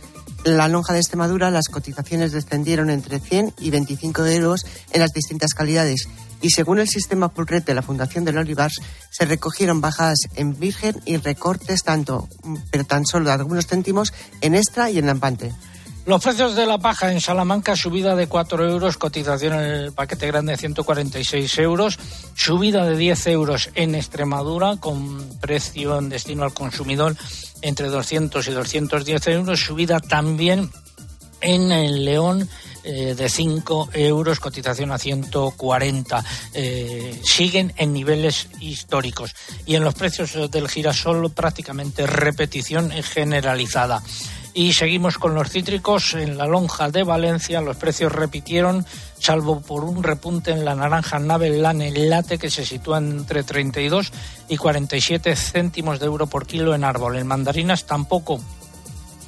En 0.45 0.57
la 0.57 0.67
lonja 0.67 0.93
de 0.93 0.99
Extremadura 0.99 1.53
las 1.53 1.69
cotizaciones 1.69 2.33
descendieron 2.33 2.91
entre 2.91 3.21
100 3.21 3.55
y 3.61 3.71
25 3.71 4.27
euros 4.27 4.67
en 4.93 5.01
las 5.01 5.13
distintas 5.13 5.55
calidades 5.55 6.09
y 6.41 6.51
según 6.51 6.81
el 6.81 6.89
sistema 6.89 7.29
Pulret 7.29 7.65
de 7.65 7.75
la 7.75 7.83
Fundación 7.83 8.25
del 8.25 8.39
Olivars 8.39 8.81
se 9.11 9.25
recogieron 9.25 9.81
bajadas 9.81 10.19
en 10.35 10.59
virgen 10.59 11.01
y 11.05 11.17
recortes 11.19 11.85
tanto, 11.85 12.29
pero 12.73 12.83
tan 12.83 13.07
solo 13.07 13.27
de 13.27 13.35
algunos 13.35 13.69
céntimos 13.69 14.13
en 14.41 14.57
extra 14.57 14.91
y 14.91 14.99
en 14.99 15.07
lampante. 15.07 15.53
Los 16.07 16.23
precios 16.23 16.55
de 16.55 16.67
la 16.67 16.79
paja 16.79 17.11
en 17.11 17.21
Salamanca, 17.21 17.75
subida 17.75 18.15
de 18.15 18.29
4 18.29 18.71
euros, 18.71 18.97
cotización 18.97 19.55
en 19.55 19.71
el 19.71 19.93
paquete 19.93 20.29
grande 20.29 20.57
146 20.57 21.59
euros, 21.59 21.99
subida 22.37 22.85
de 22.85 22.97
10 22.97 23.27
euros 23.27 23.71
en 23.75 23.97
Extremadura, 23.97 24.77
con 24.79 25.37
precio 25.41 25.99
en 25.99 26.09
destino 26.09 26.45
al 26.45 26.55
consumidor 26.55 27.17
entre 27.61 27.89
200 27.89 28.47
y 28.47 28.53
210 28.53 29.27
euros, 29.27 29.59
subida 29.59 29.99
también 29.99 30.71
en 31.41 31.73
el 31.73 32.05
León 32.05 32.49
eh, 32.85 33.17
de 33.17 33.29
5 33.29 33.89
euros, 33.95 34.39
cotización 34.39 34.93
a 34.93 34.99
140. 34.99 36.25
Eh, 36.55 37.21
siguen 37.25 37.73
en 37.79 37.93
niveles 37.93 38.47
históricos. 38.61 39.35
Y 39.67 39.75
en 39.75 39.83
los 39.83 39.95
precios 39.95 40.53
del 40.53 40.69
girasol 40.69 41.33
prácticamente 41.33 42.07
repetición 42.07 42.93
generalizada. 42.93 44.05
Y 44.59 44.73
seguimos 44.73 45.19
con 45.19 45.35
los 45.35 45.51
cítricos. 45.51 46.15
En 46.15 46.39
la 46.39 46.47
lonja 46.47 46.91
de 46.91 47.03
Valencia 47.03 47.61
los 47.61 47.77
precios 47.77 48.11
repitieron, 48.11 48.87
salvo 49.19 49.61
por 49.61 49.85
un 49.85 50.03
repunte 50.03 50.51
en 50.51 50.65
la 50.65 50.75
naranja 50.75 51.19
Nave 51.19 51.51
Lane 51.51 51.91
Late 51.91 52.39
que 52.39 52.49
se 52.49 52.65
sitúa 52.65 52.97
entre 52.97 53.43
32 53.43 54.11
y 54.49 54.57
47 54.57 55.37
céntimos 55.37 56.01
de 56.01 56.07
euro 56.07 56.27
por 56.27 56.47
kilo 56.47 56.75
en 56.75 56.85
árbol. 56.85 57.19
En 57.19 57.27
mandarinas 57.27 57.85
tampoco 57.85 58.41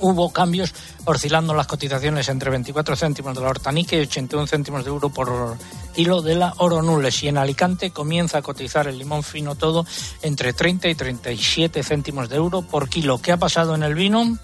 hubo 0.00 0.32
cambios, 0.32 0.72
oscilando 1.04 1.52
las 1.52 1.66
cotizaciones 1.66 2.30
entre 2.30 2.48
24 2.48 2.96
céntimos 2.96 3.34
de 3.34 3.42
la 3.42 3.50
hortanique 3.50 3.98
y 3.98 4.06
81 4.06 4.46
céntimos 4.46 4.84
de 4.84 4.88
euro 4.88 5.10
por 5.10 5.58
kilo 5.94 6.22
de 6.22 6.36
la 6.36 6.54
oronules. 6.56 7.22
Y 7.22 7.28
en 7.28 7.36
Alicante 7.36 7.90
comienza 7.90 8.38
a 8.38 8.42
cotizar 8.42 8.88
el 8.88 8.96
limón 8.96 9.22
fino 9.22 9.56
todo 9.56 9.84
entre 10.22 10.54
30 10.54 10.88
y 10.88 10.94
37 10.94 11.82
céntimos 11.82 12.30
de 12.30 12.36
euro 12.36 12.62
por 12.62 12.88
kilo. 12.88 13.18
¿Qué 13.18 13.32
ha 13.32 13.36
pasado 13.36 13.74
en 13.74 13.82
el 13.82 13.94
vino? 13.94 14.38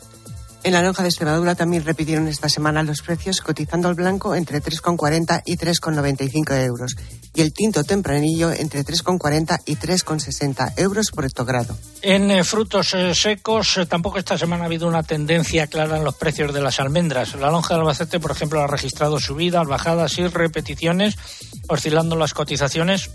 En 0.64 0.72
la 0.72 0.82
lonja 0.82 1.02
de 1.02 1.10
Extremadura 1.10 1.54
también 1.54 1.84
repitieron 1.84 2.26
esta 2.26 2.48
semana 2.48 2.82
los 2.82 3.02
precios, 3.02 3.42
cotizando 3.42 3.86
al 3.86 3.94
blanco 3.94 4.34
entre 4.34 4.62
3,40 4.62 5.42
y 5.44 5.58
3,95 5.58 6.64
euros 6.64 6.96
y 7.34 7.42
el 7.42 7.52
tinto 7.52 7.84
tempranillo 7.84 8.50
entre 8.50 8.82
3,40 8.82 9.60
y 9.66 9.76
3,60 9.76 10.72
euros 10.78 11.10
por 11.10 11.26
hectogrado. 11.26 11.76
En 12.00 12.30
eh, 12.30 12.44
frutos 12.44 12.94
eh, 12.94 13.14
secos 13.14 13.76
eh, 13.76 13.84
tampoco 13.84 14.16
esta 14.16 14.38
semana 14.38 14.62
ha 14.62 14.66
habido 14.66 14.88
una 14.88 15.02
tendencia 15.02 15.66
clara 15.66 15.98
en 15.98 16.04
los 16.04 16.14
precios 16.14 16.54
de 16.54 16.62
las 16.62 16.80
almendras. 16.80 17.34
La 17.34 17.50
lonja 17.50 17.74
de 17.74 17.80
Albacete, 17.80 18.18
por 18.18 18.30
ejemplo, 18.30 18.62
ha 18.62 18.66
registrado 18.66 19.20
subidas, 19.20 19.66
bajadas 19.66 20.16
y 20.16 20.26
repeticiones, 20.28 21.18
oscilando 21.68 22.16
las 22.16 22.32
cotizaciones 22.32 23.10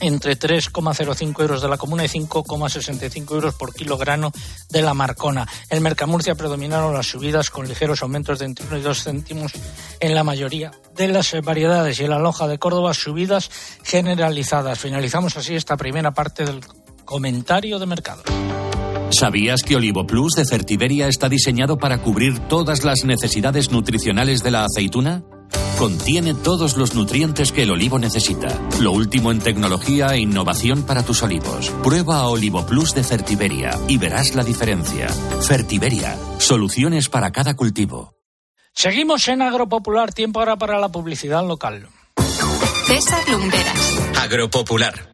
entre 0.00 0.38
3,05 0.38 1.40
euros 1.40 1.62
de 1.62 1.68
la 1.68 1.76
comuna 1.76 2.04
y 2.04 2.08
5,65 2.08 3.34
euros 3.34 3.54
por 3.54 3.74
kilogramo 3.74 4.32
de 4.70 4.82
la 4.82 4.94
Marcona. 4.94 5.46
En 5.70 5.82
Mercamurcia 5.82 6.34
predominaron 6.34 6.94
las 6.94 7.06
subidas 7.06 7.50
con 7.50 7.68
ligeros 7.68 8.02
aumentos 8.02 8.38
de 8.38 8.46
entre 8.46 8.66
1 8.66 8.78
y 8.78 8.82
2 8.82 9.02
céntimos 9.02 9.52
en 10.00 10.14
la 10.14 10.24
mayoría 10.24 10.72
de 10.96 11.08
las 11.08 11.34
variedades 11.42 12.00
y 12.00 12.04
en 12.04 12.10
la 12.10 12.18
lonja 12.18 12.48
de 12.48 12.58
Córdoba 12.58 12.94
subidas 12.94 13.50
generalizadas. 13.82 14.78
Finalizamos 14.78 15.36
así 15.36 15.54
esta 15.54 15.76
primera 15.76 16.12
parte 16.12 16.44
del 16.44 16.60
comentario 17.04 17.78
de 17.78 17.86
mercado. 17.86 18.22
¿Sabías 19.10 19.62
que 19.62 19.76
Olivo 19.76 20.06
Plus 20.06 20.34
de 20.34 20.44
Fertiberia 20.44 21.06
está 21.06 21.28
diseñado 21.28 21.78
para 21.78 22.02
cubrir 22.02 22.40
todas 22.48 22.82
las 22.84 23.04
necesidades 23.04 23.70
nutricionales 23.70 24.42
de 24.42 24.50
la 24.50 24.64
aceituna? 24.64 25.22
Contiene 25.78 26.34
todos 26.34 26.76
los 26.76 26.94
nutrientes 26.94 27.50
que 27.50 27.62
el 27.62 27.72
olivo 27.72 27.98
necesita. 27.98 28.48
Lo 28.80 28.92
último 28.92 29.32
en 29.32 29.40
tecnología 29.40 30.06
e 30.14 30.20
innovación 30.20 30.84
para 30.84 31.02
tus 31.02 31.22
olivos. 31.22 31.70
Prueba 31.82 32.26
Olivo 32.28 32.64
Plus 32.64 32.94
de 32.94 33.02
Fertiberia 33.02 33.78
y 33.88 33.98
verás 33.98 34.34
la 34.34 34.44
diferencia. 34.44 35.08
Fertiberia, 35.08 36.16
soluciones 36.38 37.08
para 37.08 37.32
cada 37.32 37.54
cultivo. 37.54 38.14
Seguimos 38.72 39.26
en 39.28 39.42
Agropopular, 39.42 40.12
tiempo 40.12 40.40
ahora 40.40 40.56
para 40.56 40.78
la 40.78 40.88
publicidad 40.88 41.46
local. 41.46 41.88
César 42.86 43.28
Lumberas. 43.28 43.98
Agropopular. 44.20 45.13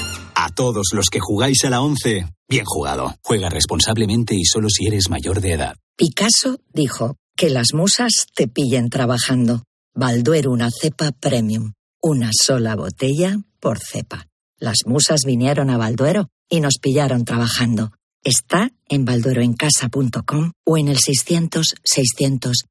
A 0.43 0.49
todos 0.49 0.87
los 0.93 1.09
que 1.11 1.19
jugáis 1.19 1.63
a 1.65 1.69
la 1.69 1.81
11, 1.81 2.25
bien 2.49 2.65
jugado. 2.65 3.13
Juega 3.23 3.47
responsablemente 3.47 4.33
y 4.33 4.43
solo 4.43 4.69
si 4.69 4.87
eres 4.87 5.07
mayor 5.07 5.39
de 5.39 5.51
edad. 5.51 5.75
Picasso 5.95 6.57
dijo 6.73 7.15
que 7.37 7.51
las 7.51 7.75
musas 7.75 8.25
te 8.33 8.47
pillen 8.47 8.89
trabajando. 8.89 9.61
Balduero 9.93 10.49
una 10.49 10.71
cepa 10.71 11.11
premium. 11.11 11.73
Una 12.01 12.31
sola 12.33 12.75
botella 12.75 13.37
por 13.59 13.77
cepa. 13.77 14.25
Las 14.57 14.77
musas 14.87 15.25
vinieron 15.27 15.69
a 15.69 15.77
Balduero 15.77 16.29
y 16.49 16.59
nos 16.59 16.79
pillaron 16.81 17.23
trabajando. 17.23 17.91
Está 18.23 18.71
en 18.89 19.05
baldueroencasa.com 19.05 20.53
o 20.65 20.77
en 20.79 20.87
el 20.87 20.97
600 20.97 21.75
600 21.83 22.65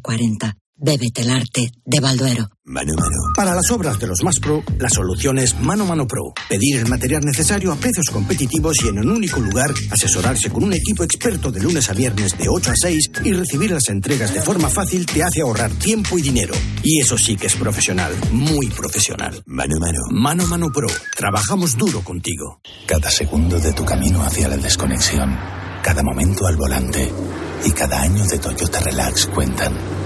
040. 0.00 0.56
Bébete 0.78 1.22
el 1.22 1.30
arte 1.30 1.70
de 1.86 2.00
Balduero. 2.00 2.50
Mano 2.64 2.92
Mano. 2.98 3.32
Para 3.34 3.54
las 3.54 3.70
obras 3.70 3.98
de 3.98 4.06
los 4.08 4.22
más 4.22 4.38
pro, 4.38 4.62
la 4.78 4.90
solución 4.90 5.38
es 5.38 5.58
Mano 5.58 5.86
Mano 5.86 6.06
Pro. 6.06 6.34
Pedir 6.50 6.76
el 6.76 6.86
material 6.86 7.22
necesario 7.24 7.72
a 7.72 7.76
precios 7.76 8.06
competitivos 8.12 8.76
y 8.84 8.88
en 8.88 8.98
un 8.98 9.10
único 9.10 9.40
lugar, 9.40 9.70
asesorarse 9.90 10.50
con 10.50 10.64
un 10.64 10.74
equipo 10.74 11.02
experto 11.02 11.50
de 11.50 11.62
lunes 11.62 11.88
a 11.88 11.94
viernes 11.94 12.36
de 12.36 12.48
8 12.50 12.72
a 12.72 12.74
6 12.76 13.10
y 13.24 13.32
recibir 13.32 13.70
las 13.70 13.88
entregas 13.88 14.34
de 14.34 14.42
forma 14.42 14.68
fácil 14.68 15.06
te 15.06 15.22
hace 15.22 15.40
ahorrar 15.40 15.70
tiempo 15.72 16.18
y 16.18 16.22
dinero. 16.22 16.54
Y 16.82 17.00
eso 17.00 17.16
sí 17.16 17.36
que 17.36 17.46
es 17.46 17.54
profesional, 17.54 18.12
muy 18.32 18.66
profesional. 18.66 19.42
Mano 19.46 19.76
Mano. 19.80 20.00
Mano 20.10 20.46
Mano 20.46 20.70
Pro. 20.70 20.88
Trabajamos 21.16 21.78
duro 21.78 22.02
contigo. 22.02 22.60
Cada 22.86 23.10
segundo 23.10 23.58
de 23.58 23.72
tu 23.72 23.84
camino 23.86 24.22
hacia 24.22 24.48
la 24.48 24.58
desconexión, 24.58 25.34
cada 25.82 26.02
momento 26.02 26.46
al 26.46 26.56
volante 26.56 27.10
y 27.64 27.70
cada 27.70 28.02
año 28.02 28.26
de 28.26 28.38
Toyota 28.38 28.80
Relax 28.80 29.26
cuentan. 29.28 30.05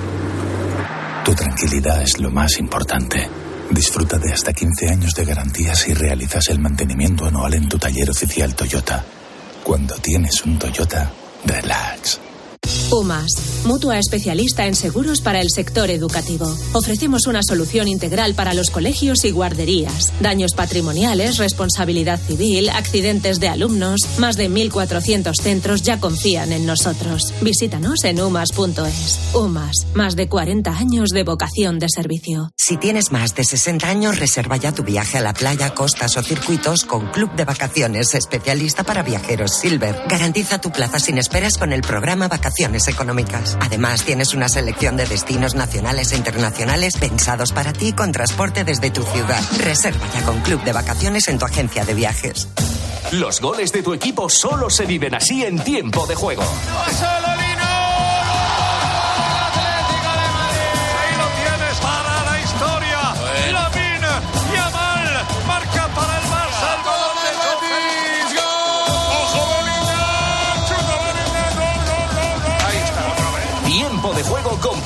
Tu 1.25 1.35
tranquilidad 1.35 2.03
es 2.03 2.19
lo 2.19 2.31
más 2.31 2.59
importante. 2.59 3.29
Disfruta 3.71 4.19
de 4.19 4.33
hasta 4.33 4.53
15 4.53 4.89
años 4.89 5.15
de 5.15 5.25
garantía 5.25 5.75
si 5.75 5.95
realizas 5.95 6.49
el 6.49 6.59
mantenimiento 6.59 7.27
anual 7.27 7.55
en 7.55 7.69
tu 7.69 7.79
taller 7.79 8.11
oficial 8.11 8.55
Toyota. 8.55 9.05
Cuando 9.63 9.95
tienes 9.97 10.43
un 10.45 10.59
Toyota, 10.59 11.13
relax. 11.45 12.30
UMAS, 12.93 13.65
mutua 13.65 13.99
especialista 13.99 14.67
en 14.67 14.75
seguros 14.75 15.21
para 15.21 15.41
el 15.41 15.49
sector 15.51 15.91
educativo. 15.91 16.53
Ofrecemos 16.73 17.27
una 17.27 17.41
solución 17.43 17.89
integral 17.89 18.35
para 18.35 18.53
los 18.53 18.71
colegios 18.71 19.25
y 19.25 19.31
guarderías. 19.31 20.13
Daños 20.21 20.55
patrimoniales, 20.55 21.39
responsabilidad 21.39 22.19
civil, 22.21 22.69
accidentes 22.69 23.39
de 23.39 23.49
alumnos. 23.49 24.01
Más 24.19 24.37
de 24.37 24.51
1.400 24.51 25.35
centros 25.41 25.83
ya 25.83 26.01
confían 26.01 26.53
en 26.53 26.67
nosotros. 26.67 27.33
Visítanos 27.41 28.05
en 28.05 28.21
umas.es. 28.21 29.21
UMAS, 29.35 29.87
más 29.95 30.17
de 30.17 30.29
40 30.29 30.71
años 30.71 31.11
de 31.11 31.23
vocación 31.23 31.79
de 31.79 31.87
servicio. 31.89 32.51
Si 32.57 32.77
tienes 32.77 33.13
más 33.13 33.35
de 33.35 33.45
60 33.45 33.89
años, 33.89 34.19
reserva 34.19 34.57
ya 34.57 34.73
tu 34.73 34.83
viaje 34.83 35.19
a 35.19 35.23
la 35.23 35.33
playa, 35.33 35.75
costas 35.75 36.17
o 36.17 36.23
circuitos 36.23 36.85
con 36.85 37.07
Club 37.13 37.33
de 37.37 37.45
Vacaciones, 37.45 38.15
especialista 38.15 38.83
para 38.83 39.03
viajeros 39.03 39.55
Silver. 39.55 40.03
Garantiza 40.09 40.61
tu 40.61 40.71
plaza 40.71 40.99
sin 40.99 41.19
esperas 41.19 41.57
con 41.57 41.73
el 41.73 41.83
programa 41.83 42.29
Vacaciones 42.29 42.50
Económicas. 42.89 43.57
Además, 43.61 44.03
tienes 44.03 44.35
una 44.35 44.49
selección 44.49 44.97
de 44.97 45.07
destinos 45.07 45.55
nacionales 45.55 46.13
e 46.13 46.17
internacionales 46.17 46.97
pensados 46.99 47.53
para 47.53 47.73
ti 47.73 47.93
con 47.93 48.13
transporte 48.13 48.65
desde 48.65 48.91
tu 48.91 49.03
ciudad. 49.03 49.41
Reserva 49.59 50.07
ya 50.13 50.23
con 50.23 50.41
Club 50.41 50.63
de 50.65 50.73
Vacaciones 50.73 51.29
en 51.29 51.39
tu 51.39 51.47
agencia 51.47 51.85
de 51.85 51.95
viajes. 51.95 52.49
Los 53.13 53.41
goles 53.41 53.73
de 53.73 53.83
tu 53.83 53.95
equipo 53.95 54.29
solo 54.29 54.69
se 54.69 54.85
viven 54.85 55.15
así 55.15 55.45
en 55.45 55.59
tiempo 55.59 56.07
de 56.07 56.15
juego. 56.15 56.43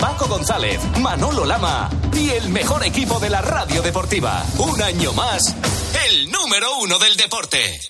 Paco 0.04 0.28
González, 0.28 0.78
Manolo 1.00 1.46
Lama 1.46 1.88
y 2.12 2.28
el 2.28 2.50
mejor 2.50 2.84
equipo 2.84 3.18
de 3.18 3.30
la 3.30 3.40
radio 3.40 3.80
deportiva. 3.80 4.44
Un 4.58 4.82
año 4.82 5.14
más, 5.14 5.56
el 6.06 6.30
número 6.30 6.76
uno 6.76 6.98
del 6.98 7.16
deporte. 7.16 7.80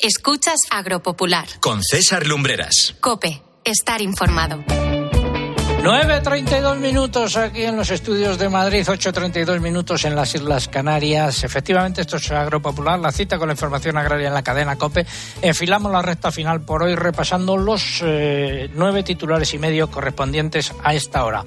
Escuchas 0.00 0.58
Agropopular. 0.68 1.46
Con 1.60 1.84
César 1.84 2.26
Lumbreras. 2.26 2.96
Cope, 3.00 3.40
estar 3.64 4.02
informado. 4.02 4.64
9.32 5.82 6.78
minutos 6.78 7.36
aquí 7.36 7.62
en 7.62 7.76
los 7.76 7.90
estudios 7.90 8.38
de 8.38 8.48
Madrid, 8.48 8.84
8.32 8.86 9.60
minutos 9.60 10.04
en 10.04 10.16
las 10.16 10.34
Islas 10.34 10.68
Canarias. 10.68 11.44
Efectivamente, 11.44 12.00
esto 12.00 12.16
es 12.16 12.30
Agropopular, 12.32 12.98
la 12.98 13.12
cita 13.12 13.38
con 13.38 13.48
la 13.48 13.54
información 13.54 13.96
agraria 13.96 14.28
en 14.28 14.34
la 14.34 14.42
cadena 14.42 14.76
COPE. 14.76 15.06
Enfilamos 15.42 15.92
la 15.92 16.02
recta 16.02 16.32
final 16.32 16.62
por 16.62 16.82
hoy 16.82 16.96
repasando 16.96 17.56
los 17.56 18.02
eh, 18.02 18.68
nueve 18.74 19.02
titulares 19.02 19.54
y 19.54 19.58
medio 19.58 19.90
correspondientes 19.90 20.72
a 20.82 20.94
esta 20.94 21.24
hora. 21.24 21.44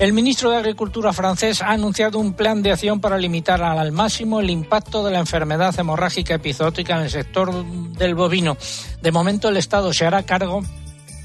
El 0.00 0.14
ministro 0.14 0.50
de 0.50 0.56
Agricultura 0.56 1.12
francés 1.12 1.60
ha 1.60 1.72
anunciado 1.72 2.18
un 2.18 2.32
plan 2.32 2.62
de 2.62 2.72
acción 2.72 3.02
para 3.02 3.18
limitar 3.18 3.62
al 3.62 3.92
máximo 3.92 4.40
el 4.40 4.48
impacto 4.48 5.04
de 5.04 5.10
la 5.10 5.18
enfermedad 5.18 5.78
hemorrágica 5.78 6.34
epizootica 6.34 6.96
en 6.96 7.02
el 7.02 7.10
sector 7.10 7.64
del 7.64 8.14
bovino. 8.14 8.56
De 9.02 9.12
momento, 9.12 9.50
el 9.50 9.58
Estado 9.58 9.92
se 9.92 10.06
hará 10.06 10.22
cargo 10.22 10.62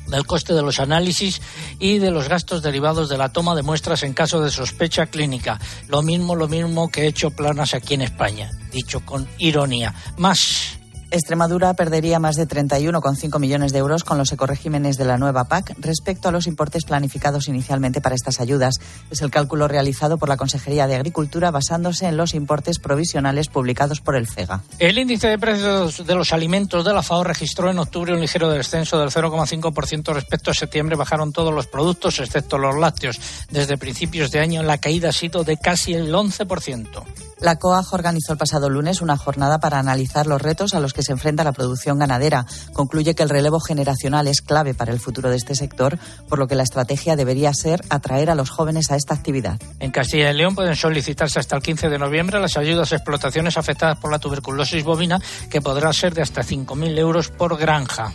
del 0.08 0.26
coste 0.26 0.54
de 0.54 0.62
los 0.62 0.80
análisis 0.80 1.42
y 1.80 2.00
de 2.00 2.12
los 2.12 2.30
gastos 2.30 2.62
derivados 2.62 3.10
de 3.10 3.18
la 3.18 3.32
toma 3.32 3.56
de 3.56 3.64
muestras 3.64 4.04
en 4.04 4.14
caso 4.14 4.42
de 4.42 4.52
sospecha 4.52 5.08
clínica. 5.08 5.60
Lo 5.88 6.02
mismo, 6.02 6.36
lo 6.36 6.48
mismo 6.48 6.90
que 6.90 7.04
he 7.04 7.08
hecho 7.08 7.32
planas 7.32 7.74
aquí 7.74 7.96
en 7.96 8.02
España, 8.02 8.50
dicho 8.72 9.06
con 9.06 9.28
ironía. 9.38 9.94
Más. 10.18 10.80
Extremadura 11.12 11.74
perdería 11.74 12.20
más 12.20 12.36
de 12.36 12.48
31,5 12.48 13.40
millones 13.40 13.72
de 13.72 13.80
euros 13.80 14.04
con 14.04 14.18
los 14.18 14.32
ecoregímenes 14.32 14.98
de 14.98 15.06
la 15.06 15.18
nueva 15.18 15.46
PAC 15.46 15.76
respecto 15.80 16.30
a 16.30 16.32
los 16.32 16.48
importes 16.48 16.84
planificados 16.84 17.48
inicialmente 17.48 18.02
para 18.02 18.16
estas 18.16 18.40
ayudas. 18.40 18.76
Es 19.12 19.22
el 19.22 19.32
cálculo 19.32 19.68
realizado 19.68 20.18
por 20.18 20.30
la 20.30 20.38
Consejería 20.38 20.88
de 20.88 20.96
Agricultura 20.96 21.52
basándose 21.52 22.08
en 22.08 22.18
los 22.18 22.34
importes 22.34 22.80
provisionales 22.80 23.48
publicados 23.48 24.02
por 24.02 24.16
el 24.16 24.28
FEGA. 24.28 24.64
El 24.80 24.98
índice 24.98 25.28
de 25.28 25.38
precios 25.38 26.06
de 26.06 26.16
los 26.16 26.34
alimentos 26.34 26.84
de 26.84 26.94
la 26.94 27.04
FAO 27.04 27.24
registró 27.24 27.70
en 27.70 27.80
octubre 27.80 28.14
un 28.14 28.22
ligero 28.22 28.50
descenso 28.50 29.00
del 29.00 29.10
0,5% 29.10 30.14
respecto 30.14 30.52
a 30.52 30.54
septiembre. 30.54 30.96
Bajaron 30.96 31.32
todos 31.32 31.54
los 31.54 31.68
productos, 31.68 32.20
excepto 32.20 32.58
los 32.58 32.76
lácteos. 32.78 33.20
Desde 33.50 33.78
principios 33.78 34.32
de 34.32 34.40
año 34.40 34.64
la 34.64 34.80
caída 34.80 35.10
ha 35.10 35.14
sido 35.14 35.44
de 35.44 35.58
casi 35.58 35.94
el 35.94 36.14
11%. 36.14 37.04
La 37.40 37.58
COAG 37.58 37.94
organizó 37.94 38.32
el 38.32 38.38
pasado 38.38 38.70
lunes 38.70 39.02
una 39.02 39.18
jornada 39.18 39.60
para 39.60 39.78
analizar 39.78 40.26
los 40.26 40.42
retos 40.42 40.74
a 40.74 40.80
los 40.80 40.94
que 40.96 41.04
se 41.04 41.12
enfrenta 41.12 41.44
la 41.44 41.52
producción 41.52 42.00
ganadera. 42.00 42.46
Concluye 42.74 43.14
que 43.14 43.22
el 43.22 43.30
relevo 43.30 43.60
generacional 43.60 44.28
es 44.28 44.42
clave 44.42 44.74
para 44.74 44.92
el 44.92 45.00
futuro 45.00 45.30
de 45.30 45.36
este 45.36 45.54
sector, 45.54 46.00
por 46.28 46.40
lo 46.40 46.48
que 46.48 46.56
la 46.56 46.64
estrategia 46.64 47.16
debería 47.16 47.54
ser 47.54 47.82
atraer 47.90 48.32
a 48.32 48.36
los 48.36 48.50
jóvenes 48.50 48.90
a 48.90 48.96
esta 48.96 49.14
actividad. 49.14 49.60
En 49.80 49.92
Castilla 49.92 50.32
y 50.32 50.34
León 50.34 50.56
pueden 50.56 50.76
solicitarse 50.76 51.40
hasta 51.40 51.56
el 51.56 51.62
15 51.62 51.90
de 51.90 52.00
noviembre 52.00 52.40
las 52.40 52.58
ayudas 52.58 52.94
a 52.94 52.96
explotaciones 52.96 53.58
afectadas 53.58 54.00
por 54.00 54.12
la 54.12 54.20
tuberculosis 54.20 54.84
bovina, 54.84 55.20
que 55.50 55.62
podrá 55.62 55.92
ser 55.94 56.14
de 56.14 56.22
hasta 56.22 56.42
5.000 56.42 56.98
euros 56.98 57.30
por 57.30 57.58
granja. 57.58 58.14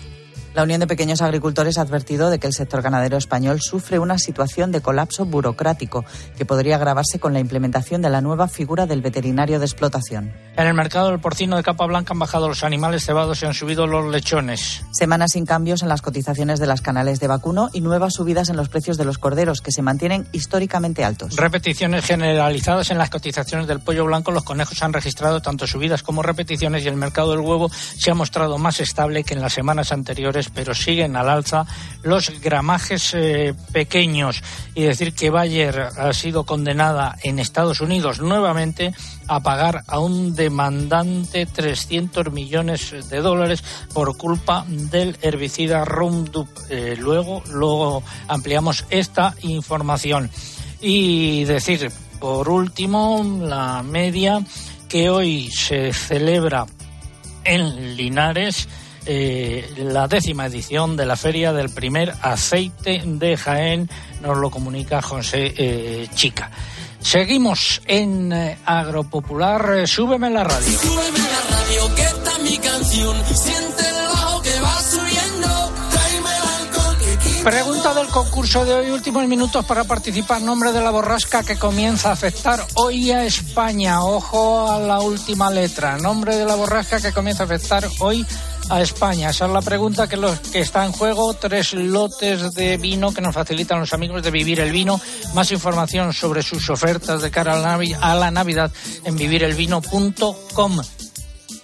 La 0.53 0.65
Unión 0.65 0.81
de 0.81 0.89
Pequeños 0.89 1.23
Agricultores 1.23 1.79
ha 1.79 1.83
advertido 1.83 2.29
de 2.29 2.41
que 2.41 2.49
el 2.49 2.53
sector 2.53 2.83
ganadero 2.83 3.17
español 3.17 3.61
sufre 3.61 4.01
una 4.01 4.19
situación 4.19 4.73
de 4.73 4.81
colapso 4.81 5.25
burocrático 5.25 6.05
que 6.37 6.45
podría 6.45 6.75
agravarse 6.75 7.21
con 7.21 7.33
la 7.33 7.39
implementación 7.39 8.03
de 8.03 8.11
la 8.11 8.21
nueva 8.21 8.49
figura 8.49 8.87
del 8.87 9.01
veterinario 9.01 9.61
de 9.61 9.67
explotación. 9.67 10.33
En 10.57 10.67
el 10.67 10.75
mercado 10.75 11.11
del 11.11 11.21
porcino 11.21 11.57
de 11.57 11.63
capa 11.63 11.87
blanca 11.87 12.15
han 12.15 12.19
bajado 12.19 12.49
los 12.49 12.65
animales 12.65 13.05
cebados 13.05 13.41
y 13.41 13.47
han 13.47 13.55
subido 13.55 13.87
los 13.87 14.11
lechones. 14.11 14.83
Semanas 14.91 15.33
sin 15.33 15.47
cambios 15.47 15.83
en 15.83 15.89
las 15.89 16.03
cotizaciones 16.03 16.59
de 16.59 16.67
las 16.67 16.81
canales 16.81 17.21
de 17.21 17.29
vacuno 17.29 17.71
y 17.73 17.81
nuevas 17.81 18.15
subidas 18.15 18.49
en 18.49 18.57
los 18.57 18.69
precios 18.69 18.99
de 18.99 19.05
los 19.05 19.19
corderos 19.19 19.61
que 19.61 19.71
se 19.71 19.83
mantienen 19.83 20.27
históricamente 20.33 21.05
altos. 21.05 21.37
Repeticiones 21.37 22.05
generalizadas 22.05 22.91
en 22.91 22.99
las 22.99 23.11
cotizaciones 23.11 23.69
del 23.69 23.79
pollo 23.81 24.05
blanco. 24.05 24.33
Los 24.33 24.43
conejos 24.43 24.83
han 24.83 24.93
registrado 24.93 25.41
tanto 25.41 25.69
subidas 25.69 26.03
como 26.03 26.23
repeticiones 26.23 26.85
y 26.85 26.89
el 26.89 26.97
mercado 26.97 27.31
del 27.31 27.41
huevo 27.41 27.71
se 27.71 28.11
ha 28.11 28.15
mostrado 28.15 28.59
más 28.59 28.81
estable 28.81 29.23
que 29.23 29.35
en 29.35 29.41
las 29.41 29.53
semanas 29.53 29.93
anteriores 29.93 30.40
pero 30.49 30.75
siguen 30.75 31.17
al 31.17 31.29
alza 31.29 31.67
los 32.03 32.41
gramajes 32.41 33.13
eh, 33.15 33.55
pequeños. 33.73 34.43
Y 34.75 34.85
decir 34.85 35.13
que 35.13 35.29
Bayer 35.31 35.89
ha 35.99 36.13
sido 36.13 36.45
condenada 36.45 37.17
en 37.23 37.39
Estados 37.39 37.81
Unidos 37.81 38.21
nuevamente 38.21 38.95
a 39.29 39.41
pagar 39.41 39.83
a 39.87 39.99
un 39.99 40.35
demandante 40.35 41.47
300 41.47 42.33
millones 42.33 43.09
de 43.11 43.21
dólares 43.21 43.63
por 43.93 44.17
culpa 44.17 44.65
del 44.67 45.19
herbicida 45.21 45.85
Roundup. 45.85 46.49
Eh, 46.71 46.97
luego, 46.99 47.43
luego 47.51 48.03
ampliamos 48.29 48.87
esta 48.91 49.35
información. 49.43 50.31
Y 50.81 51.45
decir, 51.45 51.93
por 52.19 52.49
último, 52.49 53.23
la 53.43 53.83
media 53.83 54.43
que 54.89 55.11
hoy 55.11 55.51
se 55.51 55.93
celebra 55.93 56.67
en 57.45 57.97
Linares 57.97 58.69
eh, 59.13 59.69
la 59.77 60.07
décima 60.07 60.47
edición 60.47 60.97
de 60.97 61.05
la 61.05 61.17
Feria 61.17 61.53
del 61.53 61.71
Primer 61.71 62.15
Aceite 62.23 63.03
de 63.05 63.37
Jaén, 63.37 63.91
nos 64.23 64.39
lo 64.39 64.53
comunica 64.53 65.03
José 65.03 65.53
eh, 65.57 66.09
Chica. 66.15 66.53
Seguimos 67.01 67.83
en 67.87 68.33
eh, 68.33 68.59
Agropopular, 68.65 69.89
súbeme 69.89 70.31
la 70.31 70.45
radio. 70.45 70.79
Súbeme 70.79 71.19
la 71.19 71.57
radio, 71.57 71.95
que 71.97 72.03
está 72.03 72.39
mi 72.39 72.57
canción. 72.59 73.17
Siente 73.35 73.89
el 73.89 74.07
bajo 74.07 74.43
que 74.43 74.61
va 74.61 74.81
subiendo. 74.81 75.31
Pregunta 77.43 77.95
del 77.95 78.07
concurso 78.09 78.67
de 78.67 78.75
hoy, 78.75 78.91
últimos 78.91 79.27
minutos 79.27 79.65
para 79.65 79.85
participar. 79.85 80.43
Nombre 80.43 80.73
de 80.73 80.83
la 80.83 80.91
borrasca 80.91 81.43
que 81.43 81.57
comienza 81.57 82.11
a 82.11 82.13
afectar 82.13 82.65
hoy 82.75 83.11
a 83.13 83.25
España. 83.25 84.05
Ojo 84.05 84.71
a 84.71 84.79
la 84.79 85.01
última 85.01 85.51
letra. 85.51 85.97
Nombre 85.97 86.37
de 86.37 86.45
la 86.45 86.55
borrasca 86.55 87.01
que 87.01 87.13
comienza 87.13 87.45
a 87.45 87.47
afectar 87.47 87.89
hoy 88.01 88.27
a 88.71 88.81
España. 88.81 89.31
Esa 89.31 89.47
es 89.47 89.53
la 89.53 89.61
pregunta 89.63 90.09
que, 90.09 90.17
los, 90.17 90.39
que 90.41 90.61
está 90.61 90.85
en 90.87 90.93
juego. 90.93 91.35
Tres 91.35 91.75
lotes 91.75 92.55
de 92.55 92.77
vino 92.77 93.13
que 93.13 93.21
nos 93.21 93.35
facilitan 93.35 93.81
los 93.81 93.93
amigos 93.93 94.23
de 94.23 94.31
Vivir 94.31 94.61
el 94.61 94.73
Vino. 94.73 95.01
Más 95.35 95.51
información 95.53 96.13
sobre 96.13 96.43
sus 96.43 96.71
ofertas 96.71 97.21
de 97.23 97.31
cara 97.31 97.55
a 97.55 97.57
la, 97.57 97.77
Navi- 97.77 97.99
a 98.01 98.15
la 98.15 98.31
Navidad 98.31 98.71
en 99.05 99.17
vivirelvino.com. 99.17 100.81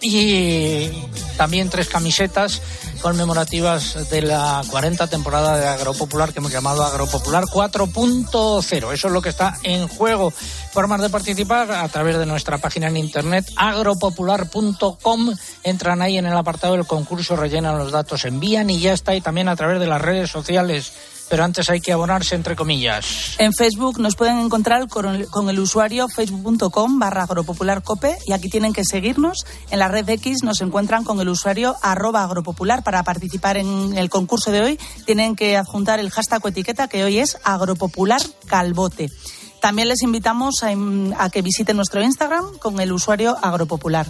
Y 0.01 0.91
también 1.37 1.71
tres 1.71 1.89
camisetas 1.89 2.61
conmemorativas 3.01 4.11
de 4.11 4.23
la 4.23 4.63
40 4.71 5.07
temporada 5.07 5.59
de 5.59 5.67
Agropopular 5.67 6.33
que 6.33 6.41
hemos 6.41 6.53
llamado 6.53 6.85
Agropopular 6.85 7.45
4.0. 7.45 8.93
Eso 8.93 9.07
es 9.07 9.13
lo 9.13 9.23
que 9.23 9.29
está 9.29 9.59
en 9.63 9.87
juego. 9.89 10.33
Formas 10.73 11.01
de 11.01 11.11
participar 11.11 11.71
a 11.71 11.89
través 11.89 12.19
de 12.19 12.27
nuestra 12.27 12.59
página 12.59 12.89
en 12.89 12.97
internet 12.97 13.51
agropopular.com. 13.57 15.35
Entran 15.63 16.03
ahí 16.03 16.19
en 16.19 16.27
el 16.27 16.37
apartado 16.37 16.75
del 16.75 16.87
concurso, 16.87 17.37
rellenan 17.37 17.79
los 17.79 17.93
datos, 17.93 18.25
envían 18.25 18.71
y 18.71 18.81
ya 18.81 18.93
está. 18.93 19.15
Y 19.15 19.21
también 19.21 19.49
a 19.49 19.57
través 19.57 19.81
de 19.81 19.87
las 19.87 20.01
redes 20.01 20.31
sociales. 20.31 20.93
Pero 21.29 21.45
antes 21.45 21.69
hay 21.71 21.81
que 21.81 21.93
abonarse 21.93 22.35
entre 22.35 22.57
comillas. 22.57 23.37
En 23.39 23.53
Facebook 23.53 23.99
nos 23.99 24.17
pueden 24.17 24.39
encontrar 24.39 24.89
con 24.89 25.49
el, 25.49 25.59
usuario 25.59 26.09
facebook.com 26.09 26.99
barra 26.99 27.25
agropopularcope 27.25 28.17
y 28.27 28.33
aquí 28.33 28.49
tienen 28.49 28.73
que 28.73 28.85
seguirnos. 28.85 29.45
En 29.71 29.79
la 29.79 29.89
red 29.89 30.09
X 30.09 30.43
nos 30.43 30.61
encuentran 30.61 31.05
con 31.05 31.21
el 31.21 31.29
usuario 31.29 31.77
arroba 31.83 32.23
agropopular. 32.23 32.83
Para 32.83 33.03
participar 33.03 33.57
en 33.57 33.97
el 33.97 34.11
concurso 34.11 34.51
de 34.51 34.61
hoy 34.61 34.79
tienen 35.05 35.37
que 35.37 35.57
adjuntar 35.57 35.99
el 35.99 36.11
hashtag 36.11 36.45
o 36.45 36.49
etiqueta 36.49 36.89
que 36.89 37.05
hoy 37.05 37.19
es 37.19 37.39
agropopularcalbote. 37.45 39.11
También 39.61 39.89
les 39.89 40.03
invitamos 40.03 40.63
a 40.63 41.31
que 41.31 41.43
visiten 41.43 41.77
nuestro 41.77 42.03
Instagram 42.03 42.59
con 42.59 42.79
el 42.81 42.93
usuario 42.93 43.37
agropopular. 43.43 44.07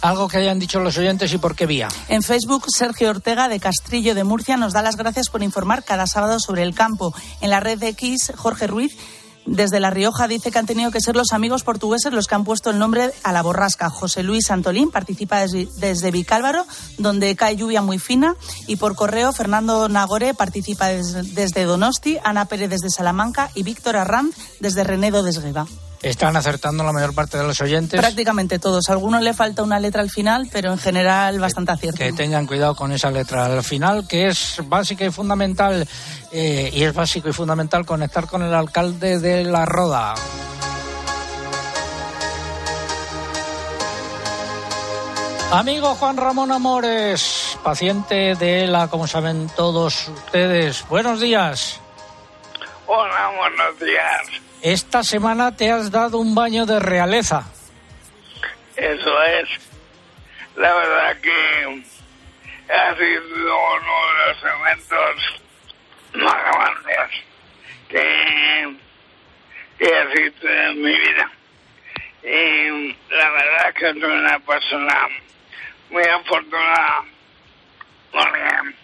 Algo 0.00 0.28
que 0.28 0.38
hayan 0.38 0.58
dicho 0.58 0.80
los 0.80 0.96
oyentes 0.96 1.32
y 1.32 1.38
por 1.38 1.56
qué 1.56 1.66
vía. 1.66 1.88
En 2.08 2.22
Facebook, 2.22 2.66
Sergio 2.68 3.10
Ortega 3.10 3.48
de 3.48 3.60
Castrillo 3.60 4.14
de 4.14 4.24
Murcia 4.24 4.56
nos 4.56 4.72
da 4.72 4.82
las 4.82 4.96
gracias 4.96 5.28
por 5.28 5.42
informar 5.42 5.84
cada 5.84 6.06
sábado 6.06 6.38
sobre 6.38 6.62
el 6.62 6.74
campo. 6.74 7.14
En 7.40 7.50
la 7.50 7.60
red 7.60 7.82
X, 7.82 8.32
Jorge 8.36 8.66
Ruiz 8.66 8.96
desde 9.48 9.80
La 9.80 9.90
Rioja 9.90 10.28
dice 10.28 10.50
que 10.50 10.58
han 10.58 10.66
tenido 10.66 10.90
que 10.90 11.00
ser 11.00 11.16
los 11.16 11.32
amigos 11.32 11.64
portugueses 11.64 12.12
los 12.12 12.26
que 12.26 12.34
han 12.34 12.44
puesto 12.44 12.70
el 12.70 12.78
nombre 12.78 13.10
a 13.22 13.32
la 13.32 13.42
borrasca. 13.42 13.88
José 13.88 14.22
Luis 14.22 14.46
Santolín 14.46 14.90
participa 14.90 15.40
desde, 15.40 16.10
Vicálvaro, 16.10 16.66
donde 16.98 17.34
cae 17.34 17.56
lluvia 17.56 17.82
muy 17.82 17.98
fina. 17.98 18.36
Y 18.66 18.76
por 18.76 18.94
correo, 18.94 19.32
Fernando 19.32 19.88
Nagore 19.88 20.34
participa 20.34 20.88
desde, 20.88 21.64
Donosti, 21.64 22.18
Ana 22.22 22.44
Pérez 22.44 22.70
desde 22.70 22.90
Salamanca 22.90 23.50
y 23.54 23.62
Víctor 23.62 23.96
Arranz 23.96 24.36
desde 24.60 24.84
Renedo 24.84 25.22
de. 25.22 25.38
Están 26.02 26.36
acertando 26.36 26.84
la 26.84 26.92
mayor 26.92 27.14
parte 27.14 27.38
de 27.38 27.44
los 27.44 27.60
oyentes. 27.60 27.98
Prácticamente 27.98 28.58
todos. 28.58 28.88
A 28.88 28.92
algunos 28.92 29.20
le 29.22 29.34
falta 29.34 29.62
una 29.62 29.80
letra 29.80 30.00
al 30.00 30.10
final, 30.10 30.48
pero 30.52 30.70
en 30.72 30.78
general 30.78 31.40
bastante 31.40 31.72
acierto. 31.72 31.98
Que 31.98 32.12
tengan 32.12 32.46
cuidado 32.46 32.76
con 32.76 32.92
esa 32.92 33.10
letra 33.10 33.46
al 33.46 33.64
final, 33.64 34.06
que 34.06 34.28
es 34.28 34.60
básica 34.64 35.04
y 35.04 35.10
fundamental. 35.10 35.88
Eh, 36.30 36.70
y 36.72 36.84
es 36.84 36.94
básico 36.94 37.28
y 37.28 37.32
fundamental 37.32 37.84
conectar 37.84 38.26
con 38.26 38.42
el 38.42 38.54
alcalde 38.54 39.18
de 39.18 39.44
La 39.44 39.64
Roda. 39.64 40.14
Amigo 45.50 45.94
Juan 45.94 46.18
Ramón 46.18 46.52
Amores, 46.52 47.56
paciente 47.64 48.34
de 48.34 48.64
ELA, 48.64 48.88
como 48.88 49.06
saben 49.06 49.48
todos 49.56 50.08
ustedes. 50.08 50.86
Buenos 50.90 51.20
días. 51.20 51.80
Hola, 52.86 53.30
buenos 53.38 53.80
días. 53.80 54.47
Esta 54.62 55.04
semana 55.04 55.56
te 55.56 55.70
has 55.70 55.90
dado 55.90 56.18
un 56.18 56.34
baño 56.34 56.66
de 56.66 56.80
realeza. 56.80 57.44
Eso 58.76 59.22
es. 59.22 59.48
La 60.56 60.74
verdad 60.74 61.16
que 61.20 61.84
ha 62.72 62.96
sido 62.96 63.58
uno 63.76 63.92
de 64.08 64.26
los 64.26 64.42
eventos 64.42 65.42
más 66.14 66.34
grandes 66.34 67.24
que, 67.88 68.76
que 69.78 69.84
he 69.84 70.22
visto 70.22 70.48
en 70.48 70.82
mi 70.82 70.98
vida. 70.98 71.30
Y 72.24 72.96
la 73.14 73.30
verdad 73.30 73.74
que 73.74 74.00
soy 74.00 74.10
una 74.10 74.38
persona 74.40 75.08
muy 75.90 76.02
afortunada 76.02 77.04
porque 78.10 78.74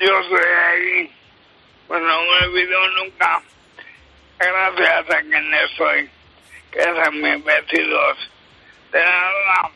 yo 0.00 0.18
estoy 0.18 0.50
ahí, 0.68 1.12
pues 1.86 2.02
no 2.02 2.22
me 2.22 2.46
olvido 2.46 2.88
nunca, 2.88 3.42
gracias 4.38 5.10
a 5.10 5.20
quien 5.22 5.54
estoy, 5.54 6.10
que 6.72 6.82
son 6.82 7.20
mis 7.20 7.44
vecinos 7.44 8.30
de 8.92 9.00
la 9.00 9.70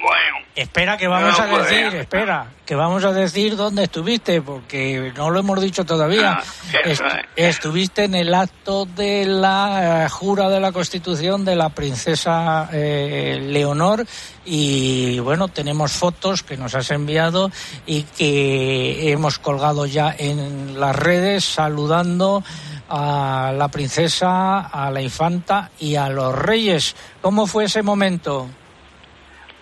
bueno. 0.00 0.46
Espera 0.54 0.96
que 0.96 1.08
vamos 1.08 1.38
No 1.38 1.44
a 1.44 1.58
decir, 1.62 1.86
espera, 1.94 2.46
que 2.66 2.74
vamos 2.74 3.04
a 3.04 3.12
decir 3.12 3.56
dónde 3.56 3.84
estuviste, 3.84 4.42
porque 4.42 5.12
no 5.16 5.30
lo 5.30 5.40
hemos 5.40 5.60
dicho 5.60 5.84
todavía. 5.84 6.40
Ah, 6.40 7.22
estuviste 7.36 8.04
en 8.04 8.14
el 8.14 8.34
acto 8.34 8.84
de 8.84 9.24
la 9.24 10.04
eh, 10.04 10.08
jura 10.10 10.50
de 10.50 10.60
la 10.60 10.72
Constitución 10.72 11.44
de 11.44 11.56
la 11.56 11.70
princesa 11.70 12.68
eh, 12.72 13.40
Leonor 13.42 14.04
y 14.44 15.18
bueno, 15.20 15.48
tenemos 15.48 15.92
fotos 15.92 16.42
que 16.42 16.56
nos 16.56 16.74
has 16.74 16.90
enviado 16.90 17.50
y 17.86 18.02
que 18.02 19.10
hemos 19.10 19.38
colgado 19.38 19.86
ya 19.86 20.14
en 20.16 20.78
las 20.78 20.94
redes 20.96 21.44
saludando 21.44 22.44
a 22.94 23.54
la 23.56 23.68
princesa, 23.68 24.60
a 24.60 24.90
la 24.90 25.00
infanta 25.00 25.70
y 25.78 25.96
a 25.96 26.10
los 26.10 26.34
reyes. 26.34 26.94
¿Cómo 27.22 27.46
fue 27.46 27.64
ese 27.64 27.82
momento? 27.82 28.48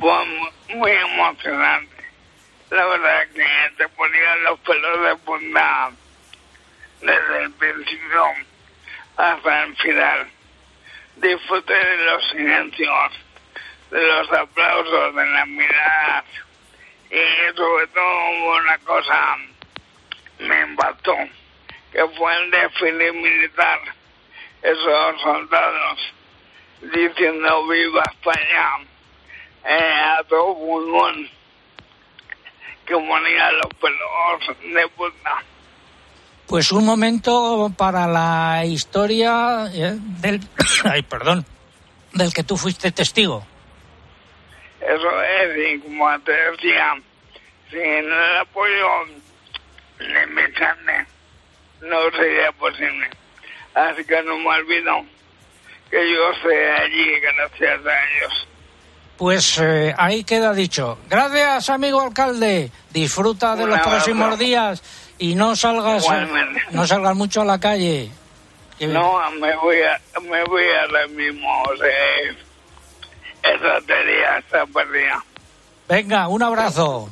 Fue 0.01 0.25
mu- 0.27 0.77
muy 0.79 0.91
emocionante. 0.91 1.97
La 2.71 2.87
verdad 2.87 3.23
que 3.35 3.47
te 3.77 3.89
ponían 3.91 4.43
los 4.45 4.59
pelos 4.61 5.03
de 5.03 5.17
punta 5.17 5.91
desde 7.01 7.43
el 7.43 7.51
principio 7.53 8.25
hasta 9.17 9.63
el 9.65 9.77
final. 9.77 10.31
Disfruté 11.17 11.75
de 11.75 11.97
los 12.05 12.29
silencios, 12.31 13.13
de 13.91 14.03
los 14.07 14.33
aplausos, 14.33 15.15
de 15.15 15.27
las 15.27 15.47
miradas 15.49 16.25
y 17.11 17.57
sobre 17.57 17.87
todo 17.89 18.29
una 18.57 18.79
cosa 18.79 19.37
me 20.39 20.61
impactó, 20.63 21.15
que 21.93 22.07
fue 22.17 22.37
el 22.39 22.51
desfile 22.53 23.13
militar. 23.13 23.81
Esos 24.63 25.21
soldados 25.23 26.13
diciendo 26.81 27.67
viva 27.67 28.03
España 28.13 28.87
eh, 29.65 30.19
a 30.19 30.23
todo 30.25 30.55
pulmón 30.57 31.29
que 32.87 32.95
ponía 32.95 33.53
los 33.53 33.75
pelos 33.81 34.75
de 34.75 34.89
punta. 34.89 35.45
Pues 36.47 36.73
un 36.73 36.85
momento 36.85 37.73
para 37.77 38.07
la 38.09 38.65
historia 38.65 39.67
eh, 39.73 39.97
del, 40.21 40.41
ay, 40.85 41.03
perdón, 41.03 41.47
del 42.13 42.33
que 42.35 42.43
tú 42.43 42.57
fuiste 42.57 42.91
testigo. 42.91 43.47
Eso 44.81 45.23
es, 45.23 45.75
y 45.75 45.79
como 45.81 46.19
te 46.21 46.33
decía, 46.33 46.95
sin 47.71 47.81
el 47.81 48.37
apoyo 48.41 48.89
de 49.99 50.27
mi 50.27 50.53
carne 50.53 51.07
no 51.83 52.11
sería 52.11 52.51
posible. 52.53 53.09
Así 53.75 54.05
que 54.05 54.23
no 54.23 54.37
me 54.39 54.49
olvido 54.49 55.05
que 55.91 56.13
yo 56.13 56.31
esté 56.31 56.73
allí 56.73 57.21
gracias 57.21 57.87
a 57.87 58.05
ellos. 58.11 58.49
Pues 59.21 59.59
eh, 59.61 59.95
ahí 59.99 60.25
queda 60.25 60.55
dicho. 60.55 60.97
Gracias, 61.11 61.69
amigo 61.69 62.01
alcalde. 62.01 62.73
Disfruta 62.91 63.55
de 63.55 63.67
los 63.67 63.75
abrazo. 63.79 63.91
próximos 63.91 64.39
días 64.39 64.83
y 65.19 65.35
no 65.35 65.55
salgas, 65.55 66.05
Igualmente. 66.05 66.63
no 66.71 66.87
salgas 66.87 67.15
mucho 67.15 67.43
a 67.43 67.45
la 67.45 67.61
calle. 67.61 68.11
Que- 68.79 68.87
No, 68.87 69.19
me 69.39 69.55
voy 69.57 69.77
a, 69.83 70.21
me 70.23 70.43
voy 70.45 70.65
ahora 70.81 71.07
mismo, 71.09 71.47
o 71.65 71.77
sea, 71.77 73.53
esa 73.55 73.87
teoría 73.87 74.39
está 74.39 74.65
perdida. 74.65 75.23
Venga, 75.87 76.27
un 76.29 76.43
abrazo. 76.43 77.11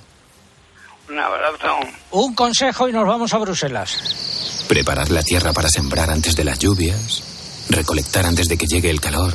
Un 1.10 1.18
abrazo. 1.18 1.78
Un 2.12 2.34
consejo 2.34 2.88
y 2.88 2.92
nos 2.92 3.06
vamos 3.06 3.34
a 3.34 3.38
Bruselas. 3.38 4.64
Preparar 4.66 5.10
la 5.10 5.22
tierra 5.22 5.52
para 5.52 5.68
sembrar 5.68 6.08
antes 6.08 6.34
de 6.34 6.44
las 6.44 6.58
lluvias. 6.58 7.66
Recolectar 7.68 8.24
antes 8.24 8.48
de 8.48 8.56
que 8.56 8.64
llegue 8.66 8.88
el 8.88 9.00
calor. 9.02 9.34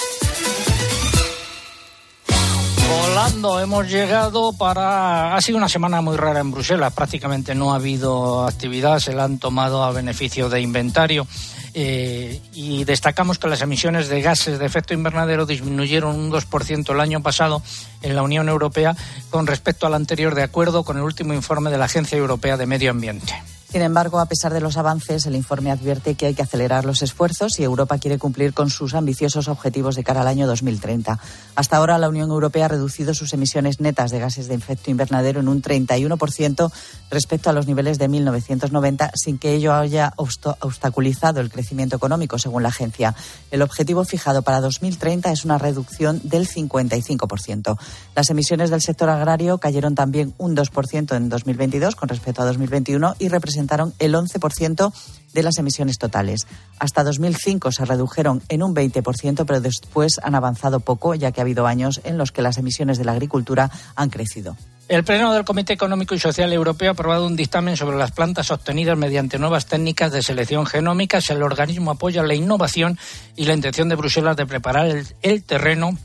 Hemos 3.33 3.89
llegado 3.89 4.53
para... 4.53 5.35
Ha 5.35 5.41
sido 5.41 5.57
una 5.57 5.69
semana 5.69 6.01
muy 6.01 6.17
rara 6.17 6.41
en 6.41 6.51
Bruselas, 6.51 6.93
prácticamente 6.93 7.55
no 7.55 7.71
ha 7.71 7.77
habido 7.77 8.45
actividad, 8.45 8.99
se 8.99 9.13
la 9.13 9.23
han 9.23 9.39
tomado 9.39 9.83
a 9.83 9.91
beneficio 9.91 10.49
de 10.49 10.61
inventario. 10.61 11.25
Eh, 11.73 12.41
y 12.53 12.83
destacamos 12.83 13.39
que 13.39 13.47
las 13.47 13.61
emisiones 13.61 14.09
de 14.09 14.21
gases 14.21 14.59
de 14.59 14.65
efecto 14.65 14.93
invernadero 14.93 15.45
disminuyeron 15.45 16.15
un 16.15 16.31
2% 16.31 16.91
el 16.91 16.99
año 16.99 17.23
pasado 17.23 17.63
en 18.01 18.15
la 18.15 18.23
Unión 18.23 18.49
Europea 18.49 18.95
con 19.29 19.47
respecto 19.47 19.87
al 19.87 19.93
anterior, 19.93 20.35
de 20.35 20.43
acuerdo 20.43 20.83
con 20.83 20.97
el 20.97 21.03
último 21.03 21.33
informe 21.33 21.71
de 21.71 21.77
la 21.77 21.85
Agencia 21.85 22.17
Europea 22.17 22.57
de 22.57 22.65
Medio 22.65 22.91
Ambiente. 22.91 23.33
Sin 23.71 23.83
embargo, 23.83 24.19
a 24.19 24.25
pesar 24.25 24.53
de 24.53 24.59
los 24.59 24.75
avances, 24.75 25.25
el 25.25 25.33
informe 25.33 25.71
advierte 25.71 26.15
que 26.15 26.25
hay 26.25 26.33
que 26.33 26.41
acelerar 26.41 26.83
los 26.83 27.01
esfuerzos 27.01 27.53
si 27.53 27.63
Europa 27.63 27.99
quiere 27.99 28.17
cumplir 28.17 28.53
con 28.53 28.69
sus 28.69 28.93
ambiciosos 28.93 29.47
objetivos 29.47 29.95
de 29.95 30.03
cara 30.03 30.21
al 30.21 30.27
año 30.27 30.45
2030. 30.45 31.17
Hasta 31.55 31.77
ahora, 31.77 31.97
la 31.97 32.09
Unión 32.09 32.29
Europea 32.29 32.65
ha 32.65 32.67
reducido 32.67 33.13
sus 33.13 33.31
emisiones 33.31 33.79
netas 33.79 34.11
de 34.11 34.19
gases 34.19 34.49
de 34.49 34.55
efecto 34.55 34.91
invernadero 34.91 35.39
en 35.39 35.47
un 35.47 35.61
31% 35.61 36.69
respecto 37.09 37.49
a 37.49 37.53
los 37.53 37.65
niveles 37.65 37.97
de 37.97 38.09
1990, 38.09 39.11
sin 39.15 39.37
que 39.37 39.53
ello 39.53 39.73
haya 39.73 40.11
obstaculizado 40.17 41.39
el 41.39 41.49
crecimiento 41.49 41.95
económico, 41.95 42.39
según 42.39 42.63
la 42.63 42.69
agencia. 42.69 43.15
El 43.51 43.61
objetivo 43.61 44.03
fijado 44.03 44.41
para 44.41 44.59
2030 44.59 45.31
es 45.31 45.45
una 45.45 45.57
reducción 45.57 46.19
del 46.25 46.45
55%. 46.45 47.77
Las 48.17 48.29
emisiones 48.29 48.69
del 48.69 48.81
sector 48.81 49.09
agrario 49.09 49.59
cayeron 49.59 49.95
también 49.95 50.33
un 50.37 50.57
2% 50.57 51.15
en 51.15 51.29
2022 51.29 51.95
con 51.95 52.09
respecto 52.09 52.41
a 52.41 52.45
2021 52.45 53.15
y 53.17 53.29
representaron 53.61 53.93
el 53.99 54.15
11% 54.15 54.93
de 55.33 55.43
las 55.43 55.57
emisiones 55.57 55.97
totales. 55.97 56.47
Hasta 56.79 57.03
2005 57.03 57.71
se 57.71 57.85
redujeron 57.85 58.41
en 58.49 58.63
un 58.63 58.75
20%, 58.75 59.45
pero 59.45 59.61
después 59.61 60.19
han 60.23 60.35
avanzado 60.35 60.79
poco, 60.79 61.15
ya 61.15 61.31
que 61.31 61.39
ha 61.39 61.43
habido 61.43 61.67
años 61.67 62.01
en 62.03 62.17
los 62.17 62.31
que 62.31 62.41
las 62.41 62.57
emisiones 62.57 62.97
de 62.97 63.05
la 63.05 63.13
agricultura 63.13 63.69
han 63.95 64.09
crecido. 64.09 64.57
El 64.89 65.05
Pleno 65.05 65.31
del 65.31 65.45
Comité 65.45 65.71
Económico 65.71 66.15
y 66.15 66.19
Social 66.19 66.51
Europeo 66.51 66.89
ha 66.89 66.91
aprobado 66.91 67.25
un 67.25 67.37
dictamen 67.37 67.77
sobre 67.77 67.97
las 67.97 68.11
plantas 68.11 68.51
obtenidas 68.51 68.97
mediante 68.97 69.39
nuevas 69.39 69.67
técnicas 69.67 70.11
de 70.11 70.21
selección 70.21 70.65
genómica. 70.65 71.19
El 71.29 71.43
organismo 71.43 71.91
apoya 71.91 72.23
la 72.23 72.33
innovación 72.33 72.97
y 73.37 73.45
la 73.45 73.53
intención 73.53 73.87
de 73.87 73.95
Bruselas 73.95 74.35
de 74.35 74.45
preparar 74.45 74.87
el, 74.87 75.07
el 75.21 75.43
terreno 75.43 75.97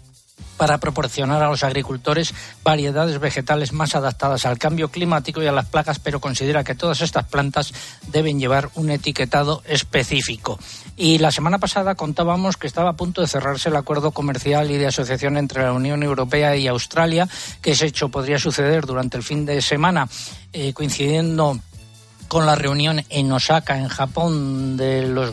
para 0.57 0.78
proporcionar 0.78 1.42
a 1.42 1.48
los 1.48 1.64
agricultores 1.64 2.34
variedades 2.62 3.18
vegetales 3.18 3.72
más 3.72 3.94
adaptadas 3.94 4.44
al 4.46 4.59
cambio 4.59 4.88
climático 4.88 5.42
y 5.42 5.46
a 5.46 5.52
las 5.52 5.66
plagas, 5.66 5.98
pero 5.98 6.20
considera 6.20 6.64
que 6.64 6.74
todas 6.74 7.00
estas 7.00 7.24
plantas 7.24 7.72
deben 8.09 8.38
llevar 8.38 8.70
un 8.74 8.90
etiquetado 8.90 9.62
específico. 9.66 10.59
Y 10.96 11.18
la 11.18 11.30
semana 11.30 11.59
pasada 11.59 11.94
contábamos 11.94 12.57
que 12.57 12.66
estaba 12.66 12.90
a 12.90 12.96
punto 12.96 13.20
de 13.20 13.26
cerrarse 13.26 13.68
el 13.68 13.76
acuerdo 13.76 14.12
comercial 14.12 14.70
y 14.70 14.78
de 14.78 14.86
asociación 14.86 15.36
entre 15.36 15.62
la 15.62 15.72
Unión 15.72 16.02
Europea 16.02 16.57
y 16.57 16.68
Australia, 16.68 17.28
que 17.61 17.72
ese 17.72 17.86
hecho 17.86 18.09
podría 18.09 18.38
suceder 18.38 18.86
durante 18.86 19.16
el 19.16 19.22
fin 19.22 19.44
de 19.44 19.61
semana, 19.61 20.09
eh, 20.52 20.72
coincidiendo 20.72 21.61
con 22.28 22.46
la 22.46 22.54
reunión 22.54 23.04
en 23.08 23.32
Osaka, 23.32 23.78
en 23.78 23.88
Japón, 23.88 24.76
de 24.76 25.06
los 25.06 25.32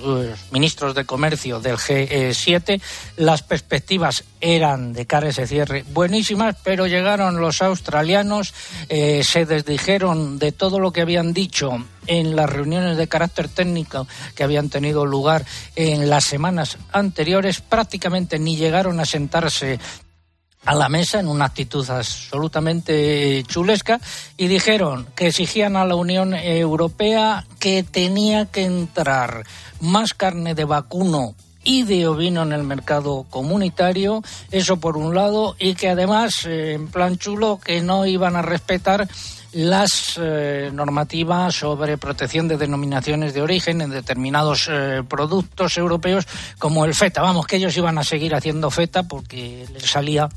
ministros 0.52 0.96
de 0.96 1.06
comercio 1.06 1.60
del 1.60 1.78
G7. 1.78 2.82
Las 3.18 3.44
perspectivas 3.44 4.24
eran 4.42 4.94
de 4.94 5.06
cara 5.06 5.28
a 5.28 5.30
ese 5.30 5.48
cierre 5.48 5.86
buenísimas, 5.94 6.56
pero 6.64 6.88
llegaron 6.88 7.40
los 7.40 7.62
australianos, 7.62 8.54
eh, 8.90 9.24
se 9.24 9.46
desdijeron 9.46 10.40
de 10.40 10.52
todo 10.52 10.80
lo 10.80 10.92
que 10.92 11.02
habían 11.02 11.34
dicho 11.34 11.86
en 12.08 12.36
las 12.36 12.50
reuniones 12.50 12.98
de 12.98 13.08
carácter 13.08 13.48
técnico 13.48 14.08
que 14.36 14.44
habían 14.44 14.70
tenido 14.70 15.06
lugar 15.06 15.46
en 15.76 16.10
las 16.10 16.26
semanas 16.26 16.78
anteriores, 16.92 17.62
prácticamente 17.62 18.40
ni 18.40 18.58
llegaron 18.58 19.00
a 19.00 19.06
sentarse 19.06 19.80
a 20.66 20.76
la 20.76 20.90
mesa 20.90 21.20
en 21.20 21.28
una 21.28 21.46
actitud 21.46 21.90
absolutamente 21.90 23.44
chulesca 23.48 24.00
y 24.38 24.48
dijeron 24.48 25.08
que 25.16 25.28
exigían 25.28 25.76
a 25.76 25.86
la 25.86 25.96
Unión 25.96 26.34
Europea 26.34 27.46
que 27.60 27.84
tenía 27.84 28.46
que 28.46 28.66
entrar 28.66 29.44
más 29.82 30.14
carne 30.14 30.56
de 30.56 30.66
vacuno 30.66 31.36
y 31.64 31.84
de 31.84 32.08
ovino 32.08 32.44
en 32.44 32.52
el 32.52 32.64
mercado 32.64 33.26
comunitario, 33.30 34.22
eso 34.52 34.78
por 34.78 34.98
un 34.98 35.16
lado, 35.16 35.56
y 35.60 35.76
que 35.76 35.90
además, 35.90 36.46
eh, 36.46 36.74
en 36.74 36.88
plan 36.90 37.18
chulo, 37.18 37.60
que 37.64 37.82
no 37.82 38.06
iban 38.06 38.36
a 38.36 38.42
respetar 38.42 39.08
las 39.54 40.20
eh, 40.20 40.72
normativas 40.74 41.56
sobre 41.56 41.98
protección 41.98 42.48
de 42.48 42.58
denominaciones 42.58 43.34
de 43.34 43.42
origen 43.42 43.82
en 43.82 43.92
determinados 43.92 44.68
eh, 44.70 45.04
productos 45.08 45.78
europeos 45.78 46.28
como 46.58 46.86
el 46.86 46.96
feta. 46.96 47.22
Vamos, 47.22 47.46
que 47.46 47.58
ellos 47.58 47.78
iban 47.78 47.98
a 47.98 48.04
seguir 48.04 48.36
haciendo 48.36 48.72
feta 48.72 49.04
porque 49.04 49.68
les 49.72 49.84
salía 49.84 50.28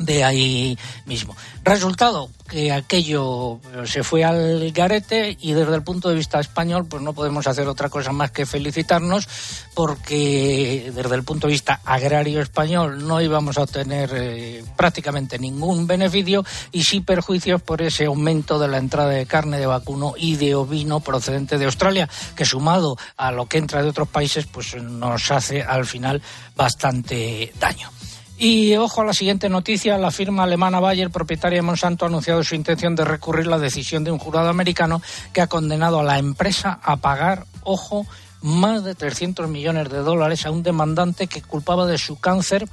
de 0.00 0.24
ahí 0.24 0.78
mismo. 1.06 1.36
Resultado, 1.62 2.30
que 2.48 2.72
aquello 2.72 3.60
se 3.84 4.02
fue 4.02 4.24
al 4.24 4.72
garete 4.72 5.36
y 5.40 5.52
desde 5.52 5.74
el 5.74 5.82
punto 5.82 6.08
de 6.08 6.16
vista 6.16 6.40
español 6.40 6.86
pues 6.86 7.02
no 7.02 7.12
podemos 7.12 7.46
hacer 7.46 7.68
otra 7.68 7.88
cosa 7.88 8.12
más 8.12 8.30
que 8.32 8.46
felicitarnos 8.46 9.28
porque 9.74 10.90
desde 10.94 11.14
el 11.14 11.22
punto 11.22 11.46
de 11.46 11.52
vista 11.52 11.80
agrario 11.84 12.40
español 12.40 13.06
no 13.06 13.20
íbamos 13.20 13.58
a 13.58 13.62
obtener 13.62 14.10
eh, 14.14 14.64
prácticamente 14.76 15.38
ningún 15.38 15.86
beneficio 15.86 16.44
y 16.72 16.82
sí 16.82 17.00
perjuicios 17.00 17.62
por 17.62 17.82
ese 17.82 18.06
aumento 18.06 18.58
de 18.58 18.68
la 18.68 18.78
entrada 18.78 19.10
de 19.10 19.26
carne 19.26 19.58
de 19.58 19.66
vacuno 19.66 20.14
y 20.16 20.36
de 20.36 20.54
ovino 20.54 21.00
procedente 21.00 21.58
de 21.58 21.66
Australia 21.66 22.08
que 22.34 22.44
sumado 22.44 22.96
a 23.16 23.30
lo 23.32 23.46
que 23.46 23.58
entra 23.58 23.82
de 23.82 23.90
otros 23.90 24.08
países 24.08 24.46
pues 24.46 24.74
nos 24.82 25.30
hace 25.30 25.62
al 25.62 25.86
final 25.86 26.22
bastante 26.56 27.52
daño. 27.60 27.90
Y 28.42 28.74
ojo 28.76 29.02
a 29.02 29.04
la 29.04 29.12
siguiente 29.12 29.50
noticia, 29.50 29.98
la 29.98 30.10
firma 30.10 30.44
alemana 30.44 30.80
Bayer, 30.80 31.10
propietaria 31.10 31.58
de 31.58 31.62
Monsanto, 31.62 32.06
ha 32.06 32.08
anunciado 32.08 32.42
su 32.42 32.54
intención 32.54 32.96
de 32.96 33.04
recurrir 33.04 33.46
la 33.46 33.58
decisión 33.58 34.02
de 34.02 34.10
un 34.10 34.18
jurado 34.18 34.48
americano 34.48 35.02
que 35.34 35.42
ha 35.42 35.46
condenado 35.46 36.00
a 36.00 36.04
la 36.04 36.18
empresa 36.18 36.80
a 36.82 36.96
pagar, 36.96 37.44
ojo, 37.64 38.06
más 38.40 38.82
de 38.82 38.94
300 38.94 39.46
millones 39.46 39.90
de 39.90 39.98
dólares 39.98 40.46
a 40.46 40.50
un 40.50 40.62
demandante 40.62 41.26
que 41.26 41.42
culpaba 41.42 41.84
de 41.84 41.98
su 41.98 42.18
cáncer 42.18 42.66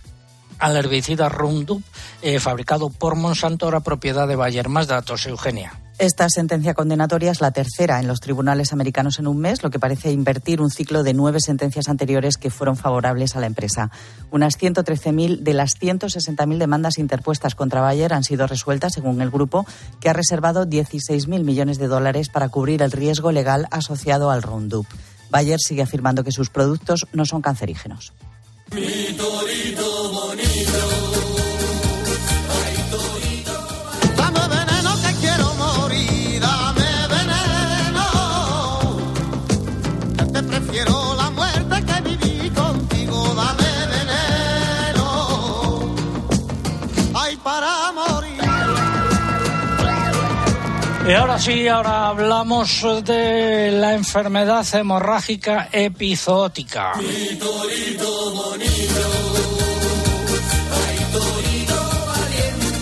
al 0.57 0.77
herbicida 0.77 1.27
Roundup, 1.27 1.83
eh, 2.21 2.39
fabricado 2.39 2.89
por 2.89 3.17
Monsanto, 3.17 3.65
ahora 3.65 3.81
propiedad 3.81 4.25
de 4.25 4.37
Bayer. 4.37 4.69
Más 4.69 4.87
datos, 4.87 5.25
Eugenia. 5.25 5.73
Esta 5.99 6.29
sentencia 6.29 6.75
condenatoria 6.75 7.31
es 7.31 7.41
la 7.41 7.49
tercera 7.49 7.99
en 7.99 8.07
los 8.07 8.19
tribunales 8.19 8.71
americanos 8.71 9.17
en 9.17 9.25
un 9.25 9.39
mes, 9.39 9.63
lo 9.63 9.71
que 9.71 9.79
parece 9.79 10.11
invertir 10.11 10.61
un 10.61 10.69
ciclo 10.69 11.01
de 11.01 11.15
nueve 11.15 11.39
sentencias 11.39 11.89
anteriores 11.89 12.37
que 12.37 12.51
fueron 12.51 12.77
favorables 12.77 13.35
a 13.35 13.39
la 13.39 13.47
empresa. 13.47 13.89
Unas 14.29 14.59
113.000 14.59 15.39
de 15.39 15.53
las 15.55 15.71
160.000 15.71 16.59
demandas 16.59 16.99
interpuestas 16.99 17.55
contra 17.55 17.81
Bayer 17.81 18.13
han 18.13 18.23
sido 18.23 18.45
resueltas, 18.45 18.93
según 18.93 19.23
el 19.23 19.31
grupo, 19.31 19.65
que 19.99 20.09
ha 20.09 20.13
reservado 20.13 20.67
16.000 20.67 21.43
millones 21.43 21.79
de 21.79 21.87
dólares 21.87 22.29
para 22.29 22.49
cubrir 22.49 22.83
el 22.83 22.91
riesgo 22.91 23.31
legal 23.31 23.67
asociado 23.71 24.29
al 24.29 24.43
Roundup. 24.43 24.85
Bayer 25.31 25.59
sigue 25.59 25.81
afirmando 25.81 26.23
que 26.23 26.31
sus 26.31 26.51
productos 26.51 27.07
no 27.11 27.25
son 27.25 27.41
cancerígenos. 27.41 28.13
Dame 28.69 30.66
Y 51.07 51.13
ahora 51.13 51.39
sí, 51.39 51.67
ahora 51.69 52.09
hablamos 52.09 52.85
de 53.05 53.71
la 53.71 53.93
enfermedad 53.93 54.65
hemorrágica 54.75 55.69
epizootica. 55.71 56.93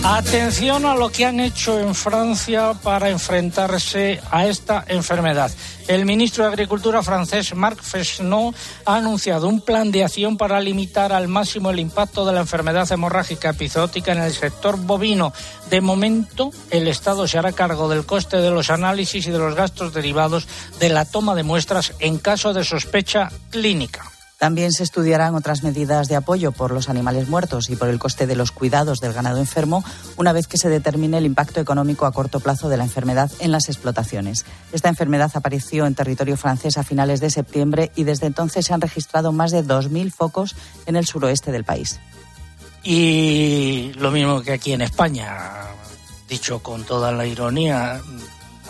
Atención 0.08 0.86
a 0.86 0.94
lo 0.94 1.10
que 1.10 1.26
han 1.26 1.40
hecho 1.40 1.80
en 1.80 1.92
Francia 1.92 2.74
para 2.80 3.10
enfrentarse 3.10 4.20
a 4.30 4.46
esta 4.46 4.84
enfermedad. 4.86 5.50
El 5.88 6.06
ministro 6.06 6.44
de 6.44 6.50
Agricultura 6.50 7.02
francés 7.02 7.52
Marc 7.56 7.82
Fesneau 7.82 8.54
ha 8.84 8.96
anunciado 8.96 9.48
un 9.48 9.60
plan 9.60 9.90
de 9.90 10.04
acción 10.04 10.36
para 10.36 10.60
limitar 10.60 11.12
al 11.12 11.26
máximo 11.26 11.70
el 11.70 11.80
impacto 11.80 12.24
de 12.24 12.32
la 12.32 12.40
enfermedad 12.40 12.90
hemorrágica 12.90 13.50
epizootica 13.50 14.12
en 14.12 14.22
el 14.22 14.32
sector 14.32 14.76
bovino. 14.78 15.32
De 15.70 15.80
momento, 15.80 16.52
el 16.70 16.86
Estado 16.86 17.26
se 17.26 17.38
hará 17.38 17.50
cargo 17.50 17.88
del 17.88 18.06
coste 18.06 18.36
de 18.36 18.52
los 18.52 18.70
análisis 18.70 19.26
y 19.26 19.32
de 19.32 19.38
los 19.38 19.56
gastos 19.56 19.92
derivados 19.92 20.46
de 20.78 20.88
la 20.88 21.04
toma 21.04 21.34
de 21.34 21.42
muestras 21.42 21.94
en 21.98 22.18
caso 22.18 22.54
de 22.54 22.62
sospecha 22.62 23.28
clínica. 23.50 24.12
También 24.38 24.72
se 24.72 24.82
estudiarán 24.82 25.34
otras 25.34 25.62
medidas 25.62 26.08
de 26.08 26.16
apoyo 26.16 26.52
por 26.52 26.70
los 26.70 26.90
animales 26.90 27.28
muertos 27.28 27.70
y 27.70 27.76
por 27.76 27.88
el 27.88 27.98
coste 27.98 28.26
de 28.26 28.36
los 28.36 28.52
cuidados 28.52 29.00
del 29.00 29.14
ganado 29.14 29.38
enfermo 29.38 29.82
una 30.16 30.32
vez 30.32 30.46
que 30.46 30.58
se 30.58 30.68
determine 30.68 31.18
el 31.18 31.24
impacto 31.24 31.60
económico 31.60 32.04
a 32.04 32.12
corto 32.12 32.40
plazo 32.40 32.68
de 32.68 32.76
la 32.76 32.84
enfermedad 32.84 33.30
en 33.38 33.50
las 33.50 33.68
explotaciones. 33.68 34.44
Esta 34.72 34.90
enfermedad 34.90 35.30
apareció 35.34 35.86
en 35.86 35.94
territorio 35.94 36.36
francés 36.36 36.76
a 36.76 36.82
finales 36.82 37.20
de 37.20 37.30
septiembre 37.30 37.92
y 37.96 38.04
desde 38.04 38.26
entonces 38.26 38.66
se 38.66 38.74
han 38.74 38.82
registrado 38.82 39.32
más 39.32 39.52
de 39.52 39.64
2.000 39.64 40.12
focos 40.12 40.54
en 40.84 40.96
el 40.96 41.06
suroeste 41.06 41.50
del 41.50 41.64
país. 41.64 41.98
Y 42.82 43.92
lo 43.94 44.10
mismo 44.10 44.42
que 44.42 44.52
aquí 44.52 44.72
en 44.72 44.82
España, 44.82 45.28
dicho 46.28 46.62
con 46.62 46.84
toda 46.84 47.10
la 47.10 47.26
ironía, 47.26 48.00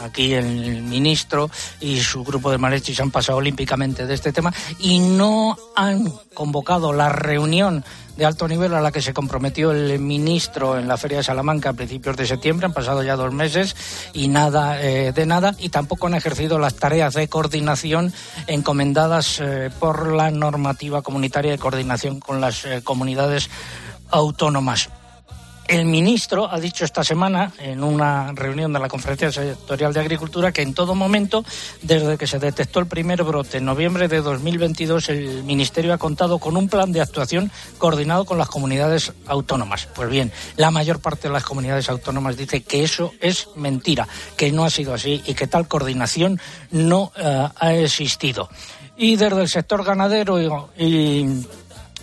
aquí 0.06 0.34
el 0.34 0.82
ministro 0.82 1.50
y 1.80 2.00
su 2.00 2.24
grupo 2.24 2.50
de 2.50 2.58
malhechis 2.58 3.00
han 3.00 3.10
pasado 3.10 3.38
olímpicamente 3.38 4.06
de 4.06 4.14
este 4.14 4.32
tema 4.32 4.52
y 4.78 4.98
no 4.98 5.56
han 5.76 6.10
convocado 6.34 6.92
la 6.92 7.08
reunión 7.08 7.84
de 8.16 8.24
alto 8.24 8.48
nivel 8.48 8.74
a 8.74 8.80
la 8.80 8.92
que 8.92 9.02
se 9.02 9.12
comprometió 9.12 9.72
el 9.72 9.98
ministro 9.98 10.78
en 10.78 10.88
la 10.88 10.96
Feria 10.96 11.18
de 11.18 11.24
Salamanca 11.24 11.70
a 11.70 11.72
principios 11.74 12.16
de 12.16 12.26
septiembre. 12.26 12.66
Han 12.66 12.72
pasado 12.72 13.02
ya 13.02 13.16
dos 13.16 13.32
meses 13.32 13.76
y 14.14 14.28
nada 14.28 14.82
eh, 14.82 15.12
de 15.12 15.26
nada 15.26 15.54
y 15.58 15.68
tampoco 15.68 16.06
han 16.06 16.14
ejercido 16.14 16.58
las 16.58 16.76
tareas 16.76 17.14
de 17.14 17.28
coordinación 17.28 18.12
encomendadas 18.46 19.40
eh, 19.40 19.70
por 19.78 20.12
la 20.12 20.30
normativa 20.30 21.02
comunitaria 21.02 21.52
de 21.52 21.58
coordinación 21.58 22.20
con 22.20 22.40
las 22.40 22.64
eh, 22.64 22.80
comunidades 22.82 23.50
autónomas. 24.10 24.88
El 25.68 25.84
ministro 25.84 26.48
ha 26.48 26.60
dicho 26.60 26.84
esta 26.84 27.02
semana, 27.02 27.52
en 27.58 27.82
una 27.82 28.30
reunión 28.32 28.72
de 28.72 28.78
la 28.78 28.88
Conferencia 28.88 29.32
Sectorial 29.32 29.92
de 29.92 29.98
Agricultura, 29.98 30.52
que 30.52 30.62
en 30.62 30.74
todo 30.74 30.94
momento, 30.94 31.44
desde 31.82 32.16
que 32.16 32.28
se 32.28 32.38
detectó 32.38 32.78
el 32.78 32.86
primer 32.86 33.24
brote 33.24 33.58
en 33.58 33.64
noviembre 33.64 34.06
de 34.06 34.20
2022, 34.20 35.08
el 35.08 35.42
Ministerio 35.42 35.92
ha 35.92 35.98
contado 35.98 36.38
con 36.38 36.56
un 36.56 36.68
plan 36.68 36.92
de 36.92 37.00
actuación 37.00 37.50
coordinado 37.78 38.24
con 38.24 38.38
las 38.38 38.48
comunidades 38.48 39.12
autónomas. 39.26 39.88
Pues 39.92 40.08
bien, 40.08 40.30
la 40.56 40.70
mayor 40.70 41.00
parte 41.00 41.26
de 41.26 41.34
las 41.34 41.44
comunidades 41.44 41.88
autónomas 41.88 42.36
dice 42.36 42.62
que 42.62 42.84
eso 42.84 43.12
es 43.20 43.48
mentira, 43.56 44.06
que 44.36 44.52
no 44.52 44.64
ha 44.64 44.70
sido 44.70 44.94
así 44.94 45.20
y 45.26 45.34
que 45.34 45.48
tal 45.48 45.66
coordinación 45.66 46.40
no 46.70 47.12
uh, 47.16 47.48
ha 47.56 47.74
existido. 47.74 48.48
Y 48.96 49.16
desde 49.16 49.42
el 49.42 49.48
sector 49.48 49.84
ganadero 49.84 50.40
y 50.78 51.44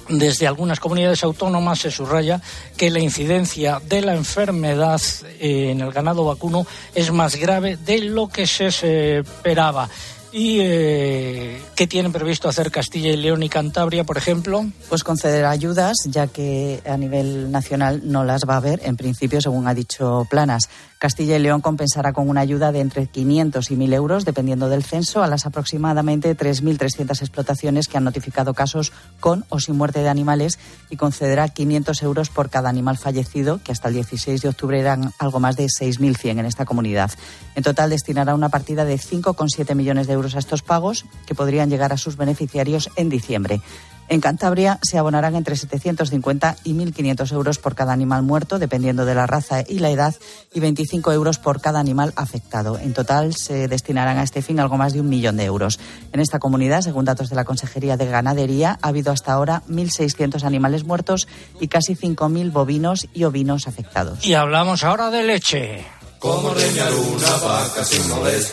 desde 0.10 0.48
algunas 0.48 0.80
comunidades 0.80 1.24
autónomas 1.24 1.80
se 1.80 1.92
subraya 1.92 2.42
que 2.78 2.90
la 2.90 3.00
incidencia 3.00 3.80
de 3.80 4.02
la 4.02 4.14
enfermedad 4.14 5.02
en 5.40 5.82
el 5.82 5.92
ganado 5.92 6.26
vacuno 6.26 6.66
es 6.94 7.12
más 7.12 7.36
grave 7.36 7.78
de 7.78 8.00
lo 8.00 8.28
que 8.28 8.48
se 8.48 8.68
esperaba. 8.68 9.90
¿Y 10.36 10.62
eh, 10.62 11.62
qué 11.76 11.86
tienen 11.86 12.12
previsto 12.12 12.50
hacer 12.50 12.72
Castilla 12.72 13.12
y 13.12 13.18
León 13.18 13.44
y 13.44 13.50
Cantabria, 13.50 14.04
por 14.04 14.18
ejemplo? 14.18 14.66
Pues 14.90 15.04
conceder 15.04 15.46
ayudas, 15.46 15.96
ya 16.08 16.26
que 16.26 16.82
a 16.88 16.98
nivel 16.98 17.52
nacional 17.52 18.02
no 18.04 18.24
las 18.24 18.42
va 18.50 18.56
a 18.56 18.58
haber, 18.58 18.82
en 18.84 18.98
principio, 18.98 19.42
según 19.42 19.68
ha 19.68 19.76
dicho 19.76 20.26
Planas. 20.32 20.70
Castilla 20.98 21.36
y 21.36 21.40
León 21.40 21.62
compensará 21.62 22.14
con 22.14 22.30
una 22.30 22.42
ayuda 22.42 22.72
de 22.72 22.80
entre 22.80 23.06
500 23.08 23.70
y 23.70 23.76
1.000 23.76 23.94
euros, 23.94 24.26
dependiendo 24.26 24.70
del 24.70 24.84
censo, 24.84 25.22
a 25.22 25.28
las 25.28 25.46
aproximadamente 25.46 26.36
3.300 26.36 27.22
explotaciones 27.22 27.88
que 27.88 27.98
han 27.98 28.06
notificado 28.06 28.54
casos 28.56 28.94
con 29.20 29.46
o 29.50 29.60
sin 29.60 29.76
muerte 29.76 30.00
de 30.00 30.10
animales 30.10 30.58
y 30.90 30.96
concederá 30.96 31.50
500 31.50 32.02
euros 32.04 32.30
por 32.30 32.50
cada 32.50 32.70
animal 32.70 32.98
fallecido, 32.98 33.60
que 33.64 33.74
hasta 33.74 33.90
el 33.90 33.96
16 33.96 34.42
de 34.42 34.50
octubre 34.50 34.80
eran 34.80 35.12
algo 35.20 35.42
más 35.42 35.58
de 35.58 35.66
6.100 35.66 36.40
en 36.40 36.46
esta 36.46 36.64
comunidad. 36.66 37.12
En 37.56 37.64
total 37.64 37.90
destinará 37.90 38.34
una 38.34 38.48
partida 38.48 38.86
de 38.86 38.96
5,7 38.96 39.76
millones 39.76 40.08
de 40.08 40.14
euros 40.14 40.23
a 40.36 40.40
estos 40.40 40.62
pagos, 40.62 41.06
que 41.26 41.36
podrían 41.36 41.70
llegar 41.70 41.92
a 41.94 41.98
sus 41.98 42.18
beneficiarios 42.18 42.90
en 42.96 43.10
diciembre. 43.10 43.62
En 44.10 44.20
Cantabria 44.20 44.80
se 44.82 44.98
abonarán 44.98 45.36
entre 45.36 45.56
750 45.56 46.58
y 46.66 46.74
1.500 46.74 47.32
euros 47.32 47.58
por 47.58 47.74
cada 47.74 47.94
animal 47.94 48.22
muerto, 48.22 48.60
dependiendo 48.60 49.06
de 49.06 49.16
la 49.16 49.26
raza 49.26 49.64
y 49.68 49.80
la 49.80 49.90
edad, 49.90 50.14
y 50.54 50.60
25 50.60 51.12
euros 51.14 51.40
por 51.40 51.62
cada 51.62 51.80
animal 51.80 52.14
afectado. 52.16 52.78
En 52.78 52.94
total 52.94 53.34
se 53.34 53.68
destinarán 53.68 54.18
a 54.18 54.24
este 54.24 54.42
fin 54.42 54.60
algo 54.60 54.78
más 54.78 54.94
de 54.94 55.02
un 55.02 55.10
millón 55.10 55.38
de 55.38 55.46
euros. 55.46 55.80
En 56.12 56.20
esta 56.20 56.40
comunidad, 56.40 56.82
según 56.82 57.06
datos 57.06 57.30
de 57.30 57.36
la 57.36 57.46
Consejería 57.46 57.98
de 57.98 58.06
Ganadería, 58.06 58.78
ha 58.82 58.90
habido 58.90 59.12
hasta 59.12 59.34
ahora 59.34 59.64
1.600 59.70 60.44
animales 60.44 60.84
muertos 60.84 61.28
y 61.60 61.68
casi 61.70 61.96
5.000 61.96 62.52
bovinos 62.52 63.08
y 63.14 63.24
ovinos 63.24 63.68
afectados. 63.68 64.26
Y 64.26 64.34
hablamos 64.34 64.84
ahora 64.84 65.10
de 65.10 65.24
leche. 65.24 66.03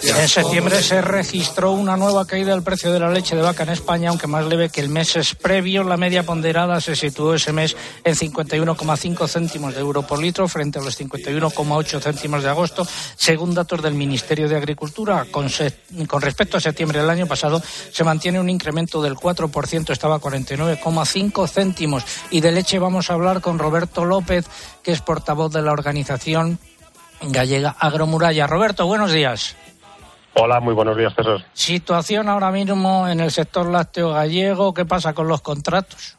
En 0.02 0.28
septiembre 0.28 0.82
se 0.82 1.00
registró 1.00 1.70
una 1.70 1.96
nueva 1.96 2.26
caída 2.26 2.50
del 2.50 2.64
precio 2.64 2.92
de 2.92 2.98
la 2.98 3.08
leche 3.10 3.36
de 3.36 3.42
vaca 3.42 3.62
en 3.62 3.68
España, 3.68 4.08
aunque 4.08 4.26
más 4.26 4.44
leve 4.46 4.70
que 4.70 4.80
el 4.80 4.88
mes 4.88 5.36
previo. 5.40 5.84
La 5.84 5.96
media 5.96 6.24
ponderada 6.24 6.80
se 6.80 6.96
situó 6.96 7.32
ese 7.32 7.52
mes 7.52 7.76
en 8.02 8.16
51,5 8.16 9.28
céntimos 9.28 9.74
de 9.74 9.82
euro 9.82 10.02
por 10.02 10.18
litro 10.18 10.48
frente 10.48 10.80
a 10.80 10.82
los 10.82 10.98
51,8 10.98 12.00
céntimos 12.00 12.42
de 12.42 12.48
agosto, 12.48 12.84
según 13.14 13.54
datos 13.54 13.80
del 13.82 13.94
Ministerio 13.94 14.48
de 14.48 14.56
Agricultura. 14.56 15.26
Con, 15.30 15.48
se, 15.48 15.72
con 16.08 16.22
respecto 16.22 16.56
a 16.56 16.60
septiembre 16.60 16.98
del 16.98 17.10
año 17.10 17.28
pasado, 17.28 17.62
se 17.92 18.02
mantiene 18.02 18.40
un 18.40 18.50
incremento 18.50 19.00
del 19.00 19.14
4%, 19.14 19.90
estaba 19.92 20.16
a 20.16 20.20
49,5 20.20 21.48
céntimos. 21.48 22.04
Y 22.32 22.40
de 22.40 22.50
leche 22.50 22.80
vamos 22.80 23.10
a 23.10 23.14
hablar 23.14 23.40
con 23.40 23.60
Roberto 23.60 24.04
López, 24.04 24.46
que 24.82 24.90
es 24.90 25.00
portavoz 25.00 25.52
de 25.52 25.62
la 25.62 25.70
organización 25.70 26.58
gallega 27.22 27.74
Agromuralla. 27.78 28.46
Roberto, 28.46 28.86
buenos 28.86 29.12
días. 29.12 29.56
Hola, 30.34 30.60
muy 30.60 30.74
buenos 30.74 30.96
días, 30.96 31.12
César. 31.14 31.44
Situación 31.52 32.28
ahora 32.28 32.50
mismo 32.50 33.08
en 33.08 33.20
el 33.20 33.30
sector 33.30 33.66
lácteo 33.66 34.12
gallego, 34.12 34.72
¿qué 34.72 34.84
pasa 34.84 35.12
con 35.12 35.28
los 35.28 35.40
contratos? 35.42 36.16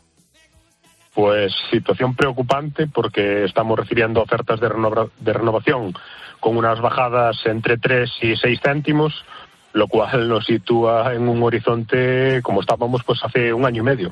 Pues 1.14 1.54
situación 1.70 2.16
preocupante 2.16 2.88
porque 2.88 3.46
estamos 3.46 3.78
recibiendo 3.78 4.22
ofertas 4.22 4.60
de, 4.60 4.70
renova 4.70 5.08
de 5.20 5.34
renovación 5.34 5.94
con 6.40 6.58
unas 6.58 6.80
bajadas 6.80 7.38
entre 7.46 7.78
3 7.78 8.10
y 8.22 8.36
6 8.36 8.60
céntimos, 8.64 9.26
lo 9.74 9.88
cual 9.88 10.28
nos 10.28 10.46
sitúa 10.46 11.14
en 11.14 11.28
un 11.28 11.44
horizonte 11.44 12.42
como 12.44 12.62
estábamos 12.62 13.04
pues 13.04 13.20
hace 13.24 13.54
un 13.54 13.66
año 13.66 13.82
y 13.82 13.86
medio. 13.86 14.12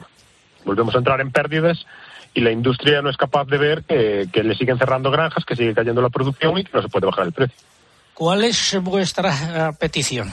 Volvemos 0.65 0.93
a 0.95 0.99
entrar 0.99 1.21
en 1.21 1.31
pérdidas 1.31 1.85
y 2.33 2.41
la 2.41 2.51
industria 2.51 3.01
no 3.01 3.09
es 3.09 3.17
capaz 3.17 3.45
de 3.45 3.57
ver 3.57 3.83
que, 3.83 4.27
que, 4.31 4.43
le 4.43 4.55
siguen 4.55 4.77
cerrando 4.77 5.11
granjas, 5.11 5.45
que 5.45 5.55
sigue 5.55 5.73
cayendo 5.73 6.01
la 6.01 6.09
producción 6.09 6.57
y 6.57 6.63
que 6.63 6.71
no 6.73 6.81
se 6.81 6.89
puede 6.89 7.05
bajar 7.07 7.25
el 7.25 7.33
precio. 7.33 7.57
¿Cuál 8.13 8.43
es 8.43 8.77
vuestra 8.81 9.71
petición? 9.79 10.31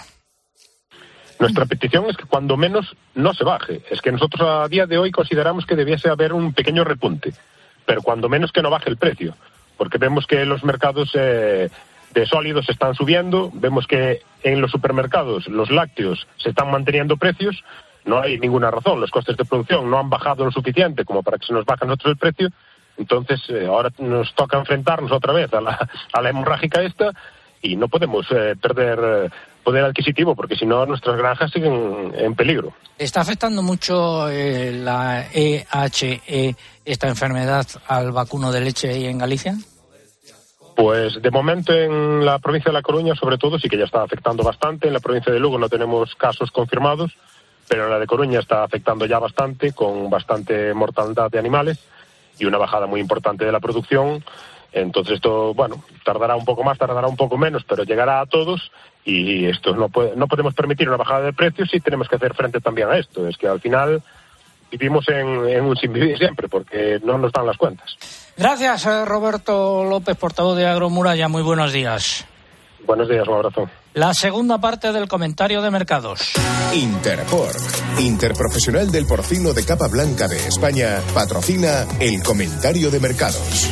Nuestra 1.38 1.66
petición 1.66 2.06
es 2.08 2.16
que 2.16 2.24
cuando 2.24 2.56
menos 2.56 2.96
no 3.14 3.34
se 3.34 3.44
baje. 3.44 3.82
Es 3.90 4.00
que 4.00 4.10
nosotros 4.10 4.48
a 4.48 4.68
día 4.68 4.86
de 4.86 4.98
hoy 4.98 5.10
consideramos 5.10 5.66
que 5.66 5.76
debiese 5.76 6.08
haber 6.08 6.32
un 6.32 6.52
pequeño 6.52 6.84
repunte, 6.84 7.34
pero 7.84 8.02
cuando 8.02 8.28
menos 8.28 8.52
que 8.52 8.62
no 8.62 8.70
baje 8.70 8.88
el 8.88 8.96
precio, 8.96 9.36
porque 9.76 9.98
vemos 9.98 10.26
que 10.26 10.44
los 10.46 10.64
mercados 10.64 11.10
eh, 11.14 11.68
de 12.16 12.26
sólidos 12.26 12.68
están 12.68 12.94
subiendo. 12.94 13.50
Vemos 13.52 13.86
que 13.86 14.22
en 14.42 14.60
los 14.60 14.70
supermercados 14.70 15.46
los 15.48 15.70
lácteos 15.70 16.26
se 16.38 16.48
están 16.50 16.70
manteniendo 16.70 17.16
precios. 17.16 17.62
No 18.06 18.20
hay 18.20 18.38
ninguna 18.38 18.70
razón. 18.70 19.00
Los 19.00 19.10
costes 19.10 19.36
de 19.36 19.44
producción 19.44 19.90
no 19.90 19.98
han 19.98 20.08
bajado 20.08 20.44
lo 20.44 20.50
suficiente 20.50 21.04
como 21.04 21.22
para 21.22 21.38
que 21.38 21.46
se 21.46 21.52
nos 21.52 21.64
baje 21.64 21.84
nosotros 21.84 22.12
el 22.12 22.18
precio. 22.18 22.48
Entonces, 22.96 23.40
eh, 23.50 23.66
ahora 23.66 23.90
nos 23.98 24.34
toca 24.34 24.58
enfrentarnos 24.58 25.12
otra 25.12 25.32
vez 25.34 25.52
a 25.52 25.60
la, 25.60 25.88
a 26.12 26.22
la 26.22 26.30
hemorrágica 26.30 26.82
esta 26.82 27.12
y 27.62 27.76
no 27.76 27.88
podemos 27.88 28.26
eh, 28.30 28.54
perder 28.60 28.98
eh, 29.02 29.30
poder 29.64 29.84
adquisitivo 29.84 30.34
porque 30.36 30.54
si 30.56 30.64
no 30.64 30.86
nuestras 30.86 31.16
granjas 31.16 31.50
siguen 31.50 32.12
en 32.14 32.34
peligro. 32.34 32.72
¿Está 32.98 33.20
afectando 33.20 33.62
mucho 33.62 34.28
eh, 34.28 34.72
la 34.72 35.26
EHE, 35.32 36.54
esta 36.84 37.08
enfermedad, 37.08 37.66
al 37.88 38.12
vacuno 38.12 38.52
de 38.52 38.60
leche 38.60 38.90
ahí 38.90 39.06
en 39.06 39.18
Galicia? 39.18 39.56
Pues 40.76 41.20
de 41.20 41.30
momento 41.30 41.72
en 41.72 42.24
la 42.24 42.38
provincia 42.38 42.70
de 42.70 42.74
La 42.74 42.82
Coruña, 42.82 43.14
sobre 43.14 43.38
todo, 43.38 43.58
sí 43.58 43.68
que 43.68 43.78
ya 43.78 43.86
está 43.86 44.02
afectando 44.02 44.44
bastante. 44.44 44.86
En 44.86 44.92
la 44.92 45.00
provincia 45.00 45.32
de 45.32 45.40
Lugo 45.40 45.58
no 45.58 45.68
tenemos 45.68 46.14
casos 46.14 46.50
confirmados, 46.50 47.16
pero 47.68 47.88
la 47.88 47.98
de 47.98 48.06
Coruña 48.06 48.40
está 48.40 48.62
afectando 48.64 49.06
ya 49.06 49.18
bastante, 49.18 49.72
con 49.72 50.08
bastante 50.10 50.72
mortalidad 50.74 51.30
de 51.30 51.38
animales 51.38 51.78
y 52.38 52.44
una 52.44 52.58
bajada 52.58 52.86
muy 52.86 53.00
importante 53.00 53.44
de 53.44 53.52
la 53.52 53.60
producción. 53.60 54.22
Entonces 54.72 55.14
esto, 55.14 55.54
bueno, 55.54 55.82
tardará 56.04 56.36
un 56.36 56.44
poco 56.44 56.62
más, 56.62 56.78
tardará 56.78 57.06
un 57.06 57.16
poco 57.16 57.38
menos, 57.38 57.64
pero 57.64 57.84
llegará 57.84 58.20
a 58.20 58.26
todos 58.26 58.70
y 59.04 59.46
esto 59.46 59.74
no, 59.74 59.88
puede, 59.88 60.16
no 60.16 60.26
podemos 60.26 60.54
permitir 60.54 60.88
una 60.88 60.98
bajada 60.98 61.24
de 61.24 61.32
precios 61.32 61.72
y 61.72 61.80
tenemos 61.80 62.08
que 62.08 62.16
hacer 62.16 62.34
frente 62.34 62.60
también 62.60 62.90
a 62.90 62.98
esto. 62.98 63.26
Es 63.26 63.36
que 63.36 63.48
al 63.48 63.60
final 63.60 64.02
vivimos 64.70 65.08
en, 65.08 65.48
en 65.48 65.64
un 65.64 65.76
sin 65.76 65.92
vivir 65.92 66.18
siempre 66.18 66.48
porque 66.48 67.00
no 67.02 67.16
nos 67.16 67.32
dan 67.32 67.46
las 67.46 67.56
cuentas. 67.56 67.96
Gracias, 68.36 68.84
eh, 68.84 69.04
Roberto 69.06 69.84
López, 69.84 70.16
portavoz 70.16 70.56
de 70.56 70.66
Agromuralla. 70.66 71.28
Muy 71.28 71.42
buenos 71.42 71.72
días. 71.72 72.26
Buenos 72.84 73.08
días, 73.08 73.26
un 73.26 73.34
abrazo. 73.34 73.70
La 73.96 74.12
segunda 74.12 74.58
parte 74.58 74.92
del 74.92 75.08
comentario 75.08 75.62
de 75.62 75.70
mercados. 75.70 76.34
Interpork, 76.74 77.56
interprofesional 77.98 78.92
del 78.92 79.06
porcino 79.06 79.54
de 79.54 79.64
capa 79.64 79.88
blanca 79.88 80.28
de 80.28 80.36
España, 80.36 81.00
patrocina 81.14 81.86
el 81.98 82.22
comentario 82.22 82.90
de 82.90 83.00
mercados. 83.00 83.70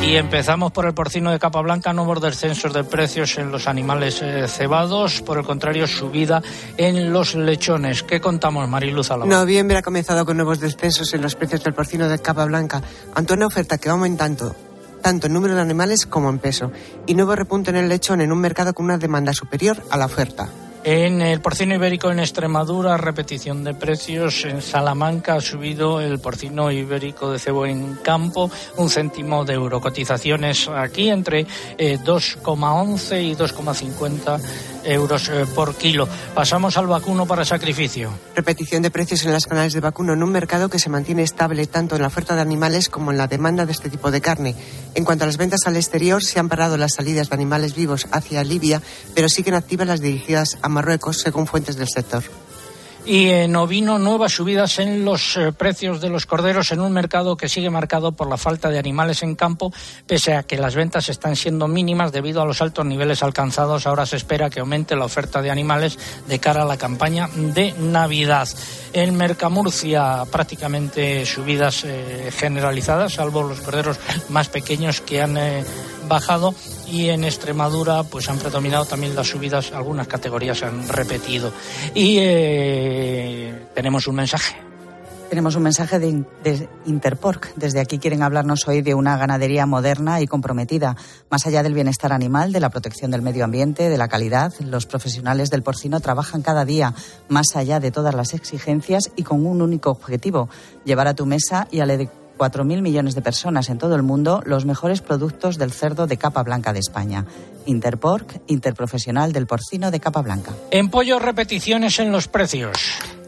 Y 0.00 0.14
empezamos 0.14 0.70
por 0.70 0.86
el 0.86 0.94
porcino 0.94 1.32
de 1.32 1.40
capa 1.40 1.60
blanca, 1.60 1.92
nuevos 1.92 2.22
descensos 2.22 2.72
de 2.72 2.84
precios 2.84 3.36
en 3.38 3.50
los 3.50 3.66
animales 3.66 4.22
eh, 4.22 4.46
cebados, 4.46 5.22
por 5.22 5.38
el 5.38 5.44
contrario, 5.44 5.88
subida 5.88 6.40
en 6.76 7.12
los 7.12 7.34
lechones. 7.34 8.04
¿Qué 8.04 8.20
contamos, 8.20 8.68
Mariluz 8.68 9.10
Alaba? 9.10 9.28
Noviembre 9.28 9.78
ha 9.78 9.82
comenzado 9.82 10.24
con 10.24 10.36
nuevos 10.36 10.60
descensos 10.60 11.12
en 11.14 11.22
los 11.22 11.34
precios 11.34 11.64
del 11.64 11.74
porcino 11.74 12.08
de 12.08 12.20
capa 12.20 12.44
blanca, 12.44 12.80
ante 13.12 13.32
una 13.32 13.48
oferta 13.48 13.76
que 13.76 13.88
va 13.88 13.96
aumentando 13.96 14.54
tanto 15.00 15.26
en 15.26 15.32
número 15.32 15.54
de 15.54 15.60
animales 15.60 16.06
como 16.06 16.28
en 16.30 16.38
peso, 16.38 16.72
y 17.06 17.14
nuevo 17.14 17.34
repunte 17.34 17.70
en 17.70 17.76
el 17.76 17.88
lechón 17.88 18.20
en 18.20 18.32
un 18.32 18.40
mercado 18.40 18.74
con 18.74 18.84
una 18.84 18.98
demanda 18.98 19.32
superior 19.32 19.82
a 19.90 19.96
la 19.96 20.06
oferta. 20.06 20.48
En 20.90 21.20
el 21.20 21.42
porcino 21.42 21.74
ibérico 21.74 22.10
en 22.10 22.18
Extremadura, 22.18 22.96
repetición 22.96 23.62
de 23.62 23.74
precios. 23.74 24.46
En 24.46 24.62
Salamanca 24.62 25.34
ha 25.34 25.40
subido 25.42 26.00
el 26.00 26.18
porcino 26.18 26.70
ibérico 26.70 27.30
de 27.30 27.38
cebo 27.38 27.66
en 27.66 27.96
campo 27.96 28.50
un 28.78 28.88
céntimo 28.88 29.44
de 29.44 29.52
euro. 29.52 29.82
Cotizaciones 29.82 30.66
aquí 30.66 31.10
entre 31.10 31.46
eh, 31.76 31.98
2,11 31.98 33.22
y 33.22 33.34
2,50 33.34 34.40
euros 34.84 35.28
eh, 35.28 35.44
por 35.54 35.74
kilo. 35.74 36.08
Pasamos 36.34 36.78
al 36.78 36.86
vacuno 36.86 37.26
para 37.26 37.44
sacrificio. 37.44 38.10
Repetición 38.34 38.80
de 38.80 38.90
precios 38.90 39.26
en 39.26 39.32
las 39.32 39.46
canales 39.46 39.74
de 39.74 39.80
vacuno 39.80 40.14
en 40.14 40.22
un 40.22 40.32
mercado 40.32 40.70
que 40.70 40.78
se 40.78 40.88
mantiene 40.88 41.22
estable 41.22 41.66
tanto 41.66 41.96
en 41.96 42.02
la 42.02 42.08
oferta 42.08 42.34
de 42.34 42.40
animales 42.40 42.88
como 42.88 43.10
en 43.10 43.18
la 43.18 43.26
demanda 43.26 43.66
de 43.66 43.72
este 43.72 43.90
tipo 43.90 44.10
de 44.10 44.22
carne. 44.22 44.54
En 44.94 45.04
cuanto 45.04 45.24
a 45.24 45.26
las 45.26 45.36
ventas 45.36 45.66
al 45.66 45.76
exterior, 45.76 46.24
se 46.24 46.38
han 46.38 46.48
parado 46.48 46.78
las 46.78 46.94
salidas 46.94 47.28
de 47.28 47.34
animales 47.34 47.74
vivos 47.74 48.06
hacia 48.10 48.42
Libia, 48.42 48.80
pero 49.14 49.28
siguen 49.28 49.52
activas 49.52 49.86
las 49.86 50.00
dirigidas 50.00 50.56
a 50.62 50.68
Marruecos, 50.78 51.18
según 51.18 51.48
fuentes 51.48 51.76
del 51.76 51.88
sector. 51.88 52.22
Y 53.04 53.30
en 53.30 53.56
ovino, 53.56 53.98
nuevas 53.98 54.32
subidas 54.32 54.78
en 54.78 55.04
los 55.04 55.36
eh, 55.36 55.50
precios 55.50 56.00
de 56.00 56.08
los 56.08 56.24
corderos 56.24 56.70
en 56.70 56.80
un 56.80 56.92
mercado 56.92 57.36
que 57.36 57.48
sigue 57.48 57.68
marcado 57.68 58.12
por 58.12 58.28
la 58.28 58.36
falta 58.36 58.68
de 58.68 58.78
animales 58.78 59.24
en 59.24 59.34
campo, 59.34 59.72
pese 60.06 60.34
a 60.34 60.44
que 60.44 60.56
las 60.56 60.76
ventas 60.76 61.08
están 61.08 61.34
siendo 61.34 61.66
mínimas 61.66 62.12
debido 62.12 62.42
a 62.42 62.44
los 62.44 62.62
altos 62.62 62.86
niveles 62.86 63.24
alcanzados. 63.24 63.88
Ahora 63.88 64.06
se 64.06 64.16
espera 64.16 64.50
que 64.50 64.60
aumente 64.60 64.94
la 64.94 65.06
oferta 65.06 65.42
de 65.42 65.50
animales 65.50 65.98
de 66.28 66.38
cara 66.38 66.62
a 66.62 66.66
la 66.66 66.76
campaña 66.76 67.28
de 67.34 67.72
Navidad. 67.72 68.48
En 68.92 69.16
Mercamurcia, 69.16 70.22
prácticamente 70.30 71.26
subidas 71.26 71.82
eh, 71.84 72.30
generalizadas, 72.30 73.14
salvo 73.14 73.42
los 73.42 73.60
corderos 73.62 73.98
más 74.28 74.48
pequeños 74.48 75.00
que 75.00 75.22
han 75.22 75.36
eh, 75.38 75.64
bajado 76.08 76.54
y 76.90 77.08
en 77.08 77.24
Extremadura 77.24 78.02
pues 78.02 78.28
han 78.28 78.38
predominado 78.38 78.84
también 78.84 79.14
las 79.14 79.28
subidas, 79.28 79.72
algunas 79.72 80.08
categorías 80.08 80.62
han 80.62 80.88
repetido. 80.88 81.52
Y 81.94 82.16
eh, 82.20 83.66
tenemos 83.74 84.06
un 84.06 84.16
mensaje. 84.16 84.56
Tenemos 85.28 85.56
un 85.56 85.62
mensaje 85.62 85.98
de, 85.98 86.24
de, 86.42 86.68
Interpork. 86.86 87.52
Desde 87.54 87.80
aquí 87.80 87.98
quieren 87.98 88.22
hablarnos 88.22 88.66
hoy 88.66 88.80
de 88.80 88.94
una 88.94 89.18
ganadería 89.18 89.66
moderna 89.66 90.22
y 90.22 90.26
comprometida. 90.26 90.96
Más 91.28 91.46
allá 91.46 91.62
del 91.62 91.74
bienestar 91.74 92.14
animal, 92.14 92.50
de 92.50 92.60
la 92.60 92.70
protección 92.70 93.10
del 93.10 93.20
medio 93.20 93.44
ambiente, 93.44 93.90
de 93.90 93.98
la 93.98 94.08
calidad, 94.08 94.54
los 94.60 94.86
profesionales 94.86 95.50
del 95.50 95.62
porcino 95.62 96.00
trabajan 96.00 96.40
cada 96.40 96.64
día 96.64 96.94
más 97.28 97.56
allá 97.56 97.78
de 97.78 97.90
todas 97.90 98.14
las 98.14 98.32
exigencias 98.32 99.10
y 99.16 99.22
con 99.22 99.44
un 99.44 99.60
único 99.60 99.90
objetivo, 99.90 100.48
llevar 100.86 101.08
a 101.08 101.14
tu 101.14 101.26
mesa 101.26 101.68
y 101.70 101.80
al 101.80 101.90
4.000 102.38 102.80
millones 102.80 103.14
de 103.14 103.22
personas 103.22 103.68
en 103.68 103.78
todo 103.78 103.96
el 103.96 104.02
mundo 104.02 104.42
los 104.46 104.64
mejores 104.64 105.00
productos 105.00 105.58
del 105.58 105.72
cerdo 105.72 106.06
de 106.06 106.16
capa 106.16 106.42
blanca 106.42 106.72
de 106.72 106.78
España. 106.78 107.26
Interpork, 107.66 108.40
interprofesional 108.46 109.32
del 109.32 109.46
porcino 109.46 109.90
de 109.90 110.00
capa 110.00 110.22
blanca. 110.22 110.52
En 110.70 110.88
pollo, 110.88 111.18
repeticiones 111.18 111.98
en 111.98 112.12
los 112.12 112.28
precios. 112.28 112.78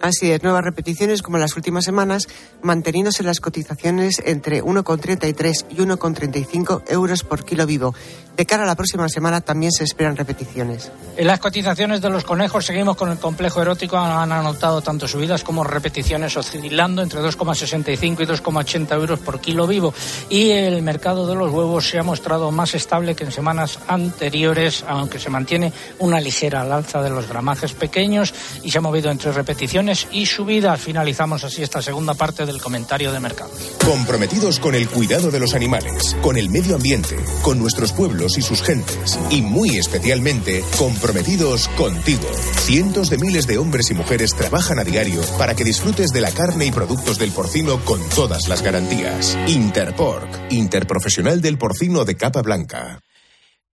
Así 0.00 0.32
es, 0.32 0.42
nuevas 0.42 0.64
repeticiones 0.64 1.20
como 1.20 1.36
las 1.36 1.56
últimas 1.56 1.84
semanas, 1.84 2.26
manteniéndose 2.62 3.22
las 3.22 3.40
cotizaciones 3.40 4.22
entre 4.24 4.62
1,33 4.62 5.66
y 5.68 5.76
1,35 5.76 6.84
euros 6.88 7.22
por 7.22 7.44
kilo 7.44 7.66
vivo. 7.66 7.94
De 8.34 8.46
cara 8.46 8.62
a 8.62 8.66
la 8.66 8.76
próxima 8.76 9.06
semana 9.10 9.42
también 9.42 9.70
se 9.70 9.84
esperan 9.84 10.16
repeticiones. 10.16 10.90
En 11.18 11.26
las 11.26 11.40
cotizaciones 11.40 12.00
de 12.00 12.08
los 12.08 12.24
conejos 12.24 12.64
seguimos 12.64 12.96
con 12.96 13.10
el 13.10 13.18
complejo 13.18 13.60
erótico. 13.60 13.98
Han 13.98 14.32
anotado 14.32 14.80
tanto 14.80 15.06
subidas 15.06 15.44
como 15.44 15.64
repeticiones 15.64 16.34
oscilando 16.38 17.02
entre 17.02 17.20
2,65 17.20 18.22
y 18.22 18.24
2,80 18.24 18.94
euros 18.94 19.18
por 19.18 19.40
kilo 19.40 19.66
vivo. 19.66 19.92
Y 20.30 20.52
el 20.52 20.80
mercado 20.80 21.26
de 21.26 21.34
los 21.34 21.52
huevos 21.52 21.86
se 21.86 21.98
ha 21.98 22.02
mostrado 22.02 22.50
más 22.50 22.74
estable 22.74 23.14
que 23.14 23.24
en 23.24 23.32
semanas 23.32 23.78
anteriores, 23.88 24.82
aunque 24.88 25.18
se 25.18 25.28
mantiene 25.28 25.74
una 25.98 26.18
ligera 26.18 26.62
alza 26.62 27.02
de 27.02 27.10
los 27.10 27.28
gramajes 27.28 27.74
pequeños 27.74 28.32
y 28.62 28.70
se 28.70 28.78
ha 28.78 28.80
movido 28.80 29.10
entre 29.10 29.32
repeticiones 29.32 29.89
y 30.12 30.26
subidas. 30.26 30.80
Finalizamos 30.80 31.44
así 31.44 31.62
esta 31.62 31.82
segunda 31.82 32.14
parte 32.14 32.46
del 32.46 32.60
comentario 32.60 33.12
de 33.12 33.20
mercado. 33.20 33.50
Comprometidos 33.84 34.60
con 34.60 34.74
el 34.74 34.88
cuidado 34.88 35.30
de 35.30 35.40
los 35.40 35.54
animales, 35.54 36.16
con 36.22 36.36
el 36.36 36.48
medio 36.48 36.76
ambiente, 36.76 37.16
con 37.42 37.58
nuestros 37.58 37.92
pueblos 37.92 38.38
y 38.38 38.42
sus 38.42 38.62
gentes, 38.62 39.18
y 39.30 39.42
muy 39.42 39.78
especialmente 39.78 40.62
comprometidos 40.78 41.68
contigo. 41.76 42.28
Cientos 42.60 43.10
de 43.10 43.18
miles 43.18 43.46
de 43.46 43.58
hombres 43.58 43.90
y 43.90 43.94
mujeres 43.94 44.34
trabajan 44.34 44.78
a 44.78 44.84
diario 44.84 45.22
para 45.38 45.54
que 45.54 45.64
disfrutes 45.64 46.10
de 46.10 46.20
la 46.20 46.30
carne 46.30 46.66
y 46.66 46.70
productos 46.70 47.18
del 47.18 47.32
porcino 47.32 47.84
con 47.84 48.00
todas 48.10 48.48
las 48.48 48.62
garantías. 48.62 49.36
Interpork, 49.48 50.52
interprofesional 50.52 51.40
del 51.40 51.58
porcino 51.58 52.04
de 52.04 52.16
capa 52.16 52.42
blanca. 52.42 53.00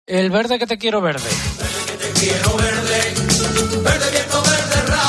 El 0.07 0.29
verde 0.29 0.59
que 0.59 0.67
te 0.67 0.77
quiero 0.77 1.01
verde. 1.01 1.27
Verde 1.59 1.85
que 1.87 2.05
te 2.05 2.19
quiero 2.19 2.57
verde, 2.57 3.13
verde 3.83 4.14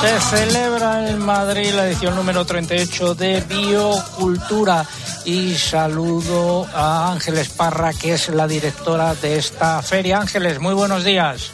se 0.07 0.21
celebra 0.21 1.09
en 1.09 1.19
Madrid 1.19 1.73
la 1.75 1.89
edición 1.89 2.15
número 2.15 2.45
38 2.45 3.17
de 3.17 3.41
Biocultura 3.41 4.87
y 5.25 5.55
saludo 5.55 6.65
a 6.73 7.11
Ángeles 7.11 7.49
Parra, 7.49 7.93
que 7.93 8.13
es 8.13 8.29
la 8.29 8.47
directora 8.47 9.17
de 9.17 9.37
esta 9.37 9.83
feria. 9.83 10.21
Ángeles, 10.21 10.61
muy 10.61 10.75
buenos 10.75 11.03
días. 11.05 11.51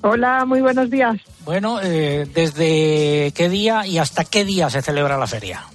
Hola, 0.00 0.46
muy 0.46 0.62
buenos 0.62 0.88
días. 0.88 1.20
Bueno, 1.44 1.80
eh, 1.82 2.26
¿desde 2.32 3.32
qué 3.34 3.48
día 3.50 3.86
y 3.86 3.98
hasta 3.98 4.24
qué 4.24 4.46
día 4.46 4.70
se 4.70 4.80
celebra 4.80 5.18
la 5.18 5.26
feria? 5.26 5.66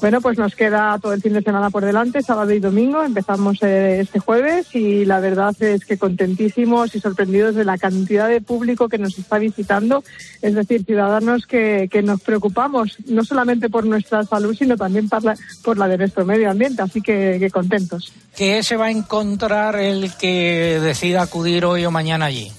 Bueno, 0.00 0.22
pues 0.22 0.38
nos 0.38 0.54
queda 0.54 0.98
todo 0.98 1.12
el 1.12 1.20
fin 1.20 1.34
de 1.34 1.42
semana 1.42 1.68
por 1.68 1.84
delante, 1.84 2.22
sábado 2.22 2.52
y 2.52 2.58
domingo. 2.58 3.04
Empezamos 3.04 3.62
eh, 3.62 4.00
este 4.00 4.18
jueves 4.18 4.74
y 4.74 5.04
la 5.04 5.20
verdad 5.20 5.54
es 5.60 5.84
que 5.84 5.98
contentísimos 5.98 6.94
y 6.94 7.00
sorprendidos 7.00 7.54
de 7.54 7.66
la 7.66 7.76
cantidad 7.76 8.26
de 8.26 8.40
público 8.40 8.88
que 8.88 8.96
nos 8.96 9.18
está 9.18 9.38
visitando. 9.38 10.02
Es 10.40 10.54
decir, 10.54 10.86
ciudadanos 10.86 11.44
que, 11.44 11.88
que 11.92 12.00
nos 12.00 12.22
preocupamos 12.22 12.96
no 13.06 13.24
solamente 13.24 13.68
por 13.68 13.84
nuestra 13.84 14.24
salud, 14.24 14.56
sino 14.56 14.78
también 14.78 15.06
por 15.10 15.22
la, 15.22 15.36
por 15.62 15.76
la 15.76 15.86
de 15.86 15.98
nuestro 15.98 16.24
medio 16.24 16.50
ambiente. 16.50 16.80
Así 16.80 17.02
que, 17.02 17.36
que 17.38 17.50
contentos. 17.50 18.10
¿Qué 18.34 18.62
se 18.62 18.76
va 18.76 18.86
a 18.86 18.90
encontrar 18.90 19.76
el 19.76 20.14
que 20.16 20.80
decida 20.80 21.20
acudir 21.20 21.66
hoy 21.66 21.84
o 21.84 21.90
mañana 21.90 22.24
allí? 22.24 22.50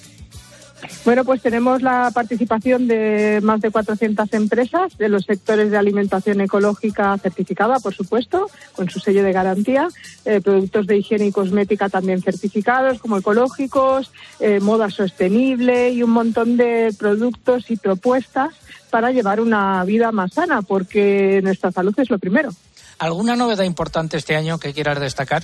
Bueno, 1.05 1.25
pues 1.25 1.41
tenemos 1.41 1.81
la 1.81 2.11
participación 2.13 2.87
de 2.87 3.39
más 3.41 3.61
de 3.61 3.71
400 3.71 4.31
empresas 4.33 4.97
de 4.97 5.09
los 5.09 5.25
sectores 5.25 5.71
de 5.71 5.77
alimentación 5.77 6.41
ecológica 6.41 7.17
certificada, 7.17 7.79
por 7.79 7.93
supuesto, 7.93 8.49
con 8.73 8.89
su 8.89 8.99
sello 8.99 9.23
de 9.23 9.33
garantía, 9.33 9.87
eh, 10.25 10.41
productos 10.41 10.87
de 10.87 10.97
higiene 10.97 11.27
y 11.27 11.31
cosmética 11.31 11.89
también 11.89 12.21
certificados 12.21 12.99
como 12.99 13.17
ecológicos, 13.17 14.11
eh, 14.39 14.59
moda 14.59 14.89
sostenible 14.89 15.91
y 15.91 16.03
un 16.03 16.11
montón 16.11 16.57
de 16.57 16.93
productos 16.97 17.69
y 17.71 17.77
propuestas 17.77 18.53
para 18.89 19.11
llevar 19.11 19.39
una 19.39 19.83
vida 19.85 20.11
más 20.11 20.33
sana, 20.33 20.61
porque 20.61 21.39
nuestra 21.43 21.71
salud 21.71 21.93
es 21.97 22.09
lo 22.09 22.19
primero. 22.19 22.51
¿Alguna 22.99 23.35
novedad 23.35 23.63
importante 23.63 24.17
este 24.17 24.35
año 24.35 24.59
que 24.59 24.73
quieras 24.73 24.99
destacar? 24.99 25.43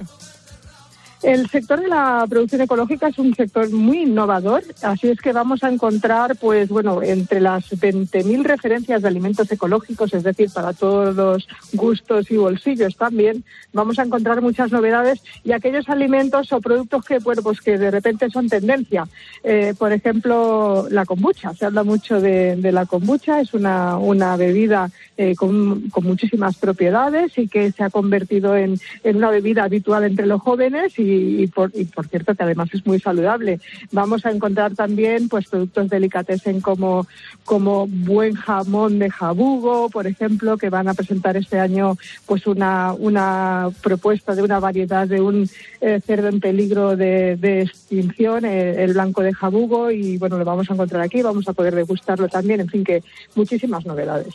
El 1.24 1.50
sector 1.50 1.82
de 1.82 1.88
la 1.88 2.26
producción 2.30 2.62
ecológica 2.62 3.08
es 3.08 3.18
un 3.18 3.34
sector 3.34 3.72
muy 3.72 4.04
innovador, 4.04 4.64
así 4.84 5.10
es 5.10 5.20
que 5.20 5.34
vamos 5.34 5.64
a 5.64 5.70
encontrar, 5.70 6.36
pues 6.36 6.70
bueno, 6.70 7.02
entre 7.02 7.42
las 7.42 7.72
20.000 7.72 8.44
referencias 8.44 9.02
de 9.02 9.08
alimentos 9.08 9.52
ecológicos, 9.52 10.14
es 10.14 10.24
decir, 10.24 10.52
para 10.54 10.74
todos 10.74 11.16
los 11.16 11.48
gustos 11.74 12.30
y 12.30 12.38
bolsillos 12.38 12.96
también, 12.98 13.44
vamos 13.74 13.98
a 13.98 14.04
encontrar 14.04 14.42
muchas 14.42 14.72
novedades 14.72 15.24
y 15.44 15.54
aquellos 15.54 15.90
alimentos 15.90 16.54
o 16.54 16.62
productos 16.62 17.04
que, 17.04 17.18
bueno, 17.18 17.42
pues 17.42 17.62
que 17.62 17.80
de 17.80 17.90
repente 17.90 18.30
son 18.30 18.48
tendencia. 18.48 19.08
Eh, 19.44 19.74
por 19.78 19.92
ejemplo, 19.92 20.88
la 20.92 21.06
kombucha. 21.06 21.54
Se 21.56 21.66
habla 21.66 21.84
mucho 21.84 22.22
de, 22.22 22.58
la 22.72 22.86
kombucha, 22.86 23.42
es 23.42 23.54
una, 23.56 23.98
una 23.98 24.36
bebida 24.36 24.92
eh, 25.18 25.36
con, 25.36 25.90
con, 25.90 26.04
muchísimas 26.04 26.58
propiedades 26.58 27.38
y 27.38 27.48
que 27.48 27.72
se 27.72 27.84
ha 27.84 27.90
convertido 27.90 28.56
en, 28.56 28.80
en 29.04 29.16
una 29.16 29.32
bebida 29.32 29.64
habitual 29.64 30.04
entre 30.04 30.28
los 30.28 30.42
jóvenes 30.42 30.98
y 31.00 31.07
y, 31.08 31.48
por, 31.48 31.72
y 31.74 31.86
por 31.86 32.08
cierto 32.08 32.36
que 32.36 32.44
además 32.44 32.70
es 32.74 32.86
muy 32.86 33.00
saludable. 33.00 33.60
Vamos 33.92 34.26
a 34.26 34.32
encontrar 34.32 34.76
también 34.76 35.30
pues 35.30 35.48
productos 35.48 35.90
delicatessen 35.90 36.62
como, 36.62 37.08
como 37.46 37.88
buen 37.88 38.36
jamón 38.36 39.00
de 39.00 39.10
jabugo, 39.10 39.90
por 39.90 40.08
ejemplo, 40.08 40.58
que 40.58 40.70
van 40.70 40.88
a 40.88 40.94
presentar 40.94 41.38
este 41.38 41.60
año 41.60 41.98
pues 42.26 42.48
una, 42.48 42.94
una 42.94 43.70
propuesta 43.82 44.36
de 44.36 44.44
una 44.44 44.60
variedad 44.60 45.08
de 45.08 45.22
un 45.22 45.50
eh, 45.82 46.02
cerdo 46.06 46.28
en 46.28 46.40
peligro 46.40 46.96
de, 46.96 47.62
extinción, 47.62 48.46
eh, 48.46 48.84
el 48.84 48.94
blanco 48.94 49.22
de 49.22 49.34
jabugo, 49.34 49.92
y 49.92 50.18
bueno, 50.18 50.38
lo 50.38 50.46
vamos 50.46 50.70
a 50.70 50.74
encontrar 50.74 51.02
aquí, 51.02 51.22
vamos 51.22 51.48
a 51.48 51.54
poder 51.54 51.76
degustarlo 51.76 52.28
también, 52.28 52.62
en 52.62 52.70
fin, 52.70 52.84
que 52.84 53.04
muchísimas 53.36 53.86
novedades. 53.86 54.34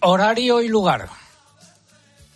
Horario 0.00 0.62
y 0.62 0.68
lugar. 0.68 1.08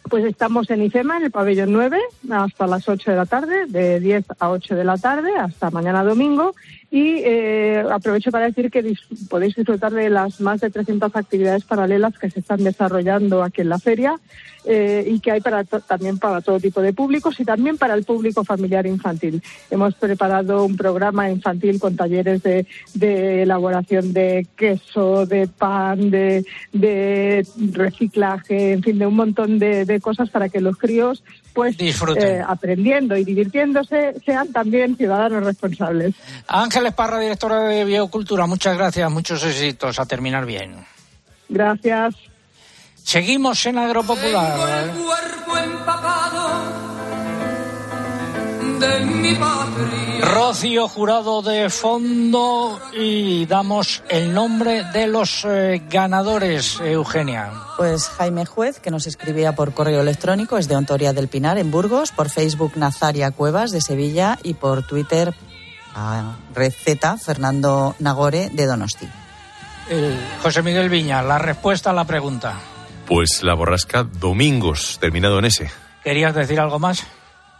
Pues 0.08 0.24
estamos 0.24 0.68
en 0.70 0.82
IFEMA, 0.82 1.16
en 1.16 1.24
el 1.24 1.30
pabellón 1.30 1.72
9, 1.72 1.98
hasta 2.30 2.66
las 2.66 2.88
8 2.88 3.10
de 3.10 3.16
la 3.16 3.26
tarde, 3.26 3.66
de 3.66 4.00
10 4.00 4.24
a 4.38 4.50
8 4.50 4.74
de 4.74 4.84
la 4.84 4.98
tarde, 4.98 5.34
hasta 5.36 5.70
mañana 5.70 6.04
domingo. 6.04 6.54
Y 6.90 7.22
eh, 7.24 7.82
aprovecho 7.90 8.30
para 8.30 8.44
decir 8.44 8.70
que 8.70 8.94
podéis 9.28 9.56
disfrutar 9.56 9.92
de 9.92 10.10
las 10.10 10.40
más 10.40 10.60
de 10.60 10.70
300 10.70 11.16
actividades 11.16 11.64
paralelas 11.64 12.18
que 12.18 12.30
se 12.30 12.40
están 12.40 12.62
desarrollando 12.62 13.42
aquí 13.42 13.62
en 13.62 13.70
la 13.70 13.78
feria 13.78 14.20
eh, 14.66 15.04
y 15.06 15.20
que 15.20 15.30
hay 15.30 15.42
para 15.42 15.64
también 15.64 16.18
para 16.18 16.40
todo 16.40 16.58
tipo 16.58 16.80
de 16.80 16.94
públicos 16.94 17.38
y 17.38 17.44
también 17.44 17.76
para 17.76 17.92
el 17.92 18.04
público 18.04 18.44
familiar 18.44 18.86
infantil. 18.86 19.42
Hemos 19.70 19.94
preparado 19.94 20.64
un 20.64 20.76
programa 20.76 21.30
infantil 21.30 21.78
con 21.78 21.96
talleres 21.96 22.42
de, 22.42 23.42
elaboración 23.42 24.14
de 24.14 24.46
queso, 24.56 25.26
de 25.26 25.48
pan, 25.48 26.10
de, 26.10 27.46
reciclaje, 27.72 28.72
en 28.72 28.82
fin, 28.82 28.98
de 28.98 29.06
un 29.06 29.16
montón 29.16 29.58
de, 29.58 29.93
cosas 30.00 30.30
para 30.30 30.48
que 30.48 30.60
los 30.60 30.76
críos, 30.76 31.22
pues, 31.52 31.76
eh, 31.80 32.42
aprendiendo 32.46 33.16
y 33.16 33.24
divirtiéndose, 33.24 34.14
sean 34.24 34.52
también 34.52 34.96
ciudadanos 34.96 35.44
responsables. 35.44 36.14
Ángeles 36.48 36.94
Parra, 36.94 37.18
directora 37.18 37.60
de 37.62 37.84
Biocultura, 37.84 38.46
muchas 38.46 38.76
gracias, 38.76 39.10
muchos 39.10 39.44
éxitos. 39.44 39.98
A 39.98 40.06
terminar 40.06 40.46
bien. 40.46 40.84
Gracias. 41.48 42.14
Seguimos 43.02 43.64
en 43.66 43.78
Agropopular. 43.78 44.90
Rocío 50.20 50.88
Jurado 50.88 51.42
de 51.42 51.70
fondo 51.70 52.80
y 52.92 53.46
damos 53.46 54.02
el 54.08 54.32
nombre 54.32 54.84
de 54.92 55.06
los 55.06 55.44
eh, 55.44 55.82
ganadores, 55.88 56.80
Eugenia. 56.80 57.52
Pues 57.76 58.08
Jaime 58.08 58.46
Juez, 58.46 58.80
que 58.80 58.90
nos 58.90 59.06
escribía 59.06 59.54
por 59.54 59.74
correo 59.74 60.00
electrónico, 60.00 60.58
es 60.58 60.68
de 60.68 60.76
Ontoria 60.76 61.12
del 61.12 61.28
Pinar, 61.28 61.58
en 61.58 61.70
Burgos, 61.70 62.12
por 62.12 62.30
Facebook 62.30 62.72
Nazaria 62.76 63.30
Cuevas, 63.30 63.70
de 63.70 63.80
Sevilla, 63.80 64.38
y 64.42 64.54
por 64.54 64.86
Twitter 64.86 65.34
a 65.94 66.36
Receta 66.54 67.16
Fernando 67.18 67.94
Nagore, 67.98 68.50
de 68.52 68.66
Donosti. 68.66 69.08
José 70.42 70.62
Miguel 70.62 70.88
Viña, 70.88 71.22
la 71.22 71.38
respuesta 71.38 71.90
a 71.90 71.92
la 71.92 72.04
pregunta. 72.04 72.54
Pues 73.06 73.42
la 73.42 73.54
borrasca 73.54 74.02
Domingos, 74.02 74.98
terminado 74.98 75.38
en 75.38 75.44
ese. 75.44 75.70
¿Querías 76.02 76.34
decir 76.34 76.58
algo 76.58 76.78
más? 76.78 77.06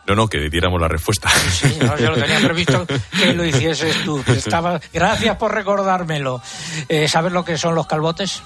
No, 0.07 0.15
no, 0.15 0.29
que 0.29 0.51
diéramos 0.51 0.81
la 0.81 0.89
respuesta. 0.89 1.31
Sí, 1.31 1.79
no, 1.81 1.97
yo 1.99 2.11
lo 2.11 2.17
tenía 2.17 2.41
previsto 2.41 2.87
que 2.87 3.33
lo 3.33 3.45
hicieses 3.45 4.05
tú. 4.05 4.23
Estaba... 4.27 4.81
Gracias 4.93 5.37
por 5.37 5.55
recordármelo. 5.55 6.43
Eh, 6.89 7.09
¿Sabes 7.09 7.33
lo 7.33 7.45
que 7.45 7.57
son 7.57 7.75
los 7.75 7.87
calbotes? 7.87 8.43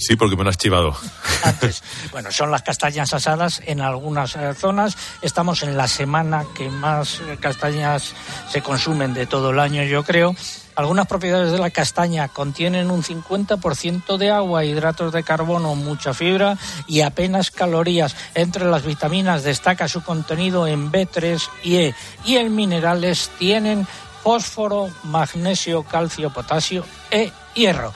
Sí, 0.00 0.16
porque 0.16 0.34
me 0.34 0.44
lo 0.44 0.50
has 0.50 0.56
chivado. 0.56 0.96
Antes. 1.44 1.82
Bueno, 2.10 2.32
son 2.32 2.50
las 2.50 2.62
castañas 2.62 3.12
asadas 3.12 3.62
en 3.66 3.80
algunas 3.80 4.34
eh, 4.34 4.54
zonas. 4.54 4.96
Estamos 5.22 5.62
en 5.62 5.76
la 5.76 5.86
semana 5.86 6.44
que 6.56 6.68
más 6.68 7.20
eh, 7.20 7.36
castañas 7.38 8.14
se 8.48 8.62
consumen 8.62 9.14
de 9.14 9.26
todo 9.26 9.50
el 9.50 9.60
año, 9.60 9.84
yo 9.84 10.02
creo. 10.02 10.34
Algunas 10.80 11.06
propiedades 11.06 11.52
de 11.52 11.58
la 11.58 11.68
castaña 11.68 12.28
contienen 12.28 12.90
un 12.90 13.02
50% 13.02 14.16
de 14.16 14.30
agua, 14.30 14.64
hidratos 14.64 15.12
de 15.12 15.22
carbono, 15.22 15.74
mucha 15.74 16.14
fibra 16.14 16.56
y 16.86 17.02
apenas 17.02 17.50
calorías. 17.50 18.16
Entre 18.34 18.64
las 18.64 18.86
vitaminas 18.86 19.44
destaca 19.44 19.88
su 19.88 20.02
contenido 20.02 20.66
en 20.66 20.90
B3 20.90 21.38
y 21.64 21.76
E. 21.76 21.94
Y 22.24 22.36
en 22.36 22.56
minerales 22.56 23.30
tienen 23.38 23.86
fósforo, 24.22 24.88
magnesio, 25.04 25.82
calcio, 25.82 26.30
potasio 26.30 26.82
e 27.10 27.30
hierro. 27.54 27.92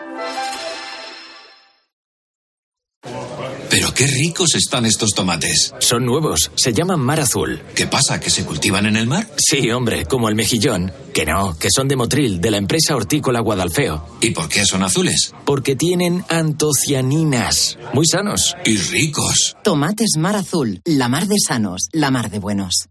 Pero 3.71 3.93
qué 3.93 4.05
ricos 4.05 4.53
están 4.55 4.85
estos 4.85 5.11
tomates. 5.11 5.73
Son 5.79 6.05
nuevos, 6.05 6.51
se 6.55 6.73
llaman 6.73 6.99
mar 6.99 7.21
azul. 7.21 7.61
¿Qué 7.73 7.87
pasa? 7.87 8.19
¿Que 8.19 8.29
se 8.29 8.43
cultivan 8.43 8.85
en 8.85 8.97
el 8.97 9.07
mar? 9.07 9.29
Sí, 9.37 9.71
hombre, 9.71 10.05
como 10.05 10.27
el 10.27 10.35
mejillón. 10.35 10.91
Que 11.13 11.25
no, 11.25 11.57
que 11.57 11.69
son 11.73 11.87
de 11.87 11.95
Motril, 11.95 12.41
de 12.41 12.51
la 12.51 12.57
empresa 12.57 12.97
hortícola 12.97 13.39
Guadalfeo. 13.39 14.17
¿Y 14.19 14.31
por 14.31 14.49
qué 14.49 14.65
son 14.65 14.83
azules? 14.83 15.33
Porque 15.45 15.77
tienen 15.77 16.25
antocianinas. 16.27 17.77
Muy 17.93 18.05
sanos. 18.05 18.57
Y 18.65 18.75
ricos. 18.75 19.55
Tomates 19.63 20.17
mar 20.17 20.35
azul, 20.35 20.81
la 20.83 21.07
mar 21.07 21.27
de 21.27 21.37
sanos, 21.39 21.87
la 21.93 22.11
mar 22.11 22.29
de 22.29 22.39
buenos. 22.39 22.89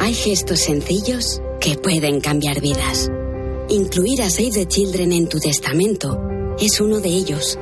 Hay 0.00 0.14
gestos 0.14 0.60
sencillos 0.60 1.42
que 1.60 1.76
pueden 1.76 2.22
cambiar 2.22 2.62
vidas. 2.62 3.10
Incluir 3.68 4.22
a 4.22 4.30
Save 4.30 4.52
the 4.52 4.66
Children 4.66 5.12
en 5.12 5.28
tu 5.28 5.38
testamento 5.38 6.18
es 6.58 6.80
uno 6.80 7.00
de 7.00 7.10
ellos. 7.10 7.58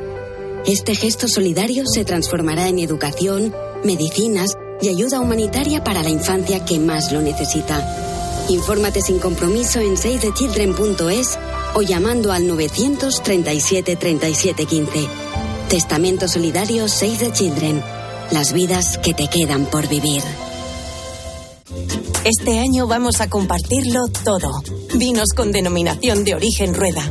Este 0.68 0.94
gesto 0.94 1.28
solidario 1.28 1.84
se 1.86 2.04
transformará 2.04 2.68
en 2.68 2.78
educación, 2.78 3.54
medicinas 3.84 4.58
y 4.82 4.90
ayuda 4.90 5.18
humanitaria 5.18 5.82
para 5.82 6.02
la 6.02 6.10
infancia 6.10 6.66
que 6.66 6.78
más 6.78 7.10
lo 7.10 7.22
necesita. 7.22 7.82
Infórmate 8.50 9.00
sin 9.00 9.18
compromiso 9.18 9.80
en 9.80 9.96
savethechildren.es 9.96 11.38
o 11.74 11.80
llamando 11.80 12.32
al 12.32 12.46
937 12.46 13.96
37 13.96 14.66
15. 14.66 15.08
Testamento 15.70 16.28
Solidario 16.28 16.86
Save 16.86 17.16
the 17.16 17.32
Children. 17.32 17.82
Las 18.30 18.52
vidas 18.52 18.98
que 18.98 19.14
te 19.14 19.26
quedan 19.28 19.64
por 19.70 19.88
vivir. 19.88 20.22
Este 22.26 22.58
año 22.58 22.86
vamos 22.86 23.22
a 23.22 23.30
compartirlo 23.30 24.08
todo. 24.22 24.60
Vinos 24.96 25.28
con 25.34 25.50
denominación 25.50 26.24
de 26.24 26.34
origen 26.34 26.74
rueda. 26.74 27.10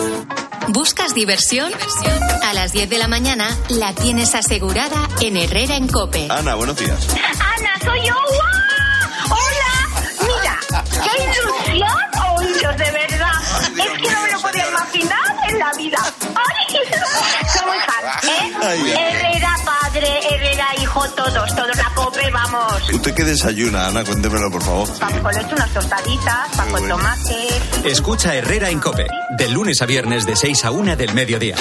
¿Buscas 0.73 1.13
diversión? 1.13 1.69
A 2.43 2.53
las 2.53 2.71
10 2.71 2.89
de 2.89 2.97
la 2.97 3.09
mañana 3.09 3.49
la 3.67 3.93
tienes 3.93 4.35
asegurada 4.35 5.09
en 5.19 5.35
Herrera 5.35 5.75
en 5.75 5.89
Cope. 5.89 6.27
Ana, 6.29 6.55
buenos 6.55 6.77
días. 6.77 7.07
Ana, 7.11 7.71
soy 7.83 7.99
yo. 8.07 8.15
Hola. 9.29 9.73
Mira, 10.21 10.59
qué 11.03 11.23
ilusión 11.23 11.89
oíros 12.37 12.77
de 12.77 12.91
verdad. 12.91 13.31
Es 13.67 14.01
que 14.01 14.11
no 14.11 14.21
me 14.21 14.31
lo 14.31 14.41
podía 14.41 14.69
imaginar 14.69 15.35
en 15.49 15.59
la 15.59 15.73
vida. 15.73 15.97
¡Ay! 16.35 16.77
Somos 17.53 17.75
fans, 17.85 18.23
¿eh? 18.23 18.93
Herrera 18.93 19.55
padre, 19.65 20.19
Herrera 20.29 20.50
todos, 20.93 21.55
todos 21.55 21.77
la 21.77 21.91
cope, 21.95 22.29
vamos. 22.31 22.89
¿Usted 22.93 23.13
qué 23.13 23.23
desayuna, 23.23 23.87
Ana? 23.87 24.03
Cuéntemelo, 24.03 24.51
por 24.51 24.63
favor. 24.63 24.89
Pan 24.99 25.19
con 25.21 25.33
leche, 25.33 25.53
unas 25.55 25.73
tostaditas, 25.73 26.49
pan 26.55 26.71
con 26.71 26.87
tomate. 26.87 27.47
Escucha 27.85 28.35
Herrera 28.35 28.69
en 28.69 28.79
Cope, 28.79 29.07
de 29.37 29.47
lunes 29.49 29.81
a 29.81 29.85
viernes 29.85 30.25
de 30.25 30.35
6 30.35 30.65
a 30.65 30.71
1 30.71 30.95
del 30.95 31.13
mediodía. 31.13 31.55